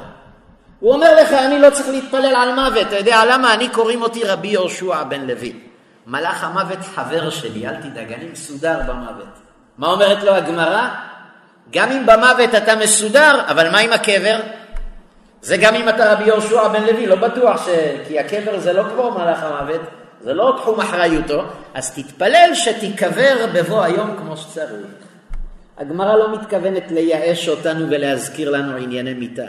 [0.81, 3.55] הוא אומר לך, אני לא צריך להתפלל על מוות, אתה יודע למה?
[3.55, 5.53] אני קוראים אותי רבי יהושע בן לוי.
[6.07, 9.39] מלאך המוות חבר שלי, אל תדאג, אני מסודר במוות.
[9.79, 10.89] מה אומרת לו הגמרא?
[11.73, 14.41] גם אם במוות אתה מסודר, אבל מה עם הקבר?
[15.43, 17.69] זה גם אם אתה רבי יהושע בן לוי, לא בטוח ש...
[18.09, 19.81] כי הקבר זה לא כמו מלאך המוות,
[20.21, 21.43] זה לא תחום אחריותו,
[21.75, 24.87] אז תתפלל שתיקבר בבוא היום כמו שצריך.
[25.79, 29.47] הגמרא לא מתכוונת לייאש אותנו ולהזכיר לנו ענייני מיתה.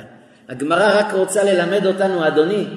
[0.49, 2.67] הגמרא רק רוצה ללמד אותנו, אדוני,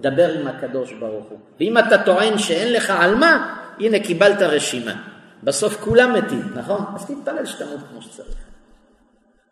[0.00, 1.38] דבר עם הקדוש ברוך הוא.
[1.60, 4.92] ואם אתה טוען שאין לך על מה, הנה קיבלת רשימה.
[5.42, 6.84] בסוף כולם מתים, נכון?
[6.94, 8.36] אז תתפלל שתמות כמו שצריך.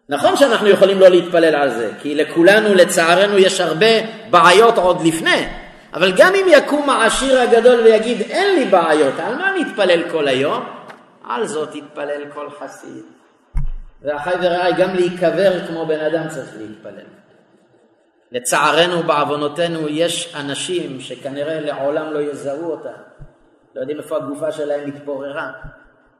[0.08, 3.86] נכון שאנחנו יכולים לא להתפלל על זה, כי לכולנו לצערנו יש הרבה
[4.30, 5.46] בעיות עוד לפני,
[5.94, 10.64] אבל גם אם יקום העשיר הגדול ויגיד אין לי בעיות, על מה נתפלל כל היום?
[11.24, 13.02] על זאת יתפלל כל חסיד.
[14.02, 17.06] ואחי ורעי, גם להיקבר כמו בן אדם צריך להתפלל.
[18.32, 22.92] לצערנו בעוונותינו יש אנשים שכנראה לעולם לא יזהו אותה,
[23.74, 25.52] לא יודעים איפה הגופה שלהם התפוררה.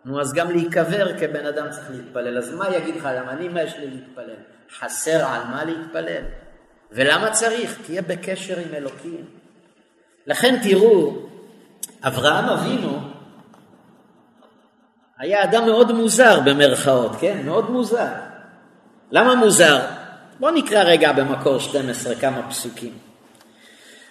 [0.05, 2.39] נו, אז גם להיקבר כבן אדם צריך להתפלל.
[2.39, 3.29] אז מה יגיד לך אדם?
[3.29, 4.35] אני, מה יש לי להתפלל?
[4.79, 6.23] חסר על מה להתפלל?
[6.93, 7.79] ולמה צריך?
[7.87, 9.44] תהיה בקשר עם אלוקים.
[10.27, 11.17] לכן תראו,
[12.03, 12.99] אברהם אבינו
[15.19, 17.39] היה אדם מאוד מוזר במרכאות, כן?
[17.45, 18.07] מאוד מוזר.
[19.11, 19.81] למה מוזר?
[20.41, 22.93] בואו נקרא רגע במקור 12 כמה פסוקים.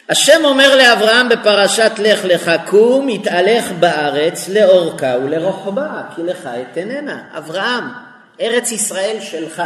[0.10, 7.23] השם אומר לאברהם בפרשת לך לך, קום, התהלך בארץ לאורכה ולרוחבה, כי לך אתננה.
[7.38, 7.84] אברהם,
[8.41, 9.64] ארץ ישראל שלך,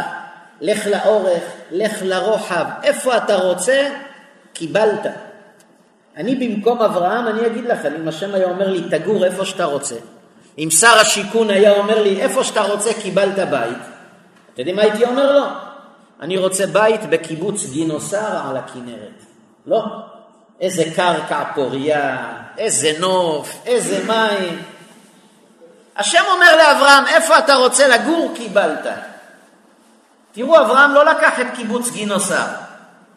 [0.60, 3.88] לך לאורך, לך לרוחב, איפה אתה רוצה,
[4.52, 5.06] קיבלת.
[6.18, 9.94] אני במקום אברהם, אני אגיד לכם, אם השם היה אומר לי, תגור איפה שאתה רוצה,
[10.58, 13.78] אם שר השיכון היה אומר לי, איפה שאתה רוצה, קיבלת בית,
[14.52, 15.44] אתם יודעים מה הייתי אומר לו?
[16.20, 19.22] אני רוצה בית בקיבוץ גינוסר על הכנרת.
[19.66, 19.84] לא.
[20.60, 24.62] איזה קרקע פוריה, איזה נוף, איזה מים.
[25.96, 28.32] השם אומר לאברהם, איפה אתה רוצה לגור?
[28.34, 28.86] קיבלת.
[30.32, 32.46] תראו, אברהם לא לקח את קיבוץ גינוסר.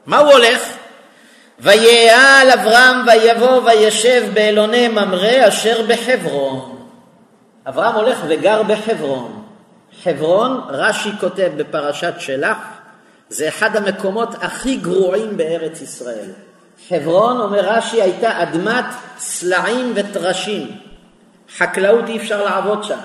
[0.05, 0.61] מה הוא הולך?
[1.61, 6.87] ויעל אברהם ויבוא וישב באלוני ממרא אשר בחברון.
[7.67, 9.43] אברהם הולך וגר בחברון.
[10.03, 12.57] חברון, רש"י כותב בפרשת שלח,
[13.29, 16.29] זה אחד המקומות הכי גרועים בארץ ישראל.
[16.89, 18.85] חברון, אומר רש"י, הייתה אדמת
[19.17, 20.71] סלעים וטרשים.
[21.57, 22.99] חקלאות אי אפשר לעבוד שם.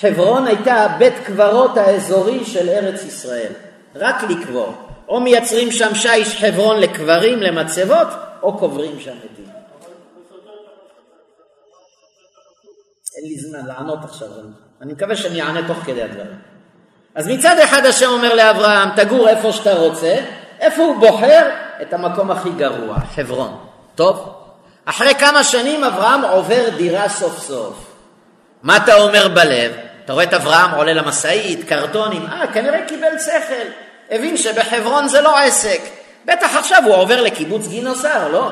[0.00, 3.52] חברון הייתה בית קברות האזורי של ארץ ישראל,
[3.96, 4.85] רק לקבור.
[5.08, 8.08] או מייצרים שם שיש חברון לקברים, למצבות,
[8.42, 9.46] או קוברים שם מתים.
[13.16, 14.28] אין לי זמן לענות עכשיו,
[14.82, 16.38] אני מקווה שאני אענה תוך כדי הדברים.
[17.14, 20.16] אז מצד אחד השם אומר לאברהם, תגור איפה שאתה רוצה,
[20.60, 21.50] איפה הוא בוחר?
[21.82, 23.56] את המקום הכי גרוע, חברון.
[23.94, 24.32] טוב?
[24.84, 27.96] אחרי כמה שנים אברהם עובר דירה סוף סוף.
[28.62, 29.72] מה אתה אומר בלב?
[30.04, 33.68] אתה רואה את אברהם עולה למשאית, קרטונים, אה, כנראה קיבל שכל.
[34.10, 35.80] הבין שבחברון זה לא עסק.
[36.24, 38.50] בטח עכשיו הוא עובר לקיבוץ גינוסר, לא?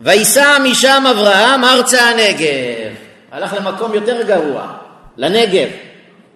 [0.00, 2.94] וייסע משם אברהם ארצה הנגב.
[3.32, 4.72] הלך למקום יותר גרוע,
[5.16, 5.68] לנגב.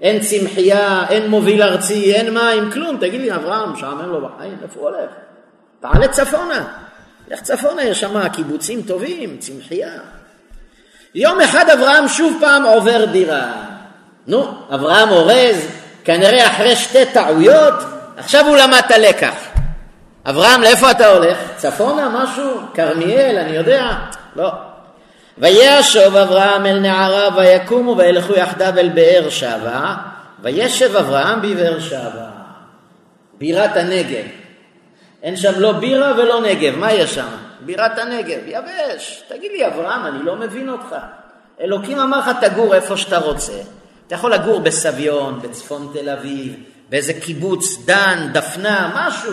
[0.02, 2.96] אין צמחייה, אין מוביל ארצי, אין מים, כלום.
[2.96, 5.10] תגיד לי, אברהם, משעמם לו בחיים, איפה הוא הולך?
[5.80, 6.64] תעלה צפונה.
[7.28, 9.92] לך צפונה, יש שם קיבוצים טובים, צמחייה.
[11.14, 13.52] יום אחד אברהם שוב פעם עובר דירה.
[14.26, 15.66] נו, אברהם אורז,
[16.10, 17.74] כנראה אחרי שתי טעויות,
[18.16, 19.34] עכשיו הוא למד את הלקח.
[20.26, 21.38] אברהם, לאיפה אתה הולך?
[21.56, 22.60] צפונה, משהו?
[22.74, 23.92] כרמיאל, אני יודע?
[24.36, 24.50] לא.
[25.38, 29.94] וישוב אברהם אל נעריו ויקומו וילכו יחדיו אל באר שבע
[30.42, 32.28] וישב אברהם בבאר שבע
[33.38, 34.24] בירת הנגב
[35.22, 37.28] אין שם לא בירה ולא נגב, מה יש שם?
[37.60, 39.22] בירת הנגב, יבש.
[39.28, 40.96] תגיד לי אברהם, אני לא מבין אותך.
[41.60, 43.52] אלוקים אמר לך תגור איפה שאתה רוצה.
[44.10, 46.56] אתה יכול לגור בסביון, בצפון תל אביב,
[46.88, 49.32] באיזה קיבוץ, דן, דפנה, משהו.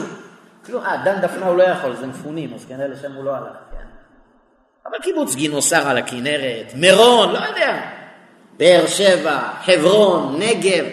[0.64, 3.58] כאילו, אה, דן דפנה הוא לא יכול, זה מפונים, אז כנראה לשם הוא לא הלך.
[4.86, 7.82] אבל קיבוץ גינוסר על הכנרת, מירון, לא יודע,
[8.58, 10.86] באר שבע, חברון, נגב.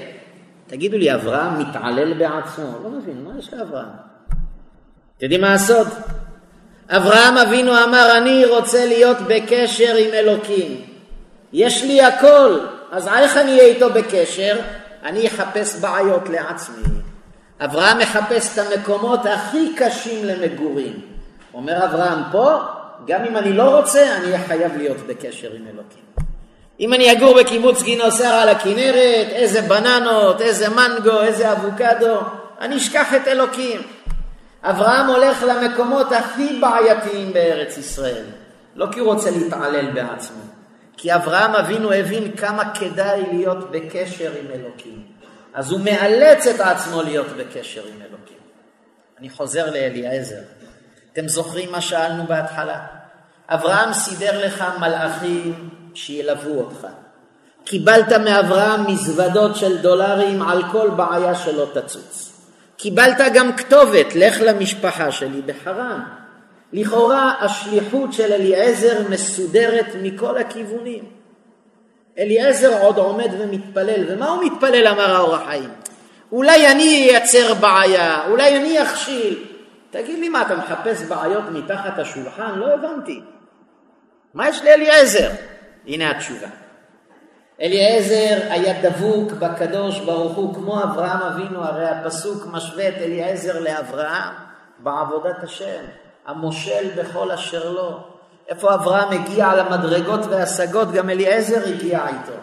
[0.67, 2.79] תגידו לי, אברהם מתעלל בעצמו?
[2.85, 3.89] לא מבין, מה יש לאברהם?
[5.17, 5.89] אתם יודעים מה הסוד?
[6.89, 10.85] אברהם אבינו אמר, אני רוצה להיות בקשר עם אלוקים.
[11.53, 12.59] יש לי הכל,
[12.95, 14.57] אז איך אני אהיה איתו בקשר?
[15.05, 16.85] אני אחפש בעיות לעצמי.
[17.61, 21.01] אברהם מחפש את המקומות הכי קשים למגורים.
[21.55, 22.59] אומר אברהם, פה,
[23.07, 26.05] גם אם אני לא רוצה, אני אהיה חייב להיות בקשר עם אלוקים.
[26.81, 32.21] אם אני אגור בקיבוץ גינוסר על הכנרת, איזה בננות, איזה מנגו, איזה אבוקדו,
[32.61, 33.81] אני אשכח את אלוקים.
[34.63, 38.25] אברהם הולך למקומות הכי בעייתיים בארץ ישראל,
[38.75, 40.54] לא כי הוא רוצה להתעלל בעצמו,
[40.97, 45.07] כי אברהם אבינו הבין כמה כדאי להיות בקשר עם אלוקים.
[45.55, 48.37] אז הוא מאלץ את עצמו להיות בקשר עם אלוקים.
[49.19, 50.41] אני חוזר לאליעזר.
[51.13, 52.87] אתם זוכרים מה שאלנו בהתחלה?
[53.49, 56.87] אברהם סידר לך מלאכים שילוו אותך.
[57.65, 62.33] קיבלת מאברהם מזוודות של דולרים על כל בעיה שלא תצוץ.
[62.77, 66.01] קיבלת גם כתובת, לך למשפחה שלי בחרן.
[66.75, 71.05] לכאורה השליחות של אליעזר מסודרת מכל הכיוונים.
[72.19, 75.71] אליעזר עוד עומד ומתפלל, ומה הוא מתפלל אמר האור החיים?
[76.33, 79.45] אולי אני אייצר בעיה, אולי אני אכשיל.
[79.91, 82.59] תגיד לי מה, אתה מחפש בעיות מתחת השולחן?
[82.59, 83.21] לא הבנתי.
[84.35, 85.31] מה יש לאליעזר?
[85.87, 86.49] הנה התשובה.
[87.61, 94.35] אליעזר היה דבוק בקדוש ברוך הוא כמו אברהם אבינו, הרי הפסוק משווה את אליעזר לאברהם
[94.79, 95.85] בעבודת השם,
[96.27, 97.99] המושל בכל אשר לו.
[98.49, 102.39] איפה אברהם הגיע למדרגות והשגות, גם אליעזר הגיע איתו.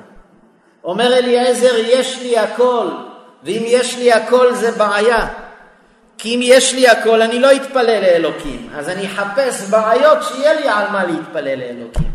[0.84, 2.88] אומר אליעזר, יש לי הכל,
[3.44, 5.28] ואם יש לי הכל זה בעיה.
[6.18, 8.70] כי אם יש לי הכל, אני לא אתפלל לאלוקים.
[8.76, 12.12] אז אני אחפש בעיות שיהיה לי על מה להתפלל לאלוקים.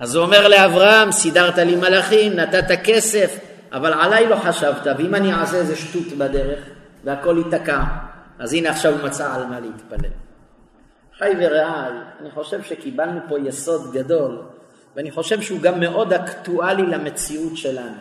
[0.00, 3.38] אז הוא אומר לאברהם, סידרת לי מלאכים, נתת כסף,
[3.72, 6.58] אבל עליי לא חשבת, ואם אני אעשה איזה שטות בדרך
[7.04, 7.80] והכל ייתקע,
[8.38, 10.10] אז הנה עכשיו הוא מצא על מה להתפלל.
[11.20, 14.42] חי ורעי, אני חושב שקיבלנו פה יסוד גדול,
[14.96, 17.96] ואני חושב שהוא גם מאוד אקטואלי למציאות שלנו.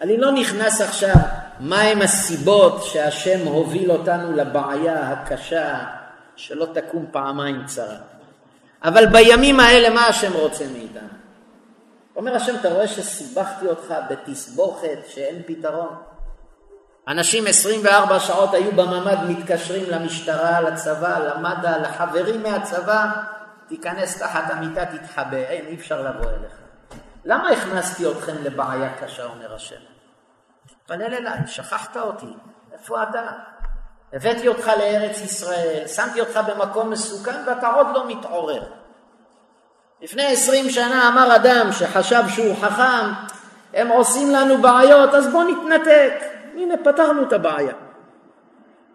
[0.00, 1.14] אני לא נכנס עכשיו
[1.60, 5.84] מהם הסיבות שהשם הוביל אותנו לבעיה הקשה
[6.36, 7.96] שלא תקום פעמיים צרה.
[8.84, 11.08] אבל בימים האלה מה השם רוצה מאיתנו?
[12.16, 15.96] אומר השם, אתה רואה שסיבכתי אותך בתסבוכת שאין פתרון?
[17.08, 23.06] אנשים 24 שעות היו בממ"ד מתקשרים למשטרה, לצבא, למד"א, לחברים מהצבא,
[23.68, 26.52] תיכנס תחת המיטה, תתחבא, אין, אי אפשר לבוא אליך.
[27.24, 29.76] למה הכנסתי אתכם לבעיה קשה, אומר השם?
[30.66, 32.34] תתפלל אליי, שכחת אותי,
[32.72, 33.22] איפה אתה?
[34.12, 38.62] הבאתי אותך לארץ ישראל, שמתי אותך במקום מסוכן ואתה עוד לא מתעורר.
[40.02, 43.12] לפני עשרים שנה אמר אדם שחשב שהוא חכם,
[43.74, 46.35] הם עושים לנו בעיות, אז בוא נתנתק.
[46.56, 47.74] הנה, פתרנו את הבעיה.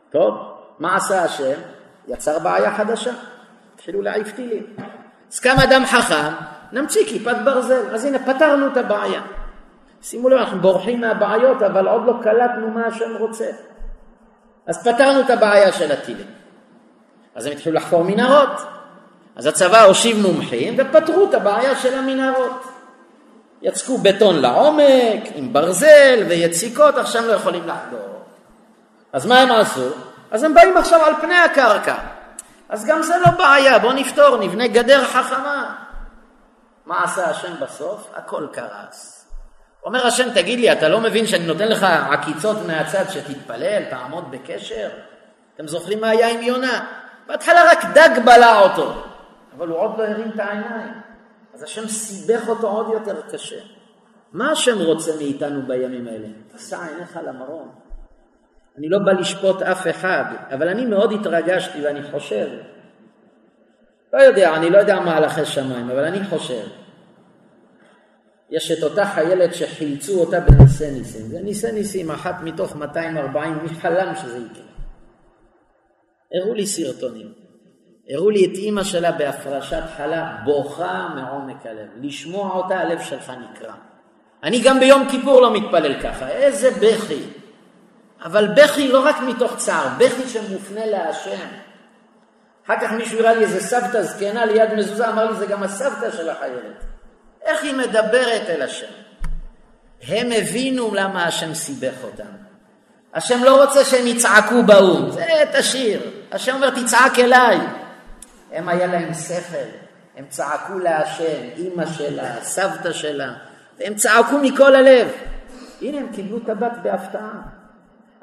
[0.10, 0.38] טוב,
[0.80, 1.60] מה עשה השם?
[2.08, 3.12] יצר בעיה חדשה.
[3.76, 4.66] התחילו להעיף טילים.
[5.32, 6.34] אז קם אדם חכם,
[6.72, 7.96] נמציא כיפת ברזל.
[7.96, 9.22] אז הנה, פתרנו את הבעיה.
[10.02, 13.46] שימו לב, אנחנו בורחים מהבעיות, אבל עוד לא קלטנו מה השם רוצה.
[14.68, 16.28] אז פתרנו את הבעיה של הטילים.
[17.36, 18.62] אז הם התחילו לחקור מנהרות.
[19.36, 22.71] אז הצבא הושיב מומחים ופתרו את הבעיה של המנהרות.
[23.62, 28.22] יצקו בטון לעומק, עם ברזל ויציקות, עכשיו לא יכולים לחדור.
[29.14, 29.90] אז מה הם עשו?
[30.32, 31.96] אז הם באים עכשיו על פני הקרקע.
[32.70, 35.76] אז גם זה לא בעיה, בואו נפתור, נבנה גדר חכמה.
[36.86, 38.08] מה עשה השם בסוף?
[38.16, 39.26] הכל קרס.
[39.86, 44.90] אומר השם, תגיד לי, אתה לא מבין שאני נותן לך עקיצות מהצד שתתפלל, תעמוד בקשר?
[45.56, 46.86] אתם זוכרים מה היה עם יונה?
[47.28, 49.04] בהתחלה רק דג בלע אותו.
[49.58, 51.01] אבל הוא עוד לא הרים את העיניים.
[51.62, 53.60] אז השם סיבך אותו עוד יותר קשה.
[54.34, 56.28] מה השם רוצה מאיתנו בימים האלה?
[56.56, 57.70] תשא עיניך למרום.
[58.78, 60.24] אני לא בא לשפוט אף אחד,
[60.54, 62.50] אבל אני מאוד התרגשתי ואני חושב,
[64.14, 66.68] לא יודע, אני לא יודע מהלכי שמיים, אבל אני חושב,
[68.50, 73.70] יש את אותה חיילת שחילצו אותה בניסי ניסים, זה ניסי ניסים, אחת מתוך 240, מי
[73.70, 74.66] חלם שזה יקרה.
[76.34, 77.41] הראו לי סרטונים.
[78.14, 81.88] הראו לי את אימא שלה בהפרשת חלה בוכה מעומק הלב.
[82.02, 83.74] לשמוע אותה הלב שלך נקרע.
[84.44, 87.24] אני גם ביום כיפור לא מתפלל ככה, איזה בכי.
[88.24, 91.48] אבל בכי לא רק מתוך צער, בכי שמופנה להשם.
[92.66, 96.12] אחר כך מישהו הראה לי איזה סבתא זקנה ליד מזוזה, אמר לי זה גם הסבתא
[96.12, 96.84] של החיילת.
[97.42, 98.92] איך היא מדברת אל השם?
[100.08, 102.24] הם הבינו למה השם סיבך אותם.
[103.14, 105.26] השם לא רוצה שהם יצעקו באו"ם, זה
[105.60, 106.02] תשאיר.
[106.32, 107.60] השם אומר תצעק אליי.
[108.52, 109.58] הם היה להם שכל,
[110.18, 113.34] הם צעקו להשם, אימא שלה, סבתא שלה,
[113.80, 115.08] והם צעקו מכל הלב.
[115.82, 117.42] הנה הם קיבלו הבת בהפתעה.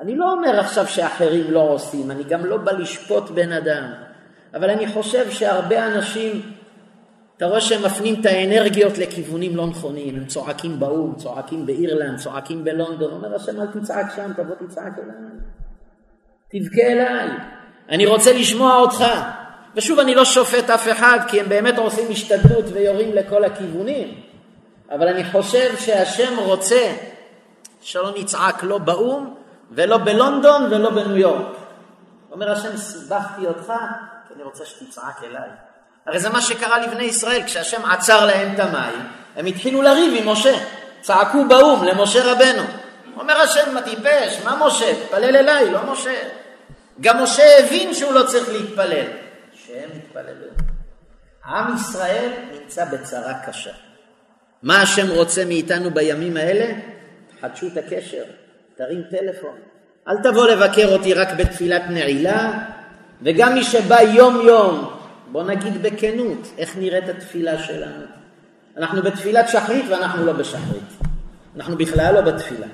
[0.00, 3.92] אני לא אומר עכשיו שאחרים לא עושים, אני גם לא בא לשפוט בן אדם,
[4.54, 6.52] אבל אני חושב שהרבה אנשים,
[7.36, 12.64] אתה רואה שהם מפנים את האנרגיות לכיוונים לא נכונים, הם צועקים באו"ם, צועקים באירלנד, צועקים
[12.64, 15.16] בלונדון, אומר השם אל תצעק שם, תבוא תצעק אליי.
[16.50, 17.28] תבכה אליי,
[17.88, 19.04] אני רוצה לשמוע אותך.
[19.78, 24.20] ושוב, אני לא שופט אף אחד, כי הם באמת עושים השתדלות ויורים לכל הכיוונים,
[24.90, 26.92] אבל אני חושב שהשם רוצה
[27.80, 29.34] שלא נצעק לא באו"ם
[29.70, 31.56] ולא בלונדון ולא בניו יורק.
[32.32, 33.72] אומר השם, סיבכתי אותך,
[34.28, 35.48] כי אני רוצה שתצעק אליי.
[36.06, 39.06] הרי זה מה שקרה לבני ישראל, כשהשם עצר להם את המים,
[39.36, 40.58] הם התחילו לריב עם משה.
[41.00, 42.62] צעקו באו"ם למשה רבנו.
[43.20, 44.40] אומר השם, מה טיפש?
[44.44, 44.94] מה משה?
[45.06, 46.18] תפלל אליי, לא משה.
[47.00, 49.27] גם משה הבין שהוא לא צריך להתפלל.
[49.68, 50.46] שהם התפללו.
[51.46, 53.72] עם ישראל נמצא בצרה קשה.
[54.62, 56.74] מה השם רוצה מאיתנו בימים האלה?
[57.40, 58.22] חדשו את הקשר,
[58.76, 59.56] תרים טלפון.
[60.08, 62.52] אל תבוא לבקר אותי רק בתפילת נעילה,
[63.22, 64.94] וגם מי שבא יום יום,
[65.32, 68.04] בוא נגיד בכנות, איך נראית התפילה שלנו.
[68.76, 70.98] אנחנו בתפילת שחרית ואנחנו לא בשחרית.
[71.56, 72.66] אנחנו בכלל לא בתפילה.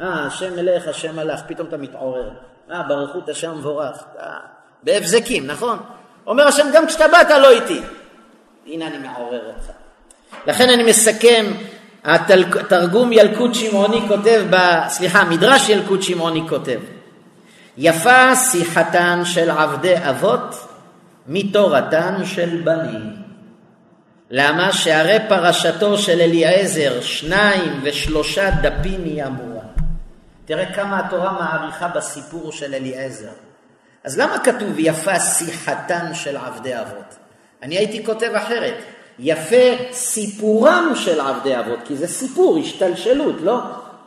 [0.00, 2.30] אה, השם מלך, השם מלך, פתאום אתה מתעורר.
[2.70, 4.04] אה, ברכות השם מבורך.
[4.18, 4.38] אה,
[4.82, 5.78] בהבזקים, נכון?
[6.26, 7.80] אומר השם, גם כשאתה באת לא איתי.
[8.66, 9.70] הנה אני מעורר אותך.
[10.46, 11.46] לכן אני מסכם,
[12.04, 14.56] התרגום ילקוט שמעוני כותב, ב,
[14.88, 16.80] סליחה, מדרש ילקוט שמעוני כותב,
[17.76, 20.54] יפה שיחתן של עבדי אבות
[21.26, 23.20] מתורתן של בנים.
[24.30, 24.72] למה?
[24.72, 29.64] שהרי פרשתו של אליעזר שניים ושלושה דפים היא אמורה.
[30.44, 33.32] תראה כמה התורה מעריכה בסיפור של אליעזר.
[34.04, 37.14] אז למה כתוב יפה שיחתן של עבדי אבות?
[37.62, 38.74] אני הייתי כותב אחרת,
[39.18, 43.60] יפה סיפורם של עבדי אבות, כי זה סיפור, השתלשלות, לא?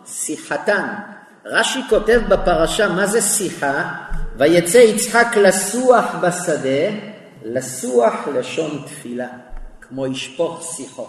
[0.05, 0.87] שיחתן.
[1.45, 3.93] רש"י כותב בפרשה מה זה שיחה,
[4.37, 6.89] ויצא יצחק לסוח בשדה,
[7.45, 9.27] לסוח לשון תפילה,
[9.81, 11.07] כמו ישפוך שיחו.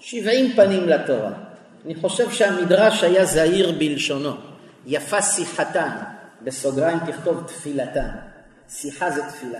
[0.00, 1.30] שבעים פנים לתורה.
[1.86, 4.32] אני חושב שהמדרש היה זהיר בלשונו.
[4.86, 5.90] יפה שיחתן,
[6.44, 8.08] בסוגריים תכתוב תפילתן.
[8.68, 9.58] שיחה זה תפילה.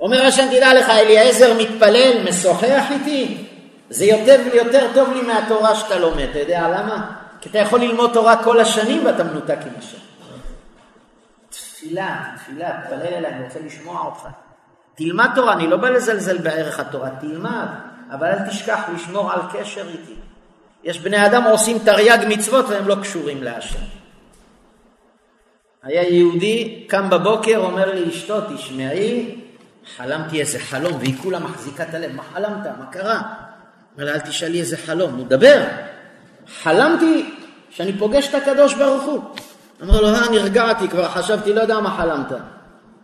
[0.00, 3.46] אומר השם, תדע לך, אליעזר מתפלל, משוחח איתי,
[3.90, 6.26] זה יותר ויותר טוב לי מהתורה שאתה לומד.
[6.30, 7.12] אתה יודע למה?
[7.40, 9.98] כי אתה יכול ללמוד תורה כל השנים ואתה מנותק עם השם.
[11.50, 14.28] תפילה, תפילה, תפלל אליי, אני רוצה לשמוע אותך.
[14.94, 17.66] תלמד תורה, אני לא בא לזלזל בערך התורה, תלמד,
[18.10, 20.14] אבל אל תשכח לשמור על קשר איתי.
[20.84, 23.97] יש בני אדם עושים תרי"ג מצוות והם לא קשורים להשם.
[25.82, 29.34] היה יהודי, קם בבוקר, אומר לי אשתו, תשמעי,
[29.96, 32.66] חלמתי איזה חלום, והיא כולה מחזיקה את הלב, מה חלמת?
[32.78, 33.20] מה קרה?
[33.94, 35.62] אומר לה, אל תשאלי איזה חלום, נו דבר.
[36.62, 37.30] חלמתי
[37.70, 39.20] שאני פוגש את הקדוש ברוך הוא.
[39.82, 42.32] אמר לו, אה, נרגעתי, כבר חשבתי, לא יודע מה חלמת.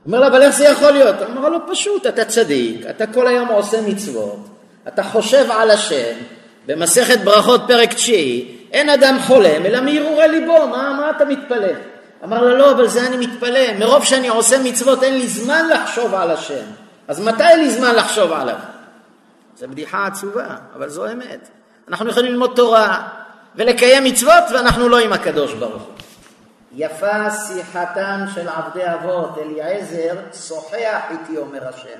[0.07, 1.23] אומר לה, אבל איך זה יכול להיות?
[1.23, 4.49] אמר לו, פשוט, אתה צדיק, אתה כל היום עושה מצוות,
[4.89, 6.15] אתה חושב על השם,
[6.67, 11.94] במסכת ברכות פרק תשיעי, אין אדם חולם, אלא מהרהורי ליבו, מה, מה אתה מתפלא?
[12.25, 16.15] אמר לה, לא, אבל זה אני מתפלא, מרוב שאני עושה מצוות אין לי זמן לחשוב
[16.15, 16.65] על השם.
[17.09, 18.57] אז מתי אין לי זמן לחשוב עליו?
[19.57, 20.47] זו בדיחה עצובה,
[20.77, 21.49] אבל זו אמת.
[21.89, 23.09] אנחנו יכולים ללמוד תורה
[23.55, 25.93] ולקיים מצוות ואנחנו לא עם הקדוש ברוך הוא.
[26.73, 30.15] יפה שיחתם של עבדי אבות, אליעזר,
[30.49, 31.99] שוחח איתי, אומר השם.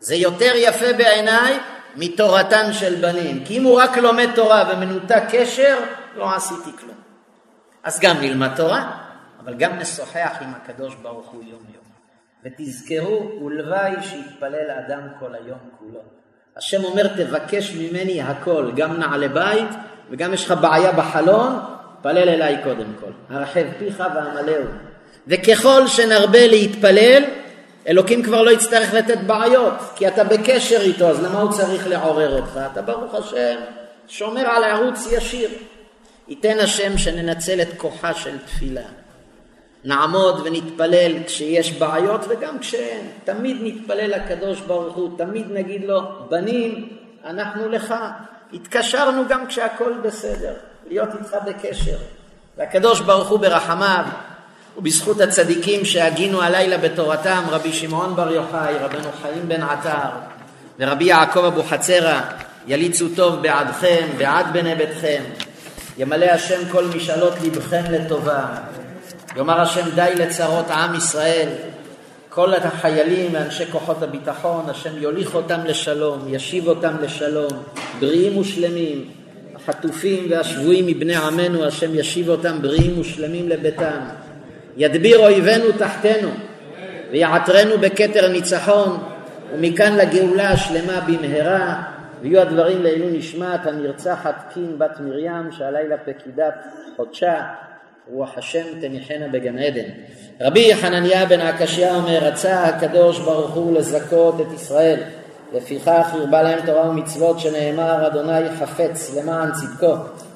[0.00, 1.58] זה יותר יפה בעיניי
[1.96, 3.44] מתורתן של בנים.
[3.44, 5.78] כי אם הוא רק לומד תורה ומנותק קשר,
[6.16, 6.96] לא עשיתי כלום.
[7.84, 9.05] אז גם נלמד תורה,
[9.46, 11.84] אבל גם נשוחח עם הקדוש ברוך הוא יום יום.
[12.44, 16.00] ותזכרו, ולוואי שיתפלל אדם כל היום כולו.
[16.56, 19.68] השם אומר, תבקש ממני הכל, גם נעלי בית,
[20.10, 21.58] וגם יש לך בעיה בחלון,
[22.02, 23.34] פלל אליי קודם כל.
[23.34, 24.64] הרחב פיך ואמלאו.
[25.26, 27.22] וככל שנרבה להתפלל,
[27.88, 32.40] אלוקים כבר לא יצטרך לתת בעיות, כי אתה בקשר איתו, אז למה הוא צריך לעורר
[32.40, 32.60] אותך?
[32.72, 33.56] אתה ברוך השם
[34.08, 35.50] שומר על ערוץ ישיר.
[36.28, 38.82] ייתן השם שננצל את כוחה של תפילה.
[39.86, 43.06] נעמוד ונתפלל כשיש בעיות וגם כשאין.
[43.24, 46.00] תמיד נתפלל לקדוש ברוך הוא, תמיד נגיד לו,
[46.30, 46.88] בנים,
[47.24, 47.94] אנחנו לך.
[48.52, 50.52] התקשרנו גם כשהכול בסדר,
[50.88, 51.96] להיות איתך בקשר.
[52.58, 54.04] והקדוש ברוך הוא ברחמיו
[54.76, 60.08] ובזכות הצדיקים שהגינו הלילה בתורתם, רבי שמעון בר יוחאי, רבנו חיים בן עטר
[60.78, 62.20] ורבי יעקב אבוחצירא,
[62.66, 65.22] יליצו טוב בעדכם, בעד בני ביתכם.
[65.98, 68.46] ימלא השם כל משאלות לבכם לטובה.
[69.36, 71.48] יאמר השם די לצרות עם ישראל,
[72.28, 77.52] כל החיילים ואנשי כוחות הביטחון, השם יוליך אותם לשלום, ישיב אותם לשלום,
[78.00, 79.04] בריאים ושלמים,
[79.56, 84.00] החטופים והשבויים מבני עמנו, השם ישיב אותם בריאים ושלמים לביתם,
[84.76, 86.28] ידביר אויבינו תחתנו,
[87.10, 88.98] ויעטרנו בכתר ניצחון,
[89.52, 91.82] ומכאן לגאולה השלמה במהרה,
[92.22, 96.54] ויהיו הדברים לעילוי נשמת הנרצחת קין בת מרים, שהלילה פקידת
[96.96, 97.42] חודשה,
[98.10, 99.88] רוח השם תניחנה בגן עדן.
[100.40, 105.02] רבי חנניה בן עקשיא אומר, רצה הקדוש ברוך הוא לזכות את ישראל,
[105.54, 109.94] לפיכך הרבה להם תורה ומצוות שנאמר, אדוני חפץ למען צדקו,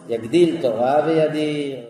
[0.09, 1.90] יגדיל תורה וידיר.